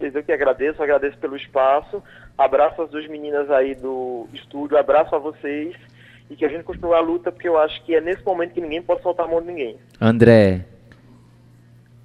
Eu 0.00 0.22
que 0.22 0.32
agradeço, 0.32 0.82
agradeço 0.82 1.18
pelo 1.18 1.36
espaço, 1.36 2.02
abraço 2.38 2.80
as 2.80 2.90
duas 2.90 3.06
meninas 3.06 3.50
aí 3.50 3.74
do 3.74 4.26
estúdio, 4.32 4.78
abraço 4.78 5.14
a 5.14 5.18
vocês 5.18 5.76
e 6.30 6.36
que 6.36 6.44
a 6.44 6.48
gente 6.48 6.62
continue 6.62 6.94
a 6.94 7.00
luta, 7.00 7.32
porque 7.32 7.48
eu 7.48 7.58
acho 7.58 7.84
que 7.84 7.94
é 7.94 8.00
nesse 8.00 8.24
momento 8.24 8.54
que 8.54 8.60
ninguém 8.60 8.80
pode 8.80 9.02
soltar 9.02 9.26
a 9.26 9.28
mão 9.28 9.40
de 9.40 9.48
ninguém. 9.48 9.76
André. 10.00 10.64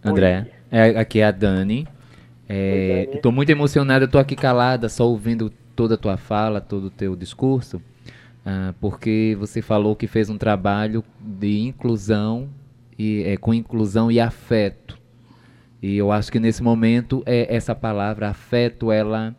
André, 0.04 0.52
é, 0.72 1.00
aqui 1.00 1.20
é 1.20 1.26
a 1.26 1.32
Dani. 1.32 1.88
É, 2.50 3.20
tô 3.22 3.32
muito 3.32 3.50
emocionada, 3.52 4.08
tô 4.08 4.18
aqui 4.18 4.36
calada, 4.36 4.90
só 4.90 5.08
ouvindo 5.08 5.52
toda 5.76 5.96
a 5.96 5.98
tua 5.98 6.18
fala, 6.18 6.60
todo 6.60 6.86
o 6.86 6.90
teu 6.90 7.16
discurso, 7.16 7.82
ah, 8.46 8.74
porque 8.80 9.36
você 9.40 9.62
falou 9.62 9.96
que 9.96 10.08
fez 10.08 10.30
um 10.30 10.38
trabalho 10.38 11.04
de 11.20 11.60
inclusão 11.60 12.50
e 12.98 13.24
é, 13.24 13.38
com 13.38 13.54
inclusão 13.54 14.12
e 14.12 14.20
afeto. 14.20 14.98
E 15.82 15.98
eu 15.98 16.12
acho 16.12 16.32
que 16.32 16.40
nesse 16.40 16.64
momento 16.64 17.24
é 17.26 17.54
essa 17.54 17.76
palavra 17.76 18.30
afeto, 18.30 18.92
ela 18.92 19.36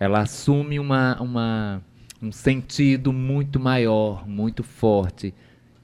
ela 0.00 0.20
assume 0.20 0.78
uma, 0.78 1.20
uma 1.20 1.82
um 2.22 2.32
sentido 2.32 3.12
muito 3.12 3.60
maior, 3.60 4.26
muito 4.26 4.62
forte. 4.62 5.34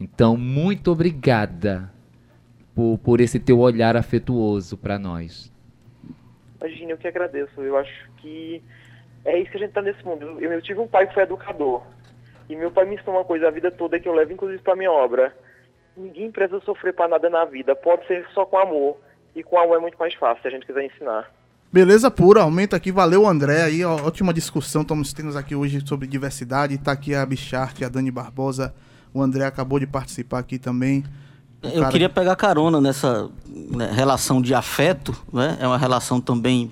Então, 0.00 0.36
muito 0.36 0.90
obrigada 0.90 1.90
por, 2.74 2.98
por 2.98 3.20
esse 3.20 3.38
teu 3.38 3.60
olhar 3.60 3.96
afetuoso 3.96 4.76
para 4.76 4.98
nós. 4.98 5.52
Imagina, 6.60 6.92
eu 6.92 6.98
que 6.98 7.06
agradeço. 7.06 7.60
Eu 7.60 7.76
acho 7.76 8.10
que 8.16 8.62
é 9.24 9.38
isso 9.38 9.50
que 9.50 9.56
a 9.56 9.60
gente 9.60 9.72
tá 9.72 9.82
nesse 9.82 10.04
mundo. 10.04 10.40
Eu, 10.40 10.52
eu 10.52 10.62
tive 10.62 10.80
um 10.80 10.88
pai 10.88 11.06
que 11.06 11.14
foi 11.14 11.22
educador. 11.22 11.82
E 12.48 12.56
meu 12.56 12.70
pai 12.70 12.84
me 12.84 12.96
ensinou 12.96 13.16
uma 13.16 13.24
coisa 13.24 13.48
a 13.48 13.50
vida 13.50 13.70
toda 13.70 13.98
que 13.98 14.08
eu 14.08 14.14
levo 14.14 14.32
inclusive 14.32 14.62
para 14.62 14.76
minha 14.76 14.90
obra. 14.90 15.34
Ninguém 15.96 16.30
precisa 16.30 16.60
sofrer 16.60 16.92
para 16.92 17.08
nada 17.08 17.30
na 17.30 17.44
vida. 17.44 17.76
Pode 17.76 18.06
ser 18.06 18.26
só 18.34 18.44
com 18.44 18.58
amor. 18.58 18.98
E 19.34 19.42
com 19.42 19.58
amor 19.58 19.76
é 19.76 19.80
muito 19.80 19.98
mais 19.98 20.14
fácil 20.14 20.42
se 20.42 20.48
a 20.48 20.50
gente 20.50 20.66
quiser 20.66 20.84
ensinar. 20.84 21.30
Beleza 21.74 22.08
pura, 22.08 22.42
aumenta 22.42 22.76
aqui. 22.76 22.92
Valeu, 22.92 23.26
André. 23.26 23.64
Aí, 23.64 23.84
ó, 23.84 23.96
ótima 23.96 24.32
discussão. 24.32 24.82
Estamos 24.82 25.12
tendo 25.12 25.36
aqui 25.36 25.56
hoje 25.56 25.82
sobre 25.84 26.06
diversidade. 26.06 26.78
Tá 26.78 26.92
aqui 26.92 27.16
a 27.16 27.26
Bichart, 27.26 27.82
a 27.82 27.88
Dani 27.88 28.12
Barbosa. 28.12 28.72
O 29.12 29.20
André 29.20 29.44
acabou 29.44 29.80
de 29.80 29.86
participar 29.88 30.38
aqui 30.38 30.56
também. 30.56 31.02
O 31.60 31.66
Eu 31.66 31.80
cara- 31.80 31.88
queria 31.90 32.08
pegar 32.08 32.36
carona 32.36 32.80
nessa 32.80 33.28
né, 33.72 33.90
relação 33.92 34.40
de 34.40 34.54
afeto, 34.54 35.12
né? 35.32 35.56
É 35.58 35.66
uma 35.66 35.76
relação 35.76 36.20
também 36.20 36.70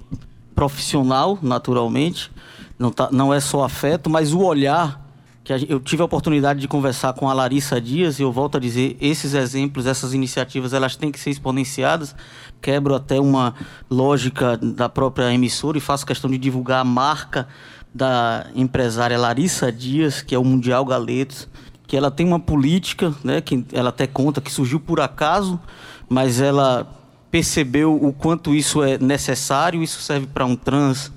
profissional, 0.55 1.37
naturalmente. 1.43 2.31
Não, 2.79 2.93
tá, 2.93 3.09
não 3.11 3.35
é 3.35 3.41
só 3.41 3.65
afeto, 3.65 4.09
mas 4.09 4.33
o 4.33 4.39
olhar 4.39 5.02
que 5.45 5.53
eu 5.69 5.81
tive 5.81 6.03
a 6.03 6.05
oportunidade 6.05 6.61
de 6.61 6.69
conversar 6.69 7.13
com 7.15 7.29
a 7.29 7.33
Larissa 7.33 7.81
Dias 7.81 8.21
e 8.21 8.23
eu 8.23 8.31
volto 8.31 8.57
a 8.57 8.61
dizer, 8.61 8.97
esses 9.01 9.35
exemplos, 9.35 9.87
essas 9.87 10.15
iniciativas, 10.15 10.73
elas 10.73 10.95
têm 10.95 11.11
que 11.11 11.19
ser 11.19 11.31
exponenciadas. 11.31 12.15
Quebro 12.61 12.95
até 12.95 13.21
uma 13.21 13.55
lógica 13.91 14.57
da 14.57 14.89
própria 14.89 15.33
emissora 15.35 15.77
e 15.77 15.81
faço 15.81 16.07
questão 16.07 16.31
de 16.31 16.39
divulgar 16.39 16.81
a 16.81 16.85
marca 16.85 17.49
da 17.93 18.47
empresária 18.55 19.19
Larissa 19.19 19.73
Dias, 19.73 20.23
que 20.23 20.35
é 20.35 20.39
o 20.39 20.45
Mundial 20.45 20.85
Galetos, 20.85 21.49
que 21.89 21.97
ela 21.97 22.11
tem 22.11 22.27
uma 22.27 22.41
política, 22.41 23.13
né, 23.25 23.41
que 23.41 23.67
ela 23.73 23.91
até 23.91 24.07
conta 24.07 24.41
que 24.41 24.51
surgiu 24.51 24.79
por 24.79 25.01
acaso, 25.01 25.61
mas 26.09 26.41
ela 26.41 26.89
percebeu 27.31 27.95
o 27.95 28.13
quanto 28.13 28.55
isso 28.55 28.83
é 28.83 28.97
necessário, 28.97 29.83
isso 29.83 30.01
serve 30.01 30.27
para 30.27 30.47
um 30.47 30.55
trans, 30.55 31.13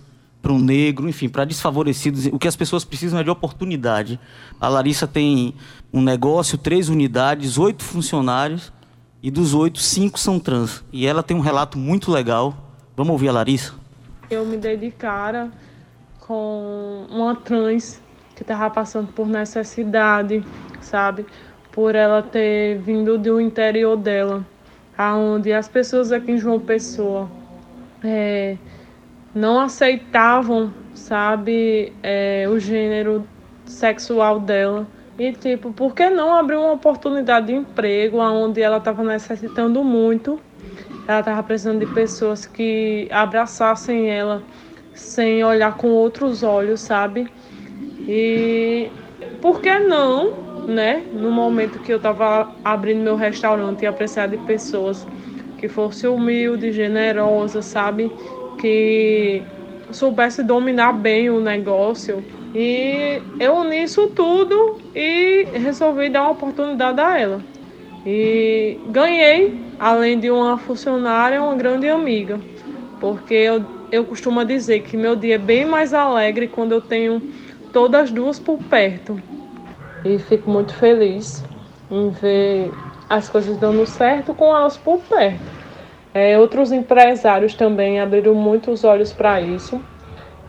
para 0.46 0.54
um 0.54 0.60
negro, 0.60 1.10
enfim, 1.10 1.28
para 1.28 1.44
desfavorecidos. 1.44 2.28
O 2.28 2.38
que 2.38 2.48
as 2.48 2.56
pessoas 2.56 2.86
precisam 2.86 3.20
é 3.20 3.24
de 3.24 3.32
oportunidade. 3.32 4.20
A 4.62 4.70
Larissa 4.70 5.08
tem 5.08 5.56
um 5.92 6.04
negócio, 6.04 6.56
três 6.56 6.88
unidades, 6.88 7.58
oito 7.58 7.84
funcionários, 7.84 8.72
e 9.24 9.32
dos 9.32 9.56
oito, 9.56 9.80
cinco 9.80 10.20
são 10.20 10.40
trans. 10.40 10.84
E 10.94 11.08
ela 11.08 11.24
tem 11.24 11.36
um 11.36 11.40
relato 11.40 11.80
muito 11.80 12.12
legal. 12.12 12.56
Vamos 12.96 13.14
ouvir 13.14 13.30
a 13.30 13.32
Larissa? 13.32 13.74
Eu 14.30 14.46
me 14.46 14.56
dei 14.56 14.78
de 14.78 14.92
cara 14.92 15.50
com 16.20 17.08
uma 17.10 17.36
trans 17.36 18.00
que 18.36 18.44
estava 18.44 18.70
passando 18.70 19.12
por 19.14 19.26
necessidade, 19.26 20.46
sabe? 20.80 21.26
Por 21.72 21.96
ela 21.96 22.22
ter 22.22 22.78
vindo 22.78 23.18
do 23.18 23.42
interior 23.42 23.98
dela, 23.98 24.46
aonde 24.96 25.52
as 25.52 25.68
pessoas 25.68 26.12
aqui 26.12 26.34
em 26.34 26.38
João 26.38 26.60
Pessoa 26.60 27.28
é, 28.04 28.58
não 29.36 29.60
aceitavam, 29.60 30.74
sabe, 30.94 31.92
é, 32.02 32.48
o 32.50 32.58
gênero 32.58 33.28
sexual 33.66 34.40
dela. 34.40 34.88
E 35.20 35.34
tipo, 35.34 35.72
por 35.74 35.94
que 35.94 36.10
não 36.10 36.34
abrir 36.34 36.56
uma 36.56 36.72
oportunidade 36.72 37.48
de 37.48 37.54
emprego 37.54 38.18
onde 38.18 38.62
ela 38.62 38.78
estava 38.78 39.04
necessitando 39.04 39.84
muito? 39.84 40.40
Ela 41.08 41.20
estava 41.20 41.44
precisando 41.44 41.86
de 41.86 41.94
pessoas 41.94 42.46
que 42.46 43.08
abraçassem 43.12 44.10
ela 44.10 44.42
sem 44.94 45.44
olhar 45.44 45.76
com 45.76 45.90
outros 45.90 46.42
olhos, 46.42 46.80
sabe? 46.82 47.28
E 48.08 48.90
por 49.42 49.62
que 49.62 49.78
não, 49.80 50.66
né? 50.68 51.04
No 51.14 51.30
momento 51.30 51.80
que 51.80 51.92
eu 51.92 51.98
estava 51.98 52.56
abrindo 52.64 53.04
meu 53.04 53.16
restaurante 53.16 53.84
e 53.84 53.86
apreciar 53.86 54.28
de 54.28 54.38
pessoas 54.38 55.06
que 55.58 55.68
fosse 55.68 56.08
humilde, 56.08 56.72
generosa, 56.72 57.62
sabe? 57.62 58.12
Que 58.58 59.44
soubesse 59.92 60.44
dominar 60.44 60.94
bem 60.94 61.30
o 61.30 61.40
negócio. 61.40 62.24
E 62.54 63.22
eu 63.40 63.56
uni 63.58 63.84
isso 63.84 64.08
tudo 64.16 64.56
e 64.94 65.50
resolvi 65.60 66.10
dar 66.10 66.24
uma 66.24 66.32
oportunidade 66.32 67.02
a 67.02 67.20
ela. 67.20 67.46
E 68.06 68.78
ganhei, 68.88 69.76
além 69.80 70.20
de 70.20 70.32
uma 70.32 70.58
funcionária, 70.58 71.42
uma 71.42 71.56
grande 71.56 71.90
amiga. 71.90 72.40
Porque 73.00 73.34
eu, 73.34 73.66
eu 73.92 74.06
costumo 74.06 74.44
dizer 74.46 74.82
que 74.82 74.96
meu 74.98 75.16
dia 75.16 75.36
é 75.36 75.40
bem 75.40 75.66
mais 75.66 75.94
alegre 75.94 76.48
quando 76.48 76.72
eu 76.74 76.82
tenho 76.82 77.22
todas 77.72 78.04
as 78.04 78.12
duas 78.12 78.40
por 78.40 78.60
perto. 78.64 79.22
E 80.06 80.18
fico 80.20 80.50
muito 80.50 80.74
feliz 80.76 81.44
em 81.90 82.10
ver 82.12 82.72
as 83.10 83.30
coisas 83.30 83.58
dando 83.58 83.86
certo 83.86 84.34
com 84.34 84.56
elas 84.56 84.78
por 84.78 85.00
perto. 85.02 85.55
É, 86.16 86.40
outros 86.40 86.72
empresários 86.72 87.56
também 87.56 88.00
abriram 88.00 88.34
muito 88.34 88.72
os 88.72 88.86
olhos 88.86 89.12
para 89.12 89.42
isso. 89.42 89.82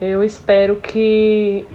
Eu 0.01 0.23
espero 0.23 0.77
que 0.77 1.67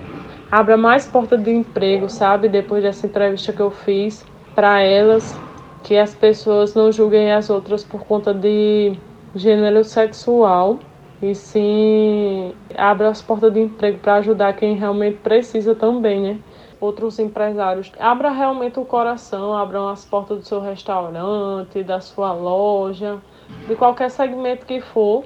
abra 0.49 0.77
mais 0.77 1.05
portas 1.05 1.43
de 1.43 1.51
emprego, 1.51 2.07
sabe? 2.07 2.47
Depois 2.47 2.83
dessa 2.83 3.05
entrevista 3.05 3.51
que 3.51 3.61
eu 3.61 3.69
fiz 3.69 4.25
para 4.55 4.79
elas, 4.81 5.37
que 5.83 5.97
as 5.97 6.15
pessoas 6.15 6.73
não 6.73 6.89
julguem 6.89 7.33
as 7.33 7.49
outras 7.49 7.83
por 7.83 8.05
conta 8.05 8.33
de 8.33 8.97
gênero 9.35 9.83
sexual 9.83 10.79
e 11.21 11.35
sim 11.35 12.53
abra 12.77 13.09
as 13.09 13.21
portas 13.21 13.53
de 13.53 13.59
emprego 13.59 13.99
para 13.99 14.15
ajudar 14.15 14.53
quem 14.53 14.73
realmente 14.73 15.17
precisa 15.17 15.75
também, 15.75 16.21
né? 16.21 16.39
Outros 16.79 17.19
empresários, 17.19 17.91
abra 17.99 18.29
realmente 18.31 18.79
o 18.79 18.85
coração, 18.85 19.53
abram 19.53 19.89
as 19.89 20.05
portas 20.05 20.37
do 20.37 20.45
seu 20.45 20.61
restaurante, 20.61 21.83
da 21.83 21.99
sua 21.99 22.31
loja, 22.31 23.21
de 23.67 23.75
qualquer 23.75 24.09
segmento 24.09 24.65
que 24.65 24.81
for, 24.81 25.25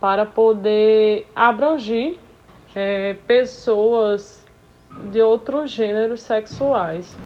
para 0.00 0.26
poder 0.26 1.26
abranger 1.34 2.16
é, 2.74 3.14
pessoas 3.26 4.44
de 5.10 5.20
outros 5.20 5.70
gêneros 5.70 6.22
sexuais. 6.22 7.16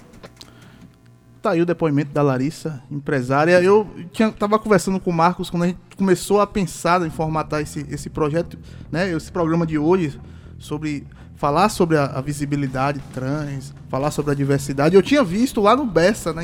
Tá 1.40 1.52
aí 1.52 1.62
o 1.62 1.66
depoimento 1.66 2.12
da 2.12 2.22
Larissa, 2.22 2.82
empresária. 2.90 3.62
Eu 3.62 3.88
tinha, 4.12 4.32
tava 4.32 4.58
conversando 4.58 4.98
com 4.98 5.10
o 5.10 5.12
Marcos 5.12 5.48
quando 5.48 5.62
a 5.62 5.66
gente 5.68 5.78
começou 5.96 6.40
a 6.40 6.46
pensar 6.46 7.00
em 7.02 7.10
formatar 7.10 7.60
esse, 7.60 7.86
esse 7.88 8.10
projeto, 8.10 8.58
né? 8.90 9.10
Esse 9.12 9.30
programa 9.30 9.64
de 9.64 9.78
hoje 9.78 10.20
sobre 10.58 11.06
falar 11.36 11.68
sobre 11.68 11.96
a, 11.96 12.06
a 12.06 12.20
visibilidade 12.20 13.00
trans, 13.12 13.72
falar 13.88 14.10
sobre 14.10 14.32
a 14.32 14.34
diversidade. 14.34 14.96
Eu 14.96 15.02
tinha 15.02 15.22
visto 15.22 15.60
lá 15.60 15.76
no 15.76 15.86
Bessa, 15.86 16.32
na 16.32 16.42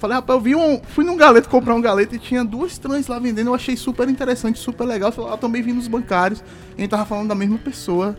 Falei, 0.00 0.16
rapaz, 0.16 0.38
eu 0.38 0.42
vi 0.42 0.56
um. 0.56 0.80
Fui 0.82 1.04
num 1.04 1.14
galeto 1.14 1.46
comprar 1.50 1.74
um 1.74 1.80
galeto 1.80 2.14
e 2.14 2.18
tinha 2.18 2.42
duas 2.42 2.78
trans 2.78 3.06
lá 3.06 3.18
vendendo. 3.18 3.48
Eu 3.48 3.54
achei 3.54 3.76
super 3.76 4.08
interessante, 4.08 4.58
super 4.58 4.86
legal. 4.86 5.12
Falei, 5.12 5.30
ah, 5.30 5.34
eu 5.34 5.38
também 5.38 5.60
vi 5.60 5.74
nos 5.74 5.86
bancários. 5.86 6.42
A 6.74 6.80
gente 6.80 6.88
tava 6.88 7.04
falando 7.04 7.28
da 7.28 7.34
mesma 7.34 7.58
pessoa. 7.58 8.16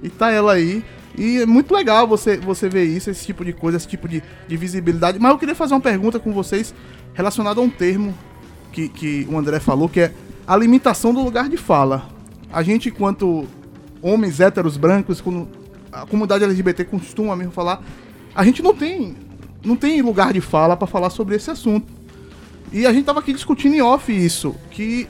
E 0.00 0.08
tá 0.08 0.30
ela 0.30 0.52
aí. 0.52 0.84
E 1.18 1.38
é 1.38 1.46
muito 1.46 1.74
legal 1.74 2.06
você, 2.06 2.36
você 2.36 2.68
ver 2.68 2.84
isso, 2.84 3.10
esse 3.10 3.26
tipo 3.26 3.44
de 3.44 3.52
coisa, 3.52 3.76
esse 3.76 3.88
tipo 3.88 4.06
de, 4.06 4.22
de 4.46 4.56
visibilidade. 4.56 5.18
Mas 5.18 5.32
eu 5.32 5.38
queria 5.38 5.54
fazer 5.56 5.74
uma 5.74 5.80
pergunta 5.80 6.20
com 6.20 6.32
vocês 6.32 6.72
relacionada 7.12 7.58
a 7.58 7.62
um 7.62 7.70
termo 7.70 8.14
que, 8.70 8.88
que 8.88 9.26
o 9.28 9.36
André 9.36 9.58
falou, 9.58 9.88
que 9.88 10.00
é 10.02 10.14
a 10.46 10.56
limitação 10.56 11.12
do 11.12 11.20
lugar 11.24 11.48
de 11.48 11.56
fala. 11.56 12.08
A 12.52 12.62
gente, 12.62 12.90
enquanto 12.90 13.48
homens 14.00 14.38
héteros 14.38 14.76
brancos, 14.76 15.20
quando 15.20 15.48
a 15.90 16.06
comunidade 16.06 16.44
LGBT 16.44 16.84
costuma 16.84 17.34
mesmo 17.34 17.52
falar, 17.52 17.82
a 18.32 18.44
gente 18.44 18.62
não 18.62 18.72
tem, 18.72 19.16
não 19.64 19.76
tem 19.76 20.00
lugar 20.02 20.32
de 20.32 20.40
fala 20.40 20.76
para 20.76 20.86
falar 20.86 21.10
sobre 21.10 21.36
esse 21.36 21.50
assunto. 21.50 21.86
E 22.72 22.86
a 22.86 22.92
gente 22.92 23.04
tava 23.04 23.20
aqui 23.20 23.32
discutindo 23.32 23.74
em 23.74 23.82
off 23.82 24.12
isso, 24.12 24.54
que 24.70 25.08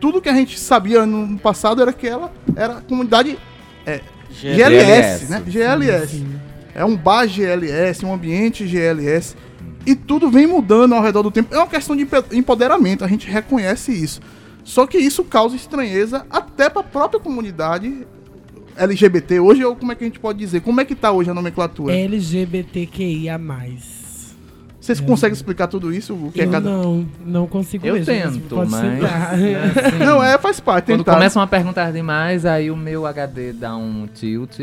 tudo 0.00 0.20
que 0.20 0.28
a 0.28 0.34
gente 0.34 0.58
sabia 0.58 1.06
no 1.06 1.38
passado 1.38 1.80
era 1.80 1.92
que 1.92 2.06
ela 2.06 2.32
era 2.56 2.80
comunidade 2.80 3.38
é, 3.86 4.00
GLS, 4.30 5.30
né? 5.30 5.42
GLS. 5.46 6.26
É 6.74 6.84
um 6.84 6.96
bar 6.96 7.26
GLS, 7.26 8.04
um 8.04 8.12
ambiente 8.12 8.66
GLS. 8.66 9.36
E 9.84 9.94
tudo 9.94 10.30
vem 10.30 10.46
mudando 10.46 10.94
ao 10.94 11.02
redor 11.02 11.22
do 11.22 11.30
tempo. 11.30 11.54
É 11.54 11.58
uma 11.58 11.66
questão 11.66 11.94
de 11.94 12.06
empoderamento, 12.32 13.04
a 13.04 13.08
gente 13.08 13.28
reconhece 13.28 13.92
isso. 13.92 14.20
Só 14.64 14.86
que 14.86 14.96
isso 14.96 15.24
causa 15.24 15.56
estranheza 15.56 16.24
até 16.30 16.70
para 16.70 16.80
a 16.80 16.84
própria 16.84 17.20
comunidade 17.20 18.06
LGBT. 18.76 19.40
Hoje, 19.40 19.64
ou 19.64 19.76
como 19.76 19.92
é 19.92 19.94
que 19.94 20.04
a 20.04 20.06
gente 20.06 20.18
pode 20.20 20.38
dizer? 20.38 20.60
Como 20.60 20.80
é 20.80 20.84
que 20.84 20.94
tá 20.94 21.10
hoje 21.12 21.30
a 21.30 21.34
nomenclatura? 21.34 21.94
LGBTQIA+. 21.96 23.38
Vocês 24.80 24.98
conseguem 24.98 25.32
explicar 25.34 25.68
tudo 25.68 25.94
isso? 25.94 26.12
O 26.12 26.32
que 26.32 26.40
é 26.40 26.44
Eu 26.44 26.50
cada... 26.50 26.68
não, 26.68 27.06
não 27.24 27.46
consigo 27.46 27.86
Eu 27.86 27.94
mesmo. 27.94 28.06
tento, 28.06 28.54
Pode 28.56 28.68
mas. 28.70 28.80
sentar. 28.80 29.36
né, 29.38 29.54
assim, 29.86 29.98
Não, 30.04 30.22
é, 30.22 30.36
faz 30.38 30.58
parte. 30.58 30.86
Quando 30.86 30.98
tentar. 31.04 31.14
começam 31.14 31.40
a 31.40 31.46
perguntar 31.46 31.92
demais, 31.92 32.44
aí 32.44 32.68
o 32.68 32.76
meu 32.76 33.06
HD 33.06 33.52
dá 33.52 33.76
um 33.76 34.08
tilt. 34.12 34.58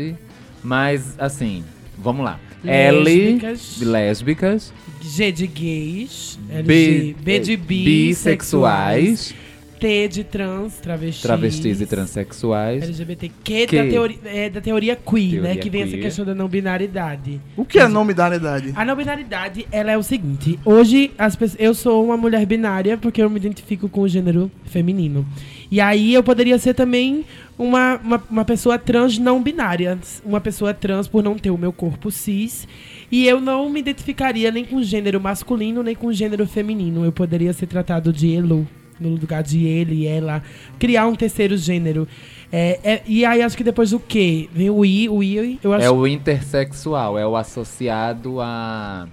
Mas, 0.62 1.14
assim, 1.18 1.64
vamos 1.96 2.22
lá. 2.22 2.38
Lésbicas. 2.62 3.80
L, 3.80 3.90
lésbicas, 3.90 4.72
G 5.00 5.32
de 5.32 5.46
gays. 5.46 6.38
B, 6.66 6.74
LG, 6.74 7.16
B 7.22 7.38
de 7.38 7.56
bissexuais. 7.56 9.32
bissexuais, 9.32 9.34
T 9.80 10.08
de 10.08 10.24
trans, 10.24 10.74
travestis. 10.74 11.22
travestis 11.22 11.80
e 11.80 11.86
transexuais. 11.86 12.82
LGBTQ 12.82 13.66
Que- 13.66 13.76
da 13.82 13.90
teoria, 13.90 14.18
é, 14.26 14.50
da 14.50 14.60
teoria 14.60 14.94
queer, 14.94 15.36
né? 15.40 15.40
Teoria 15.54 15.62
Que 15.62 15.70
vem 15.70 15.82
essa 15.82 15.90
queer. 15.92 16.02
questão 16.02 16.24
da 16.24 16.34
não 16.34 16.46
binaridade. 16.48 17.40
O 17.56 17.64
que 17.64 17.78
é 17.78 17.88
não 17.88 18.06
binaridade? 18.06 18.72
A 18.76 18.84
não 18.84 18.94
binaridade, 18.94 19.66
ela 19.72 19.90
é 19.90 19.96
o 19.96 20.02
seguinte. 20.02 20.58
Hoje, 20.64 21.10
as 21.16 21.34
pessoas, 21.34 21.60
eu 21.60 21.74
sou 21.74 22.04
uma 22.04 22.16
mulher 22.16 22.44
binária 22.44 22.98
porque 22.98 23.22
eu 23.22 23.30
me 23.30 23.36
identifico 23.38 23.88
com 23.88 24.02
o 24.02 24.08
gênero 24.08 24.50
feminino. 24.66 25.26
E 25.70 25.80
aí 25.80 26.12
eu 26.12 26.22
poderia 26.22 26.58
ser 26.58 26.74
também 26.74 27.24
uma, 27.58 27.96
uma, 28.04 28.22
uma 28.30 28.44
pessoa 28.44 28.78
trans 28.78 29.18
não 29.18 29.42
binária. 29.42 29.98
Uma 30.24 30.40
pessoa 30.40 30.74
trans 30.74 31.08
por 31.08 31.22
não 31.22 31.36
ter 31.38 31.50
o 31.50 31.56
meu 31.56 31.72
corpo 31.72 32.10
cis. 32.10 32.68
E 33.10 33.26
eu 33.26 33.40
não 33.40 33.70
me 33.70 33.80
identificaria 33.80 34.50
nem 34.50 34.64
com 34.64 34.82
gênero 34.82 35.20
masculino, 35.20 35.82
nem 35.82 35.94
com 35.94 36.12
gênero 36.12 36.46
feminino. 36.46 37.04
Eu 37.04 37.12
poderia 37.12 37.52
ser 37.52 37.66
tratado 37.66 38.12
de 38.12 38.34
elo, 38.34 38.66
no 39.00 39.10
lugar 39.10 39.42
de 39.42 39.64
ele, 39.66 40.06
ela. 40.06 40.42
Criar 40.78 41.06
um 41.06 41.14
terceiro 41.14 41.56
gênero. 41.56 42.06
É, 42.52 42.78
é- 42.82 43.02
e 43.06 43.24
aí 43.24 43.42
acho 43.42 43.56
que 43.56 43.64
depois 43.64 43.90
do 43.90 43.98
quê? 43.98 44.48
Vem 44.52 44.70
o 44.70 44.84
I, 44.84 45.08
o 45.08 45.22
I, 45.22 45.58
eu 45.62 45.72
acho 45.72 45.84
É 45.84 45.90
o 45.90 46.06
intersexual, 46.06 47.18
é 47.18 47.26
o 47.26 47.36
associado 47.36 48.40
a, 48.40 49.08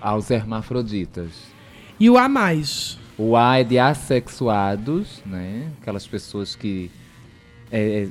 aos 0.00 0.30
hermafroditas. 0.30 1.30
E 1.98 2.08
o 2.08 2.16
A 2.16 2.28
mais. 2.28 2.98
O 3.18 3.34
A 3.34 3.58
é 3.58 3.64
de 3.64 3.78
assexuados, 3.78 5.22
né? 5.24 5.70
Aquelas 5.80 6.06
pessoas 6.06 6.54
que 6.54 6.90
é, 7.72 8.08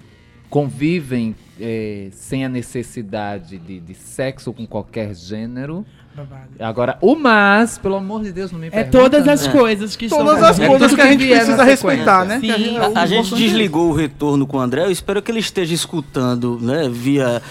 convivem 0.50 1.36
é, 1.60 2.10
sem 2.12 2.44
a 2.44 2.50
necessidade 2.50 3.58
de, 3.58 3.80
de 3.80 3.94
sexo 3.94 4.52
com 4.52 4.66
qualquer 4.66 5.14
gênero. 5.14 5.86
Babado. 6.16 6.48
Agora, 6.60 6.98
o 7.02 7.14
mas, 7.16 7.78
pelo 7.78 7.96
amor 7.96 8.24
de 8.24 8.32
Deus, 8.32 8.52
não 8.52 8.60
me 8.60 8.68
É 8.68 8.70
pergunta, 8.72 8.98
todas 8.98 9.28
as 9.28 9.46
né? 9.48 9.52
coisas 9.52 9.96
que 9.96 10.08
Todas 10.08 10.34
estão 10.36 10.48
as 10.50 10.60
É 10.60 10.68
coisas 10.68 10.88
tudo 10.92 10.96
que 10.96 11.02
a 11.02 11.06
que 11.06 11.12
gente 11.12 11.26
vier 11.26 11.38
precisa 11.40 11.64
respeitar, 11.64 12.24
né? 12.26 12.40
Sim. 12.40 12.46
Que 12.48 12.52
a 12.52 12.58
gente- 12.58 12.78
A, 12.98 13.02
a 13.02 13.06
gente 13.06 13.34
é 13.34 13.38
desligou 13.38 13.90
o 13.90 13.94
retorno 13.94 14.48
com 14.48 14.58
o 14.58 14.60
André. 14.62 14.84
Eu 14.86 14.92
espero 14.92 15.22
que 15.22 15.30
ele 15.30 15.40
esteja 15.40 15.74
escutando, 15.74 16.58
né, 16.62 16.88
via 16.90 17.42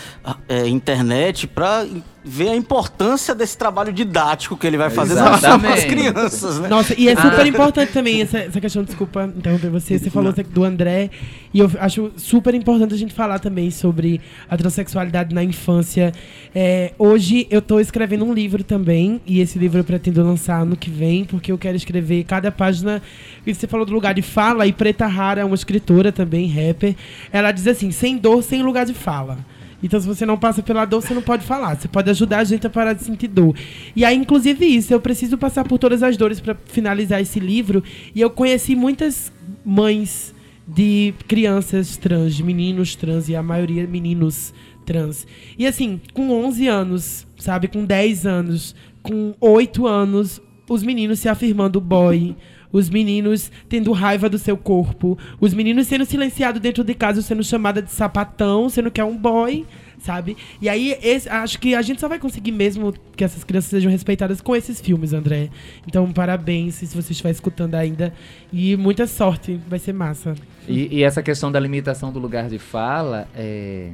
é, 0.48 0.66
internet, 0.66 1.46
para 1.46 1.84
ver 2.26 2.48
a 2.48 2.56
importância 2.56 3.34
desse 3.34 3.56
trabalho 3.58 3.92
didático 3.92 4.56
que 4.56 4.66
ele 4.66 4.78
vai 4.78 4.88
fazer 4.88 5.14
nas 5.14 5.38
Exatamente. 5.38 5.86
crianças, 5.86 6.58
né? 6.58 6.68
Nossa, 6.68 6.94
e 6.98 7.08
é 7.08 7.12
Ah. 7.12 7.22
super 7.30 7.46
importante 7.46 7.92
também 7.92 8.22
essa, 8.22 8.38
essa 8.38 8.60
questão, 8.60 8.82
desculpa 8.82 9.30
interromper 9.36 9.68
você, 9.68 9.98
você 9.98 10.08
falou 10.08 10.32
do 10.32 10.64
André, 10.64 11.10
e 11.52 11.58
eu 11.60 11.70
acho 11.78 12.10
super 12.16 12.54
importante 12.54 12.94
a 12.94 12.96
gente 12.96 13.12
falar 13.12 13.38
também 13.40 13.70
sobre 13.70 14.22
a 14.48 14.56
transexualidade 14.56 15.34
na 15.34 15.44
infância. 15.44 16.12
É, 16.54 16.92
hoje 16.98 17.46
eu 17.50 17.60
tô 17.60 17.78
escrevendo 17.78 18.24
um 18.24 18.32
livro 18.32 18.64
também, 18.64 19.20
e 19.26 19.40
esse 19.40 19.58
livro 19.58 19.80
eu 19.80 19.84
pretendo 19.84 20.22
lançar 20.24 20.62
ano 20.62 20.76
que 20.76 20.88
vem, 20.88 21.24
porque 21.24 21.52
eu 21.52 21.58
quero 21.58 21.76
escrever 21.76 22.24
cada 22.24 22.50
página. 22.50 23.02
E 23.46 23.54
você 23.54 23.66
falou 23.66 23.84
do 23.84 23.92
lugar 23.92 24.14
de 24.14 24.22
fala, 24.22 24.66
e 24.66 24.72
Preta 24.72 25.06
Rara 25.06 25.42
é 25.42 25.44
uma 25.44 25.54
escritora 25.54 26.10
também, 26.10 26.48
rapper. 26.48 26.96
Ela 27.30 27.52
diz 27.52 27.66
assim: 27.66 27.90
sem 27.90 28.16
dor, 28.16 28.42
sem 28.42 28.62
lugar 28.62 28.86
de 28.86 28.94
fala. 28.94 29.38
Então, 29.84 30.00
se 30.00 30.06
você 30.06 30.24
não 30.24 30.38
passa 30.38 30.62
pela 30.62 30.86
dor, 30.86 31.02
você 31.02 31.12
não 31.12 31.20
pode 31.20 31.44
falar. 31.44 31.76
Você 31.76 31.86
pode 31.86 32.08
ajudar 32.08 32.38
a 32.38 32.44
gente 32.44 32.66
a 32.66 32.70
parar 32.70 32.94
de 32.94 33.04
sentir 33.04 33.28
dor. 33.28 33.54
E 33.94 34.02
aí, 34.02 34.16
inclusive, 34.16 34.64
isso. 34.64 34.94
Eu 34.94 34.98
preciso 34.98 35.36
passar 35.36 35.62
por 35.68 35.78
todas 35.78 36.02
as 36.02 36.16
dores 36.16 36.40
para 36.40 36.56
finalizar 36.64 37.20
esse 37.20 37.38
livro. 37.38 37.84
E 38.14 38.18
eu 38.18 38.30
conheci 38.30 38.74
muitas 38.74 39.30
mães 39.62 40.34
de 40.66 41.12
crianças 41.28 41.98
trans, 41.98 42.34
de 42.34 42.42
meninos 42.42 42.94
trans, 42.94 43.28
e 43.28 43.36
a 43.36 43.42
maioria 43.42 43.86
meninos 43.86 44.54
trans. 44.86 45.26
E 45.58 45.66
assim, 45.66 46.00
com 46.14 46.30
11 46.30 46.66
anos, 46.66 47.26
sabe? 47.36 47.68
Com 47.68 47.84
10 47.84 48.24
anos, 48.24 48.74
com 49.02 49.34
8 49.38 49.86
anos, 49.86 50.40
os 50.66 50.82
meninos 50.82 51.18
se 51.18 51.28
afirmando 51.28 51.78
boy. 51.78 52.34
Os 52.74 52.90
meninos 52.90 53.52
tendo 53.68 53.92
raiva 53.92 54.28
do 54.28 54.36
seu 54.36 54.56
corpo. 54.56 55.16
Os 55.40 55.54
meninos 55.54 55.86
sendo 55.86 56.04
silenciados 56.04 56.60
dentro 56.60 56.82
de 56.82 56.92
casa, 56.92 57.22
sendo 57.22 57.44
chamada 57.44 57.80
de 57.80 57.90
sapatão, 57.92 58.68
sendo 58.68 58.90
que 58.90 59.00
é 59.00 59.04
um 59.04 59.16
boy, 59.16 59.64
sabe? 60.00 60.36
E 60.60 60.68
aí, 60.68 60.98
esse- 61.00 61.28
acho 61.28 61.60
que 61.60 61.72
a 61.76 61.80
gente 61.82 62.00
só 62.00 62.08
vai 62.08 62.18
conseguir 62.18 62.50
mesmo 62.50 62.92
que 63.16 63.22
essas 63.22 63.44
crianças 63.44 63.70
sejam 63.70 63.92
respeitadas 63.92 64.40
com 64.40 64.56
esses 64.56 64.80
filmes, 64.80 65.12
André. 65.12 65.50
Então, 65.86 66.10
parabéns 66.12 66.74
se 66.74 66.86
você 66.86 67.12
estiver 67.12 67.30
escutando 67.30 67.76
ainda. 67.76 68.12
E 68.52 68.76
muita 68.76 69.06
sorte, 69.06 69.60
vai 69.68 69.78
ser 69.78 69.92
massa. 69.92 70.34
E, 70.68 70.96
e 70.98 71.04
essa 71.04 71.22
questão 71.22 71.52
da 71.52 71.60
limitação 71.60 72.10
do 72.12 72.18
lugar 72.18 72.48
de 72.48 72.58
fala, 72.58 73.28
é, 73.36 73.92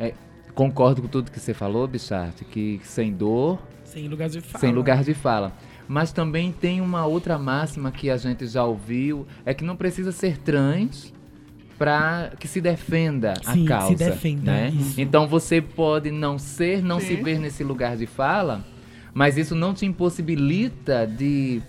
é- 0.00 0.14
concordo 0.52 1.00
com 1.00 1.06
tudo 1.08 1.30
que 1.30 1.38
você 1.38 1.54
falou, 1.54 1.86
Bichart, 1.86 2.42
que 2.50 2.80
sem 2.82 3.12
dor, 3.12 3.60
Sem 3.84 4.08
lugar 4.08 4.28
de 4.28 4.40
fala. 4.40 4.58
sem 4.60 4.72
lugar 4.72 5.04
de 5.04 5.14
fala. 5.14 5.52
Mas 5.86 6.12
também 6.12 6.50
tem 6.52 6.80
uma 6.80 7.04
outra 7.06 7.38
máxima 7.38 7.90
que 7.90 8.08
a 8.10 8.16
gente 8.16 8.46
já 8.46 8.64
ouviu, 8.64 9.26
é 9.44 9.52
que 9.52 9.64
não 9.64 9.76
precisa 9.76 10.12
ser 10.12 10.38
trans 10.38 11.12
para 11.78 12.32
que 12.38 12.46
se 12.46 12.60
defenda 12.60 13.34
Sim, 13.42 13.66
se 13.66 13.72
a 13.72 13.76
causa, 13.76 13.94
defenda, 14.10 14.52
né? 14.52 14.70
isso. 14.70 15.00
Então 15.00 15.26
você 15.26 15.60
pode 15.60 16.10
não 16.10 16.38
ser, 16.38 16.82
não 16.82 17.00
se 17.00 17.16
Sim. 17.16 17.22
ver 17.22 17.38
nesse 17.38 17.64
lugar 17.64 17.96
de 17.96 18.06
fala, 18.06 18.64
mas 19.12 19.36
isso 19.36 19.54
não 19.54 19.74
te 19.74 19.84
impossibilita 19.84 21.06
de 21.06 21.60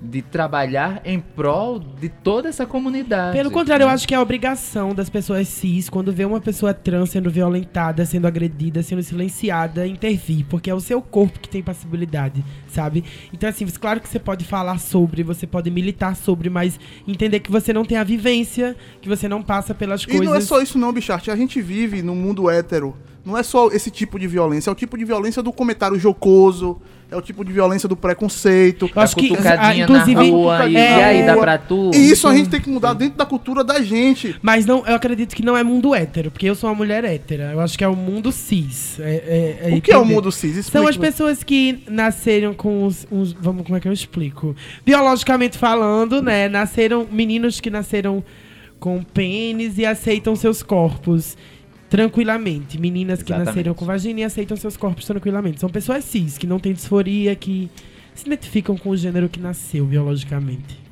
de 0.00 0.20
trabalhar 0.20 1.00
em 1.04 1.18
prol 1.18 1.78
de 1.78 2.08
toda 2.08 2.48
essa 2.48 2.66
comunidade. 2.66 3.36
Pelo 3.36 3.50
contrário, 3.50 3.84
eu 3.84 3.88
acho 3.88 4.06
que 4.06 4.14
é 4.14 4.16
a 4.16 4.22
obrigação 4.22 4.94
das 4.94 5.08
pessoas 5.08 5.48
cis, 5.48 5.88
quando 5.88 6.12
vê 6.12 6.24
uma 6.24 6.40
pessoa 6.40 6.74
trans 6.74 7.10
sendo 7.10 7.30
violentada, 7.30 8.04
sendo 8.04 8.26
agredida, 8.26 8.82
sendo 8.82 9.02
silenciada, 9.02 9.86
intervir, 9.86 10.44
porque 10.48 10.68
é 10.70 10.74
o 10.74 10.80
seu 10.80 11.00
corpo 11.00 11.40
que 11.40 11.48
tem 11.48 11.62
passibilidade, 11.62 12.44
sabe? 12.68 13.04
Então, 13.32 13.48
assim, 13.48 13.66
claro 13.66 14.00
que 14.00 14.08
você 14.08 14.18
pode 14.18 14.44
falar 14.44 14.78
sobre, 14.78 15.22
você 15.22 15.46
pode 15.46 15.70
militar 15.70 16.14
sobre, 16.14 16.50
mas 16.50 16.78
entender 17.08 17.40
que 17.40 17.50
você 17.50 17.72
não 17.72 17.84
tem 17.84 17.96
a 17.96 18.04
vivência, 18.04 18.76
que 19.00 19.08
você 19.08 19.28
não 19.28 19.42
passa 19.42 19.74
pelas 19.74 20.02
E 20.02 20.06
coisas. 20.06 20.26
não 20.26 20.34
é 20.34 20.40
só 20.40 20.60
isso 20.60 20.78
não, 20.78 20.92
Bichart. 20.92 21.28
A 21.28 21.36
gente 21.36 21.60
vive 21.60 22.02
num 22.02 22.14
mundo 22.14 22.50
hétero. 22.50 22.94
Não 23.24 23.36
é 23.36 23.42
só 23.42 23.68
esse 23.72 23.90
tipo 23.90 24.20
de 24.20 24.28
violência. 24.28 24.70
É 24.70 24.72
o 24.72 24.76
tipo 24.76 24.96
de 24.96 25.04
violência 25.04 25.42
do 25.42 25.52
comentário 25.52 25.98
jocoso. 25.98 26.80
É 27.08 27.14
o 27.16 27.22
tipo 27.22 27.44
de 27.44 27.52
violência 27.52 27.88
do 27.88 27.94
preconceito. 27.96 28.90
Eu 28.92 29.00
acho 29.02 29.16
a 29.16 29.20
que, 29.20 29.28
cutucadinha 29.28 29.84
ah, 29.84 29.88
inclusive, 29.88 30.14
na 30.14 30.22
rua 30.36 30.66
e, 30.68 30.76
é, 30.76 30.80
e 30.98 31.02
aí 31.04 31.26
dá 31.26 31.36
pra 31.36 31.56
tu. 31.56 31.92
E 31.94 32.10
isso 32.10 32.26
a 32.26 32.34
gente 32.34 32.48
tem 32.48 32.60
que 32.60 32.68
mudar 32.68 32.94
dentro 32.94 33.16
da 33.16 33.24
cultura 33.24 33.62
da 33.62 33.80
gente. 33.80 34.34
Mas 34.42 34.66
não, 34.66 34.84
eu 34.84 34.96
acredito 34.96 35.34
que 35.36 35.44
não 35.44 35.56
é 35.56 35.62
mundo 35.62 35.94
hétero, 35.94 36.32
porque 36.32 36.46
eu 36.50 36.56
sou 36.56 36.68
uma 36.68 36.74
mulher 36.74 37.04
hétera. 37.04 37.52
Eu 37.52 37.60
acho 37.60 37.78
que 37.78 37.84
é 37.84 37.88
o 37.88 37.94
mundo 37.94 38.32
cis. 38.32 38.98
É, 38.98 39.58
é- 39.62 39.70
é 39.72 39.74
O 39.76 39.80
que 39.80 39.92
é 39.92 39.96
o 39.96 40.04
mundo 40.04 40.32
cis? 40.32 40.66
São 40.66 40.82
Explica. 40.82 40.90
as 40.90 40.96
pessoas 40.96 41.42
que 41.44 41.78
nasceram 41.88 42.52
com 42.54 42.84
os, 42.84 43.06
uns- 43.10 43.32
Vamos, 43.38 43.64
como 43.64 43.76
é 43.76 43.80
que 43.80 43.86
eu 43.86 43.92
explico? 43.92 44.56
Biologicamente 44.84 45.56
falando, 45.56 46.20
né? 46.20 46.48
Nasceram. 46.48 47.06
Meninos 47.10 47.60
que 47.60 47.70
nasceram 47.70 48.24
com 48.80 49.02
pênis 49.02 49.78
e 49.78 49.86
aceitam 49.86 50.34
seus 50.34 50.62
corpos. 50.62 51.36
Tranquilamente. 51.88 52.78
Meninas 52.78 53.22
que 53.22 53.32
Exatamente. 53.32 53.46
nasceram 53.46 53.74
com 53.74 53.84
vagina 53.84 54.20
e 54.20 54.24
aceitam 54.24 54.56
seus 54.56 54.76
corpos 54.76 55.04
tranquilamente. 55.04 55.60
São 55.60 55.68
pessoas 55.68 56.04
cis, 56.04 56.38
que 56.38 56.46
não 56.46 56.58
têm 56.58 56.72
disforia, 56.72 57.34
que 57.34 57.70
se 58.14 58.26
identificam 58.26 58.76
com 58.76 58.90
o 58.90 58.96
gênero 58.96 59.28
que 59.28 59.40
nasceu 59.40 59.84
biologicamente. 59.84 60.86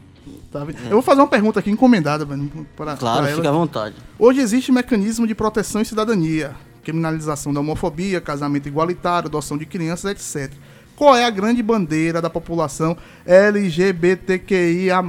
Tá? 0.51 0.67
Eu 0.85 0.91
vou 0.91 1.03
fazer 1.03 1.21
uma 1.21 1.27
pergunta 1.27 1.59
aqui 1.59 1.71
encomendada 1.71 2.25
mano, 2.25 2.49
para, 2.77 2.97
Claro, 2.97 3.25
para 3.25 3.35
fica 3.35 3.49
à 3.49 3.53
vontade. 3.53 3.97
Hoje 4.19 4.41
existe 4.41 4.71
mecanismo 4.71 5.27
de 5.27 5.35
proteção 5.35 5.83
e 5.83 5.85
cidadania, 5.85 6.55
criminalização 6.83 7.53
da 7.53 7.61
homofobia, 7.61 8.21
casamento 8.21 8.69
igualitário, 8.69 9.29
adoção 9.29 9.59
de 9.59 9.67
crianças, 9.67 10.13
etc. 10.13 10.53
Qual 10.95 11.17
é 11.17 11.25
a 11.25 11.31
grande 11.31 11.63
bandeira 11.63 12.23
da 12.23 12.31
população 12.31 12.97
LGBTQIA+. 13.27 15.03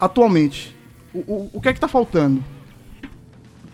Atualmente, 0.00 0.76
o, 1.14 1.18
o, 1.20 1.50
o 1.52 1.60
que 1.60 1.68
é 1.68 1.72
que 1.72 1.78
tá 1.78 1.86
faltando? 1.86 2.42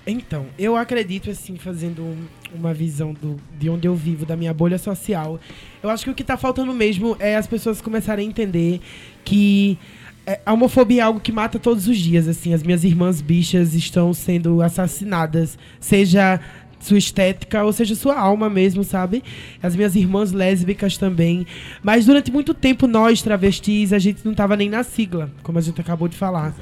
Então, 0.07 0.46
eu 0.59 0.76
acredito, 0.76 1.30
assim, 1.30 1.57
fazendo 1.57 2.03
um- 2.03 2.26
uma 2.55 2.72
visão 2.74 3.12
do, 3.12 3.36
de 3.59 3.68
onde 3.68 3.86
eu 3.86 3.94
vivo, 3.94 4.24
da 4.26 4.36
minha 4.36 4.53
bolha 4.53 4.78
social. 4.78 5.38
Eu 5.82 5.90
acho 5.90 6.05
que 6.05 6.11
o 6.11 6.14
que 6.14 6.24
tá 6.24 6.36
faltando 6.36 6.72
mesmo 6.74 7.16
é 7.20 7.36
as 7.36 7.46
pessoas 7.46 7.80
começarem 7.80 8.26
a 8.26 8.28
entender 8.30 8.80
que 9.24 9.78
é, 10.26 10.38
a 10.44 10.53
homofobia 10.53 11.01
é 11.01 11.05
algo 11.05 11.18
que 11.20 11.32
mata 11.32 11.59
todos 11.59 11.86
os 11.88 11.96
dias, 11.98 12.28
assim. 12.28 12.53
As 12.53 12.62
minhas 12.62 12.82
irmãs 12.84 13.20
bichas 13.20 13.74
estão 13.74 14.12
sendo 14.12 14.61
assassinadas, 14.62 15.59
seja 15.80 16.40
sua 16.81 16.99
estética 16.99 17.64
ou 17.64 17.72
seja 17.72 17.95
sua 17.95 18.18
alma 18.18 18.51
mesmo, 18.51 18.83
sabe? 18.83 19.22
As 19.62 19.76
minhas 19.76 19.95
irmãs 19.95 20.33
lésbicas 20.33 20.97
também. 20.97 21.47
Mas 21.83 22.07
durante 22.07 22.33
muito 22.33 22.55
tempo 22.55 22.87
nós 22.87 23.22
travestis, 23.22 23.93
a 23.93 23.99
gente 23.99 24.24
não 24.24 24.35
tava 24.35 24.57
nem 24.57 24.68
na 24.68 24.83
sigla, 24.83 25.31
como 25.43 25.59
a 25.59 25.62
gente 25.62 25.81
acabou 25.81 26.09
de 26.09 26.16
falar. 26.16 26.55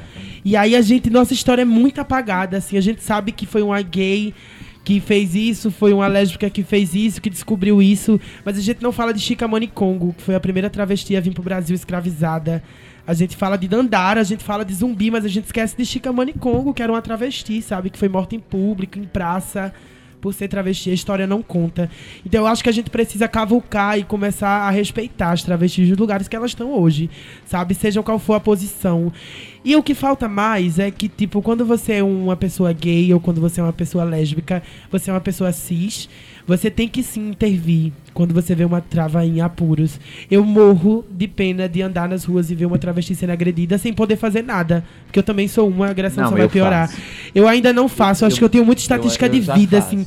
E 0.45 0.57
aí 0.57 0.75
a 0.75 0.83
gente, 0.83 1.11
nossa 1.11 1.33
história 1.33 1.63
é 1.63 1.65
muito 1.65 2.01
apagada, 2.01 2.57
assim, 2.57 2.77
a 2.77 2.81
gente 2.81 3.03
sabe 3.03 3.33
que 3.33 3.47
foi 3.47 3.63
uma 3.63 3.81
gay 3.83 4.35
que 4.89 5.01
fez 5.01 5.35
isso, 5.35 5.71
foi 5.71 5.93
uma 5.93 6.07
lésbica 6.07 6.49
que 6.49 6.63
fez 6.63 6.95
isso, 6.95 7.21
que 7.21 7.29
descobriu 7.29 7.83
isso, 7.83 8.19
mas 8.43 8.57
a 8.57 8.61
gente 8.63 8.83
não 8.83 8.91
fala 8.91 9.13
de 9.13 9.21
Chica 9.21 9.47
Congo, 9.75 10.15
que 10.15 10.23
foi 10.23 10.35
a 10.35 10.41
primeira 10.41 10.71
travesti 10.71 11.15
a 11.15 11.21
vir 11.21 11.35
pro 11.35 11.43
Brasil 11.43 11.75
escravizada. 11.75 12.63
A 13.07 13.13
gente 13.13 13.37
fala 13.37 13.59
de 13.59 13.69
Dandara, 13.69 14.21
a 14.21 14.25
gente 14.25 14.43
fala 14.43 14.65
de 14.65 14.73
zumbi, 14.73 15.11
mas 15.11 15.27
a 15.27 15.29
gente 15.29 15.45
esquece 15.45 15.77
de 15.77 15.85
Chica 15.85 16.11
Congo, 16.41 16.73
que 16.73 16.83
era 16.83 16.91
uma 16.91 17.03
travesti, 17.03 17.61
sabe? 17.61 17.91
Que 17.91 17.99
foi 17.99 18.09
morta 18.09 18.35
em 18.35 18.41
público, 18.41 18.99
em 18.99 19.05
praça, 19.05 19.75
por 20.21 20.35
ser 20.35 20.49
travesti. 20.49 20.91
A 20.91 20.95
história 20.95 21.27
não 21.27 21.43
conta. 21.43 21.91
Então 22.25 22.43
eu 22.43 22.47
acho 22.47 22.63
que 22.63 22.69
a 22.69 22.73
gente 22.73 22.91
precisa 22.91 23.29
cavucar 23.29 23.99
e 23.99 24.05
começar 24.05 24.49
a 24.49 24.71
respeitar 24.71 25.33
as 25.33 25.43
travestis 25.43 25.89
dos 25.89 25.99
lugares 25.99 26.29
que 26.29 26.37
elas 26.37 26.51
estão 26.51 26.73
hoje, 26.73 27.11
sabe? 27.45 27.75
Seja 27.75 28.03
qual 28.03 28.19
for 28.19 28.35
a 28.35 28.41
posição. 28.41 29.13
E 29.65 29.75
o 29.77 29.83
que 29.83 29.95
falta 29.95 30.29
mais 30.29 30.79
é 30.79 30.91
que, 30.91 31.09
tipo, 31.09 31.43
quando 31.43 31.65
você 31.65 31.95
é 31.95 32.03
uma 32.03 32.37
pessoa 32.37 32.73
gay 32.73 33.13
ou 33.13 33.21
quando 33.21 33.41
você 33.41 33.61
é 33.61 33.63
uma 33.63 33.73
pessoa 33.73 34.05
lésbica, 34.05 34.63
você 34.91 35.11
é 35.11 35.13
uma 35.13 35.21
pessoa 35.21 35.53
cis, 35.53 36.09
você 36.49 36.71
tem 36.71 36.89
que 36.89 37.03
sim 37.03 37.29
intervir 37.29 37.93
quando 38.15 38.33
você 38.35 38.55
vê 38.55 38.65
uma 38.65 38.81
trava 38.81 39.25
em 39.25 39.41
apuros. 39.41 40.01
Eu 40.31 40.43
morro 40.45 41.05
de 41.11 41.29
pena 41.29 41.69
de 41.69 41.83
andar 41.83 42.09
nas 42.09 42.25
ruas 42.25 42.51
e 42.51 42.55
ver 42.55 42.65
uma 42.67 42.79
travesti 42.79 43.15
sendo 43.15 43.31
agredida 43.31 43.79
sem 43.79 43.93
poder 43.93 44.17
fazer 44.17 44.43
nada. 44.43 44.83
Porque 45.07 45.19
eu 45.19 45.23
também 45.23 45.47
sou 45.47 45.69
uma, 45.69 45.87
a 45.87 45.91
agressão 45.91 46.25
Não, 46.25 46.31
só 46.31 46.37
vai 46.37 46.47
eu 46.47 46.51
piorar. 46.51 46.89
faço. 46.89 47.01
Eu 47.35 47.47
ainda 47.47 47.73
não 47.73 47.89
faço, 47.89 48.25
acho 48.25 48.35
Eu- 48.35 48.39
que 48.39 48.45
eu 48.45 48.49
tenho 48.49 48.65
muita 48.65 48.81
eu- 48.81 48.85
estatística 48.85 49.27
eu 49.27 49.31
de 49.31 49.41
vida, 49.41 49.81
faço. 49.81 49.95
assim. 49.95 50.07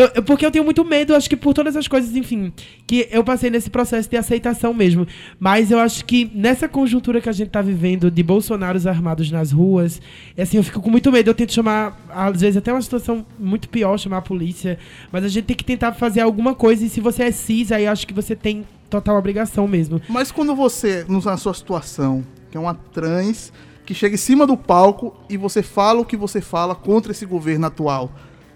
Eu- 0.00 0.10
eu- 0.14 0.22
porque 0.22 0.46
eu 0.46 0.50
tenho 0.50 0.64
muito 0.64 0.82
medo, 0.82 1.14
acho 1.14 1.28
que 1.28 1.36
por 1.36 1.52
todas 1.52 1.76
as 1.76 1.86
coisas, 1.86 2.16
enfim, 2.16 2.50
que 2.86 3.06
eu 3.10 3.22
passei 3.22 3.50
nesse 3.50 3.68
processo 3.68 4.08
de 4.08 4.16
aceitação 4.16 4.72
mesmo. 4.72 5.06
Mas 5.38 5.70
eu 5.70 5.78
acho 5.78 6.06
que 6.06 6.30
nessa 6.34 6.66
conjuntura 6.66 7.20
que 7.20 7.28
a 7.28 7.32
gente 7.32 7.50
tá 7.50 7.60
vivendo 7.60 8.10
de 8.10 8.22
Bolsonaros 8.22 8.86
armados 8.86 9.30
nas 9.30 9.52
ruas, 9.52 10.00
é 10.36 10.42
assim, 10.42 10.56
eu 10.56 10.62
fico 10.64 10.80
com 10.80 10.90
muito 10.90 11.12
medo. 11.12 11.28
Eu 11.28 11.34
tento 11.34 11.52
chamar, 11.52 12.00
às 12.08 12.40
vezes, 12.40 12.56
até 12.56 12.72
uma 12.72 12.80
situação 12.80 13.26
muito 13.38 13.68
pior, 13.68 13.98
chamar 13.98 14.18
a 14.18 14.22
polícia. 14.22 14.78
Mas 15.12 15.22
a 15.22 15.28
gente 15.28 15.44
tem 15.44 15.56
que 15.56 15.64
tentar 15.64 15.92
fazer 15.92 16.20
alguma 16.22 16.54
coisa. 16.54 16.82
E 16.84 16.88
se 16.88 16.98
você 17.00 17.24
é 17.24 17.30
cis, 17.30 17.70
aí 17.70 17.86
acho 17.86 18.06
que 18.06 18.14
você 18.14 18.34
tem 18.34 18.64
total 18.88 19.18
obrigação 19.18 19.68
mesmo. 19.68 20.00
Mas 20.08 20.32
quando 20.32 20.54
você, 20.54 21.04
na 21.08 21.36
sua 21.36 21.52
situação, 21.52 22.24
que 22.50 22.56
é 22.56 22.60
uma 22.60 22.74
trans, 22.74 23.52
que 23.84 23.92
chega 23.92 24.14
em 24.14 24.18
cima 24.18 24.46
do 24.46 24.56
palco 24.56 25.14
e 25.28 25.36
você 25.36 25.62
fala 25.62 26.00
o 26.00 26.04
que 26.06 26.16
você 26.16 26.40
fala 26.40 26.74
contra 26.74 27.12
esse 27.12 27.26
governo 27.26 27.66
atual, 27.66 28.10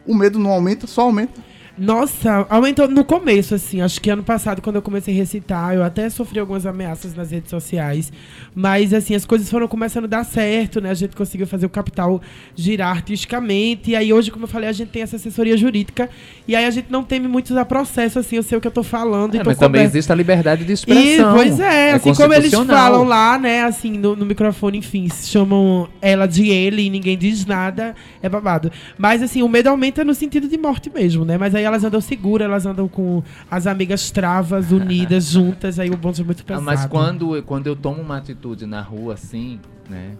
o 0.07 0.14
medo 0.14 0.38
não 0.38 0.50
aumenta, 0.50 0.86
só 0.86 1.02
aumenta. 1.02 1.40
Nossa, 1.76 2.46
aumentou 2.48 2.86
no 2.86 3.04
começo, 3.04 3.54
assim. 3.54 3.80
Acho 3.80 4.00
que 4.00 4.08
ano 4.08 4.22
passado, 4.22 4.62
quando 4.62 4.76
eu 4.76 4.82
comecei 4.82 5.12
a 5.12 5.16
recitar, 5.16 5.74
eu 5.74 5.82
até 5.82 6.08
sofri 6.08 6.38
algumas 6.38 6.66
ameaças 6.66 7.14
nas 7.14 7.32
redes 7.32 7.50
sociais. 7.50 8.12
Mas, 8.54 8.94
assim, 8.94 9.14
as 9.14 9.24
coisas 9.24 9.50
foram 9.50 9.66
começando 9.66 10.04
a 10.04 10.08
dar 10.08 10.24
certo, 10.24 10.80
né? 10.80 10.90
A 10.90 10.94
gente 10.94 11.16
conseguiu 11.16 11.46
fazer 11.46 11.66
o 11.66 11.68
capital 11.68 12.20
girar 12.54 12.90
artisticamente. 12.90 13.90
E 13.90 13.96
aí, 13.96 14.12
hoje, 14.12 14.30
como 14.30 14.44
eu 14.44 14.48
falei, 14.48 14.68
a 14.68 14.72
gente 14.72 14.88
tem 14.90 15.02
essa 15.02 15.16
assessoria 15.16 15.56
jurídica. 15.56 16.08
E 16.46 16.54
aí, 16.54 16.64
a 16.64 16.70
gente 16.70 16.86
não 16.90 17.02
teme 17.02 17.26
muito 17.26 17.50
usar 17.50 17.64
processo, 17.64 18.20
assim. 18.20 18.36
Eu 18.36 18.44
sei 18.44 18.56
o 18.56 18.60
que 18.60 18.68
eu 18.68 18.72
tô 18.72 18.84
falando. 18.84 19.34
É, 19.34 19.38
e 19.38 19.40
tô 19.40 19.50
mas 19.50 19.58
também 19.58 19.82
existe 19.82 20.12
a 20.12 20.14
liberdade 20.14 20.64
de 20.64 20.70
E, 20.70 20.74
expressão. 20.74 21.34
pois 21.34 21.58
é, 21.58 21.92
assim 21.92 22.14
como 22.14 22.34
eles 22.34 22.52
falam 22.52 23.04
lá, 23.04 23.38
né, 23.38 23.64
assim, 23.64 23.98
no, 23.98 24.14
no 24.14 24.24
microfone, 24.24 24.78
enfim, 24.78 25.08
chamam 25.10 25.88
ela 26.00 26.26
de 26.26 26.48
ele 26.48 26.82
e 26.82 26.90
ninguém 26.90 27.18
diz 27.18 27.44
nada, 27.44 27.94
é 28.22 28.28
babado. 28.28 28.70
Mas, 28.96 29.22
assim, 29.22 29.42
o 29.42 29.48
medo 29.48 29.68
aumenta 29.68 30.04
no 30.04 30.14
sentido 30.14 30.46
de 30.48 30.56
morte 30.56 30.90
mesmo, 30.94 31.24
né? 31.24 31.36
Mas 31.36 31.54
aí 31.54 31.63
elas 31.64 31.82
andam 31.84 32.00
seguras, 32.00 32.46
elas 32.46 32.66
andam 32.66 32.86
com 32.88 33.22
as 33.50 33.66
amigas 33.66 34.10
travas, 34.10 34.70
unidas, 34.72 35.24
juntas, 35.30 35.78
aí 35.78 35.90
o 35.90 35.96
bonde 35.96 36.20
é 36.20 36.24
muito 36.24 36.40
Ah, 36.42 36.44
pesado. 36.46 36.64
mas 36.64 36.86
quando, 36.86 37.42
quando 37.44 37.66
eu 37.66 37.74
tomo 37.76 38.00
uma 38.00 38.16
atitude 38.18 38.66
na 38.66 38.80
rua 38.80 39.14
assim, 39.14 39.58
né? 39.88 40.12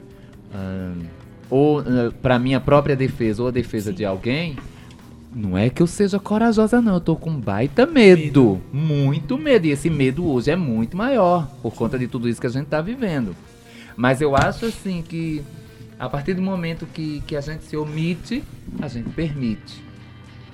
ahn, 0.55 1.03
ou 1.51 1.80
ah, 1.80 2.12
pra 2.22 2.38
minha 2.38 2.61
própria 2.61 2.97
defesa 2.97 3.42
ou 3.42 3.49
a 3.49 3.51
defesa 3.51 3.92
de 3.92 4.05
alguém, 4.05 4.57
não 5.34 5.59
é 5.59 5.68
que 5.68 5.82
eu 5.82 5.86
seja 5.86 6.18
corajosa, 6.20 6.80
não. 6.80 6.95
Eu 6.95 7.01
tô 7.01 7.16
com 7.16 7.34
baita 7.34 7.84
medo. 7.86 8.61
Muito 8.72 9.36
medo. 9.36 9.66
E 9.66 9.70
esse 9.70 9.90
medo 9.90 10.24
hoje 10.30 10.51
é 10.53 10.57
muito 10.57 10.97
maior 10.97 11.49
por 11.61 11.74
conta 11.74 11.99
de 11.99 12.07
tudo 12.07 12.28
isso 12.28 12.40
que 12.40 12.47
a 12.47 12.51
gente 12.51 12.66
tá 12.66 12.80
vivendo. 12.80 13.34
Mas 13.97 14.20
eu 14.20 14.36
acho 14.36 14.66
assim 14.66 15.03
que 15.03 15.42
a 15.99 16.09
partir 16.09 16.34
do 16.34 16.42
momento 16.42 16.86
que, 16.86 17.20
que 17.26 17.34
a 17.34 17.40
gente 17.40 17.64
se 17.64 17.76
omite, 17.76 18.45
a 18.80 18.86
gente 18.86 19.11
permite. 19.11 19.82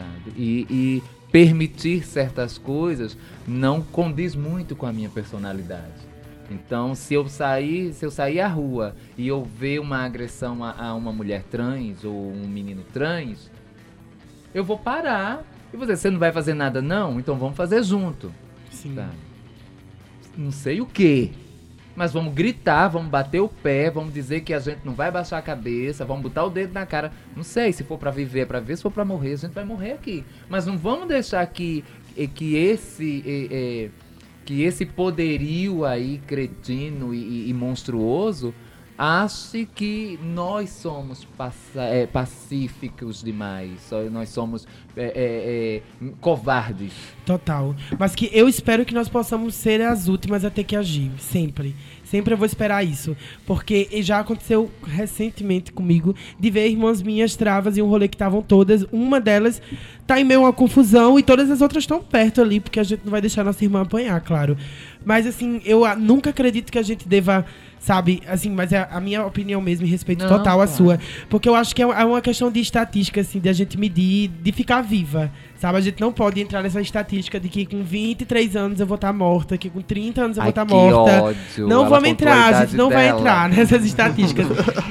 Sabe? 0.01 0.32
E, 0.36 0.66
e 0.70 1.03
permitir 1.30 2.05
certas 2.05 2.59
coisas 2.59 3.16
não 3.46 3.82
condiz 3.82 4.34
muito 4.34 4.74
com 4.74 4.86
a 4.86 4.92
minha 4.92 5.09
personalidade. 5.09 6.09
Então, 6.51 6.96
se 6.96 7.14
eu 7.14 7.28
sair, 7.28 7.92
se 7.92 8.05
eu 8.05 8.11
sair 8.11 8.40
à 8.40 8.48
rua 8.48 8.96
e 9.16 9.28
eu 9.28 9.44
ver 9.44 9.78
uma 9.78 9.98
agressão 9.98 10.64
a, 10.64 10.88
a 10.88 10.94
uma 10.94 11.12
mulher 11.12 11.44
trans 11.44 12.03
ou 12.03 12.32
um 12.32 12.48
menino 12.48 12.82
trans, 12.92 13.48
eu 14.53 14.64
vou 14.64 14.76
parar 14.76 15.44
e 15.72 15.76
dizer, 15.76 15.96
você 15.96 16.11
não 16.11 16.18
vai 16.18 16.32
fazer 16.32 16.55
nada 16.55 16.82
não? 16.82 17.20
Então 17.20 17.36
vamos 17.36 17.57
fazer 17.57 17.84
junto. 17.84 18.32
Sim. 18.72 18.96
Sabe? 18.96 19.14
Não 20.36 20.51
sei 20.51 20.80
o 20.80 20.86
que. 20.86 21.30
Mas 22.01 22.14
vamos 22.14 22.32
gritar, 22.32 22.88
vamos 22.88 23.11
bater 23.11 23.40
o 23.40 23.46
pé, 23.48 23.90
vamos 23.90 24.14
dizer 24.14 24.40
que 24.40 24.55
a 24.55 24.59
gente 24.59 24.80
não 24.86 24.94
vai 24.94 25.11
baixar 25.11 25.36
a 25.36 25.42
cabeça, 25.42 26.03
vamos 26.03 26.22
botar 26.22 26.46
o 26.46 26.48
dedo 26.48 26.72
na 26.72 26.86
cara. 26.86 27.12
Não 27.36 27.42
sei, 27.42 27.74
se 27.74 27.84
for 27.84 27.98
pra 27.98 28.11
viver, 28.11 28.40
é 28.40 28.46
pra 28.46 28.59
ver, 28.59 28.74
se 28.78 28.82
for 28.82 28.90
pra 28.90 29.05
morrer, 29.05 29.34
a 29.34 29.36
gente 29.36 29.53
vai 29.53 29.66
morrer 29.66 29.92
aqui. 29.92 30.24
Mas 30.48 30.64
não 30.64 30.78
vamos 30.78 31.07
deixar 31.09 31.44
que, 31.48 31.84
eh, 32.16 32.26
que 32.26 32.57
esse 32.57 33.22
eh, 33.26 33.48
eh, 33.51 33.90
que 34.46 34.62
esse 34.62 34.86
poderio 34.86 35.84
aí 35.84 36.22
cretino 36.26 37.12
e- 37.12 37.51
e 37.51 37.53
monstruoso 37.53 38.55
ache 39.01 39.66
que 39.74 40.18
nós 40.22 40.68
somos 40.68 41.26
eh, 41.74 42.07
pacíficos 42.07 43.22
demais, 43.22 43.90
nós 44.12 44.28
somos 44.28 44.66
eh, 44.94 45.12
eh, 45.14 45.82
eh, 46.03 46.12
covardes. 46.20 46.92
Total. 47.24 47.74
Mas 47.98 48.14
que 48.14 48.28
eu 48.30 48.46
espero 48.46 48.84
que 48.84 48.92
nós 48.92 49.09
possamos 49.09 49.55
ser 49.55 49.80
as 49.80 50.07
últimas 50.07 50.44
a 50.44 50.51
ter 50.51 50.64
que 50.64 50.76
agir. 50.76 51.11
Sempre. 51.18 51.74
Sempre 52.05 52.34
eu 52.34 52.36
vou 52.36 52.44
esperar 52.44 52.84
isso. 52.84 53.16
Porque 53.46 53.88
já 54.03 54.18
aconteceu 54.18 54.70
recentemente 54.82 55.72
comigo 55.72 56.14
de 56.38 56.51
ver 56.51 56.68
irmãs 56.68 57.01
minhas 57.01 57.36
travas 57.36 57.78
em 57.78 57.82
um 57.82 57.88
rolê 57.88 58.09
que 58.09 58.16
estavam 58.16 58.42
todas. 58.42 58.84
Uma 58.92 59.18
delas 59.18 59.62
tá 60.07 60.20
em 60.20 60.24
meio 60.24 60.40
a 60.40 60.44
uma 60.44 60.53
confusão 60.53 61.18
e 61.18 61.22
todas 61.22 61.51
as 61.51 61.61
outras 61.61 61.84
estão 61.84 62.03
perto 62.03 62.42
ali, 62.42 62.59
porque 62.59 62.80
a 62.80 62.82
gente 62.82 63.03
não 63.05 63.12
vai 63.12 63.20
deixar 63.20 63.44
nossa 63.44 63.64
irmã 63.64 63.82
apanhar, 63.82 64.20
claro. 64.20 64.59
Mas 65.05 65.24
assim, 65.26 65.62
eu 65.64 65.82
nunca 65.96 66.30
acredito 66.30 66.70
que 66.70 66.78
a 66.78 66.82
gente 66.82 67.09
deva. 67.09 67.46
Sabe, 67.81 68.22
assim, 68.28 68.51
mas 68.51 68.72
é 68.74 68.87
a 68.91 69.01
minha 69.01 69.24
opinião 69.24 69.59
mesmo, 69.59 69.87
em 69.87 69.89
respeito 69.89 70.22
Não, 70.22 70.28
total 70.28 70.61
à 70.61 70.66
claro. 70.66 70.70
sua. 70.70 71.01
Porque 71.31 71.49
eu 71.49 71.55
acho 71.55 71.74
que 71.74 71.83
é 71.83 71.87
é 71.87 72.05
uma 72.05 72.20
questão 72.20 72.51
de 72.53 72.61
estatística, 72.61 73.22
assim, 73.22 73.41
de 73.41 73.49
a 73.49 73.55
gente 73.55 73.78
medir, 73.78 74.28
de 74.43 74.53
ficar 74.53 74.83
viva. 74.83 75.33
Sabe? 75.57 75.78
A 75.78 75.81
gente 75.81 75.99
não 75.99 76.12
pode 76.12 76.41
entrar 76.41 76.62
nessa 76.62 76.81
estatística 76.81 77.41
de 77.41 77.49
que 77.49 77.64
com 77.64 77.83
23 77.83 78.55
anos 78.55 78.81
eu 78.81 78.87
vou 78.87 78.97
estar 78.97 79.12
morta, 79.14 79.57
que 79.57 79.70
com 79.70 79.81
30 79.81 80.22
anos 80.22 80.37
eu 80.37 80.43
vou 80.43 80.47
Ai, 80.49 80.51
estar 80.51 80.64
morta. 80.66 81.22
ódio, 81.22 81.68
Não 81.68 81.81
ela 81.81 81.89
vamos 81.89 82.05
a 82.05 82.09
entrar, 82.11 82.35
a 82.45 82.49
idade 82.51 82.66
gente 82.72 82.76
não 82.78 82.91
vai 82.91 83.07
dela. 83.07 83.18
entrar 83.18 83.49
nessas 83.51 83.85
estatísticas. 83.85 84.47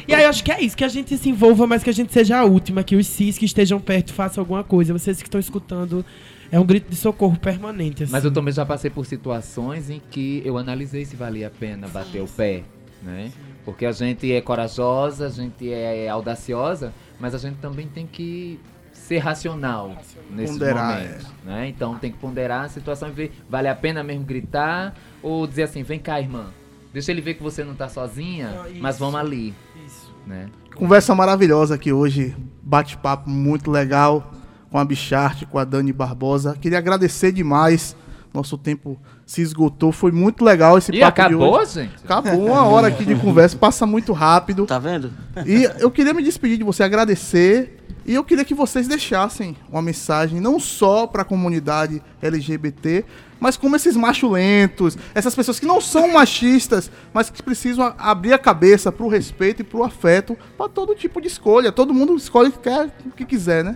e 0.08 0.14
aí 0.16 0.24
eu 0.24 0.30
acho 0.30 0.44
que 0.44 0.52
é 0.52 0.60
isso, 0.62 0.76
que 0.76 0.84
a 0.84 0.88
gente 0.88 1.16
se 1.16 1.30
envolva, 1.30 1.68
mas 1.68 1.84
que 1.84 1.90
a 1.92 1.94
gente 1.94 2.12
seja 2.12 2.40
a 2.40 2.44
última, 2.44 2.84
que 2.84 2.96
os 2.96 3.06
cis 3.06 3.38
que 3.38 3.46
estejam 3.46 3.80
perto 3.80 4.14
façam 4.14 4.42
alguma 4.42 4.64
coisa. 4.64 4.94
Vocês 4.94 5.22
que 5.22 5.28
estão 5.28 5.40
escutando, 5.40 6.04
é 6.52 6.60
um 6.60 6.66
grito 6.66 6.90
de 6.90 6.96
socorro 6.96 7.38
permanente. 7.38 8.04
Assim. 8.04 8.12
Mas 8.12 8.26
eu 8.26 8.32
também 8.32 8.54
já 8.54 8.66
passei 8.66 8.90
por 8.90 9.06
situações 9.06 9.90
em 9.90 10.02
que 10.10 10.42
eu 10.46 10.58
analisei 10.58 11.06
se 11.06 11.16
valia 11.16 11.48
a 11.48 11.52
pena 11.52 11.88
bater 11.88 12.22
o 12.22 12.28
pé, 12.28 12.64
né? 13.02 13.32
Porque 13.66 13.86
a 13.86 13.92
gente 13.92 14.32
é 14.32 14.42
corajosa, 14.42 15.28
a 15.28 15.30
gente 15.30 15.72
é 15.72 16.08
audaciosa, 16.10 16.94
mas 17.20 17.36
a 17.36 17.38
gente 17.38 17.58
também 17.58 17.88
tem 17.88 18.08
que 18.08 18.60
ser 18.94 19.18
racional 19.18 19.98
nesse 20.30 20.54
Ponderar, 20.54 21.02
momento. 21.02 21.26
Né? 21.44 21.68
Então 21.68 21.98
tem 21.98 22.12
que 22.12 22.18
ponderar 22.18 22.66
a 22.66 22.70
situação 22.70 23.10
e 23.10 23.12
ver, 23.12 23.32
vale 23.50 23.68
a 23.68 23.76
pena 23.76 24.04
mesmo 24.04 24.24
gritar 24.24 24.94
ou 25.22 25.48
dizer 25.48 25.64
assim, 25.64 25.84
vem 25.84 26.00
cá, 26.00 26.20
irmã. 26.20 26.48
Deixa 26.94 27.12
ele 27.12 27.22
ver 27.22 27.36
que 27.36 27.44
você 27.44 27.64
não 27.64 27.76
tá 27.76 27.88
sozinha, 27.88 28.56
isso. 28.72 28.82
mas 28.82 28.98
vamos 28.98 29.16
ali. 29.16 29.54
Isso. 29.86 30.14
Né? 30.26 30.50
Conversa 30.76 31.14
maravilhosa 31.16 31.76
aqui 31.76 31.92
hoje, 31.92 32.36
bate-papo 32.62 33.30
muito 33.30 33.72
legal 33.72 34.32
com 34.70 34.78
a 34.78 34.86
Bicharte, 34.86 35.46
com 35.46 35.58
a 35.58 35.64
Dani 35.64 35.92
Barbosa. 35.92 36.56
Queria 36.60 36.78
agradecer 36.78 37.32
demais. 37.32 37.96
Nosso 38.34 38.58
tempo 38.58 39.00
se 39.26 39.42
esgotou, 39.42 39.92
foi 39.92 40.12
muito 40.12 40.46
legal 40.46 40.78
esse 40.78 40.92
E 40.92 41.00
papo 41.00 41.16
de 41.16 41.22
acabou, 41.28 41.54
hoje. 41.60 41.74
gente? 41.74 41.96
Acabou 42.04 42.46
uma 42.46 42.64
hora 42.64 42.88
aqui 42.88 43.04
de 43.04 43.16
conversa, 43.16 43.58
passa 43.58 43.86
muito 43.88 44.14
rápido. 44.14 44.66
Tá 44.68 44.78
vendo? 44.78 45.12
E 45.46 45.64
eu 45.80 45.90
queria 45.90 46.14
me 46.14 46.22
despedir 46.24 46.58
de 46.58 46.64
você, 46.64 46.84
agradecer. 46.84 47.78
E 48.06 48.14
eu 48.14 48.24
queria 48.24 48.46
que 48.46 48.54
vocês 48.54 48.88
deixassem 48.88 49.56
uma 49.70 49.82
mensagem, 49.82 50.40
não 50.40 50.60
só 50.60 51.06
para 51.06 51.22
a 51.22 51.26
comunidade 51.26 52.02
LGBT, 52.22 53.06
mas 53.40 53.56
como 53.56 53.76
esses 53.76 53.96
machulentos, 53.96 54.98
essas 55.14 55.36
pessoas 55.36 55.60
que 55.60 55.66
não 55.66 55.80
são 55.80 56.12
machistas, 56.12 56.90
mas 57.14 57.30
que 57.30 57.42
precisam 57.42 57.94
abrir 57.98 58.34
a 58.34 58.38
cabeça 58.40 58.92
pro 58.92 59.08
respeito 59.08 59.62
e 59.62 59.64
pro 59.66 59.84
afeto 59.84 60.38
para 60.58 60.68
todo 60.70 60.96
tipo 60.96 61.22
de 61.22 61.28
escolha. 61.28 61.72
Todo 61.72 61.94
mundo 61.94 62.16
escolhe 62.16 62.50
o 62.50 62.52
que 62.52 62.60
quer, 62.60 62.88
o 63.06 63.12
que 63.12 63.26
quiser, 63.26 63.64
né? 63.64 63.76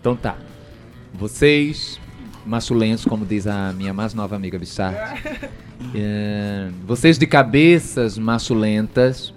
Então 0.00 0.16
tá. 0.16 0.36
Vocês, 1.14 1.98
machulentos, 2.46 3.04
como 3.04 3.24
diz 3.24 3.46
a 3.46 3.72
minha 3.72 3.92
mais 3.92 4.14
nova 4.14 4.36
amiga 4.36 4.58
Bichart, 4.58 4.96
é, 5.94 6.70
vocês 6.86 7.18
de 7.18 7.26
cabeças 7.26 8.18
machulentas, 8.18 9.32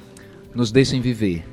nos 0.53 0.71
deixem 0.71 1.01
viver. 1.01 1.45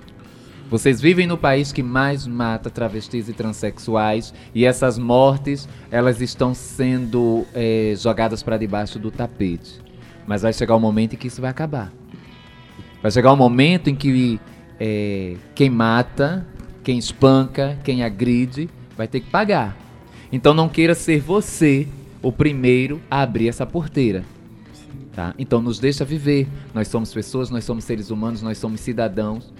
Vocês 0.71 1.01
vivem 1.01 1.27
no 1.27 1.39
país 1.39 1.73
que 1.73 1.83
mais 1.83 2.27
mata 2.27 2.69
travestis 2.69 3.29
e 3.29 3.33
transexuais 3.33 4.35
e 4.55 4.67
essas 4.67 4.99
mortes 4.99 5.67
elas 5.91 6.21
estão 6.21 6.55
sendo 6.55 7.47
é, 7.55 7.95
jogadas 7.97 8.43
para 8.43 8.59
debaixo 8.59 8.99
do 8.99 9.11
tapete. 9.11 9.81
Mas 10.27 10.43
vai 10.43 10.53
chegar 10.53 10.77
um 10.77 10.81
momento 10.81 11.15
em 11.15 11.17
que 11.17 11.29
isso 11.29 11.41
vai 11.41 11.51
acabar. 11.51 11.91
Vai 13.01 13.11
chegar 13.11 13.33
um 13.33 13.37
momento 13.37 13.89
em 13.89 13.95
que 13.95 14.39
é, 14.79 15.37
quem 15.55 15.71
mata, 15.71 16.47
quem 16.85 16.99
espanca, 16.99 17.79
quem 17.83 18.05
agride, 18.05 18.69
vai 18.95 19.09
ter 19.09 19.21
que 19.21 19.31
pagar. 19.31 19.75
Então 20.31 20.53
não 20.53 20.69
queira 20.69 20.95
ser 20.95 21.21
você 21.21 21.87
o 22.23 22.31
primeiro 22.33 23.01
a 23.11 23.23
abrir 23.23 23.49
essa 23.49 23.65
porteira. 23.65 24.25
Tá? 25.13 25.35
Então 25.39 25.61
nos 25.61 25.79
deixa 25.79 26.05
viver. 26.05 26.47
Nós 26.75 26.89
somos 26.89 27.13
pessoas, 27.13 27.51
nós 27.51 27.65
somos 27.65 27.85
seres 27.85 28.11
humanos, 28.11 28.43
nós 28.43 28.59
somos 28.59 28.81
cidadãos. 28.81 29.53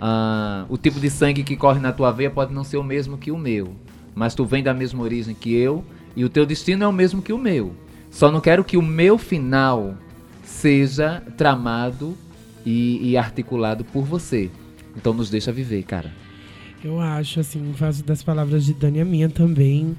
Ah, 0.00 0.66
o 0.68 0.76
tipo 0.76 1.00
de 1.00 1.10
sangue 1.10 1.42
que 1.42 1.56
corre 1.56 1.80
na 1.80 1.92
tua 1.92 2.10
veia 2.10 2.30
pode 2.30 2.52
não 2.52 2.64
ser 2.64 2.76
o 2.76 2.82
mesmo 2.82 3.16
que 3.16 3.30
o 3.30 3.38
meu, 3.38 3.74
mas 4.14 4.34
tu 4.34 4.44
vem 4.44 4.62
da 4.62 4.74
mesma 4.74 5.02
origem 5.02 5.34
que 5.34 5.54
eu 5.54 5.84
e 6.16 6.24
o 6.24 6.28
teu 6.28 6.44
destino 6.44 6.84
é 6.84 6.86
o 6.86 6.92
mesmo 6.92 7.22
que 7.22 7.32
o 7.32 7.38
meu. 7.38 7.74
Só 8.10 8.30
não 8.30 8.40
quero 8.40 8.64
que 8.64 8.76
o 8.76 8.82
meu 8.82 9.18
final 9.18 9.94
seja 10.42 11.22
tramado 11.36 12.16
e, 12.64 13.10
e 13.10 13.16
articulado 13.16 13.84
por 13.84 14.04
você. 14.04 14.50
Então 14.96 15.12
nos 15.12 15.30
deixa 15.30 15.50
viver, 15.50 15.82
cara. 15.82 16.12
Eu 16.84 17.00
acho, 17.00 17.40
assim, 17.40 17.72
faço 17.72 18.04
das 18.04 18.22
palavras 18.22 18.66
de 18.66 18.74
Dani 18.74 19.00
a 19.00 19.06
minha 19.06 19.30
também. 19.30 19.96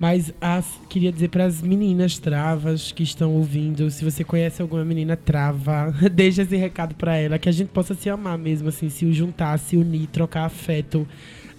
Mas 0.00 0.32
as, 0.40 0.64
queria 0.88 1.12
dizer 1.12 1.28
para 1.28 1.44
as 1.44 1.60
meninas 1.60 2.18
travas 2.18 2.90
que 2.90 3.02
estão 3.02 3.34
ouvindo, 3.34 3.90
se 3.90 4.02
você 4.02 4.24
conhece 4.24 4.62
alguma 4.62 4.82
menina 4.82 5.14
trava, 5.14 5.94
deixa 6.10 6.40
esse 6.40 6.56
recado 6.56 6.94
para 6.94 7.16
ela, 7.16 7.38
que 7.38 7.50
a 7.50 7.52
gente 7.52 7.68
possa 7.68 7.94
se 7.94 8.08
amar 8.08 8.38
mesmo, 8.38 8.70
assim, 8.70 8.88
se 8.88 9.12
juntar, 9.12 9.58
se 9.58 9.76
unir, 9.76 10.06
trocar 10.06 10.46
afeto. 10.46 11.06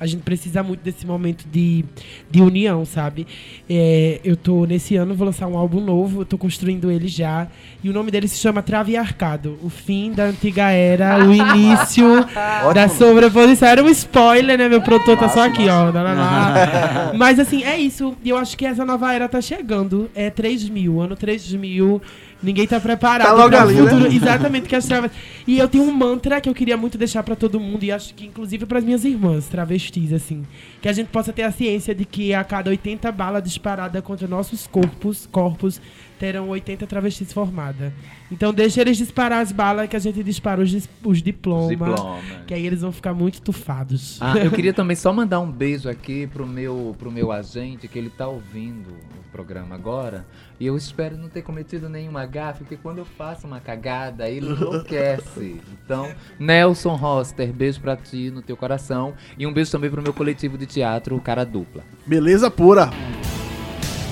A 0.04 0.06
gente 0.06 0.22
precisa 0.22 0.62
muito 0.62 0.82
desse 0.82 1.08
momento 1.08 1.46
de, 1.50 1.86
de 2.30 2.42
união, 2.42 2.84
sabe? 2.84 3.26
É, 3.70 4.20
eu 4.22 4.36
tô, 4.36 4.66
nesse 4.66 4.98
ano, 4.98 5.16
vou 5.16 5.26
lançar 5.26 5.48
um 5.48 5.58
álbum 5.58 5.80
novo, 5.80 6.24
eu 6.24 6.26
tô 6.26 6.38
construindo 6.38 6.92
ele 6.92 7.08
já. 7.08 7.48
E 7.82 7.90
o 7.90 7.94
nome 7.94 8.12
dele 8.12 8.28
se 8.28 8.38
chama 8.38 8.62
Trave 8.62 8.98
Arcado. 8.98 9.58
O 9.64 9.70
fim 9.70 10.12
da 10.12 10.26
antiga 10.26 10.72
era, 10.72 11.26
o 11.26 11.34
início 11.34 12.06
da 12.76 12.90
sobreposição. 12.90 13.66
Era 13.66 13.82
um 13.82 13.88
spoiler, 13.88 14.58
né? 14.58 14.68
Meu 14.68 14.82
produtor 14.82 15.18
tá 15.18 15.30
só 15.30 15.46
aqui, 15.46 15.70
ó. 15.70 15.90
Lá, 15.90 16.02
lá. 16.02 17.12
Mas 17.16 17.40
assim, 17.40 17.64
é 17.64 17.78
isso. 17.80 18.14
E 18.26 18.30
eu 18.30 18.36
acho 18.36 18.58
que 18.58 18.66
essa 18.66 18.84
nova 18.84 19.14
era 19.14 19.30
tá 19.30 19.40
chegando. 19.40 20.12
É 20.14 20.30
3 20.30 20.68
mil, 20.68 21.00
ano 21.00 21.16
3 21.16 21.54
mil. 21.54 22.02
Ninguém 22.44 22.68
tá 22.68 22.80
preparado 22.80 23.28
Tá 23.28 23.34
logo 23.34 23.56
ali, 23.56 23.74
o 23.80 23.84
futuro. 23.86 24.10
né? 24.10 24.16
Exatamente, 24.16 24.68
que 24.68 24.76
as 24.76 24.86
travas. 24.86 25.12
E 25.48 25.58
eu 25.58 25.68
tenho 25.68 25.86
um 25.86 25.92
mantra 25.94 26.42
que 26.42 26.50
eu 26.50 26.54
queria 26.54 26.76
muito 26.76 26.98
deixar 26.98 27.24
pra 27.24 27.36
todo 27.36 27.60
mundo, 27.60 27.84
e 27.84 27.92
acho 27.92 28.14
que 28.14 28.26
inclusive 28.26 28.66
pras 28.66 28.84
minhas 28.84 29.06
irmãs 29.06 29.48
travestis, 29.48 30.12
assim. 30.12 30.44
Que 30.82 30.90
a 30.90 30.94
gente 30.94 31.08
possa 31.08 31.32
ter 31.32 31.44
a 31.44 31.52
ciência 31.52 31.96
de 31.96 32.04
que 32.04 32.34
a 32.34 32.44
cada 32.44 32.70
80 32.70 33.10
balas 33.14 33.42
disparadas 33.44 34.04
contra 34.04 34.28
nossos 34.28 34.68
corpos, 34.68 35.28
corpos, 35.32 35.80
terão 36.24 36.48
80 36.48 36.88
travestis 36.88 37.34
formadas. 37.34 37.92
Então 38.32 38.54
deixa 38.54 38.80
eles 38.80 38.96
disparar 38.96 39.42
as 39.42 39.52
balas 39.52 39.90
que 39.90 39.96
a 39.98 40.00
gente 40.00 40.24
dispara 40.24 40.62
os, 40.62 40.70
dis- 40.70 40.88
os 41.04 41.22
diplomas. 41.22 41.68
Diploma. 41.68 42.20
Que 42.48 42.54
aí 42.54 42.66
eles 42.66 42.80
vão 42.80 42.94
ficar 42.94 43.14
muito 43.14 43.42
tufados. 43.42 44.20
Ah, 44.22 44.38
eu 44.38 44.50
queria 44.56 44.74
também 44.74 44.96
só 44.96 45.12
mandar 45.12 45.42
um 45.42 45.52
beijo 45.52 45.90
aqui 45.90 46.26
pro 46.28 46.48
meu, 46.48 46.96
pro 46.98 47.12
meu 47.12 47.30
agente, 47.30 47.90
que 47.90 48.00
ele 48.00 48.10
tá 48.10 48.26
ouvindo 48.26 48.88
o 48.92 49.32
programa 49.34 49.76
agora. 49.76 50.26
E 50.62 50.66
eu 50.66 50.78
espero 50.78 51.18
não 51.18 51.28
ter 51.28 51.42
cometido 51.42 51.90
nenhuma 51.90 52.26
gafe, 52.26 52.60
porque 52.60 52.78
quando 52.78 53.00
eu 53.00 53.06
faço 53.06 53.46
uma 53.46 53.60
cagada, 53.60 54.30
ele 54.30 54.48
enlouquece. 54.48 55.60
Então, 55.84 56.10
Nelson 56.40 56.96
Roster, 56.96 57.52
beijo 57.52 57.82
pra 57.82 57.98
ti 57.98 58.32
no 58.32 58.42
teu 58.42 58.56
coração. 58.56 59.14
E 59.38 59.46
um 59.46 59.52
beijo 59.52 59.70
também 59.72 59.90
pro 59.92 60.02
meu 60.02 60.14
coletivo 60.14 60.58
de 60.58 60.66
teatro, 60.68 61.20
Cara 61.20 61.44
Dupla. 61.44 61.84
Beleza 62.08 62.50
pura. 62.50 62.90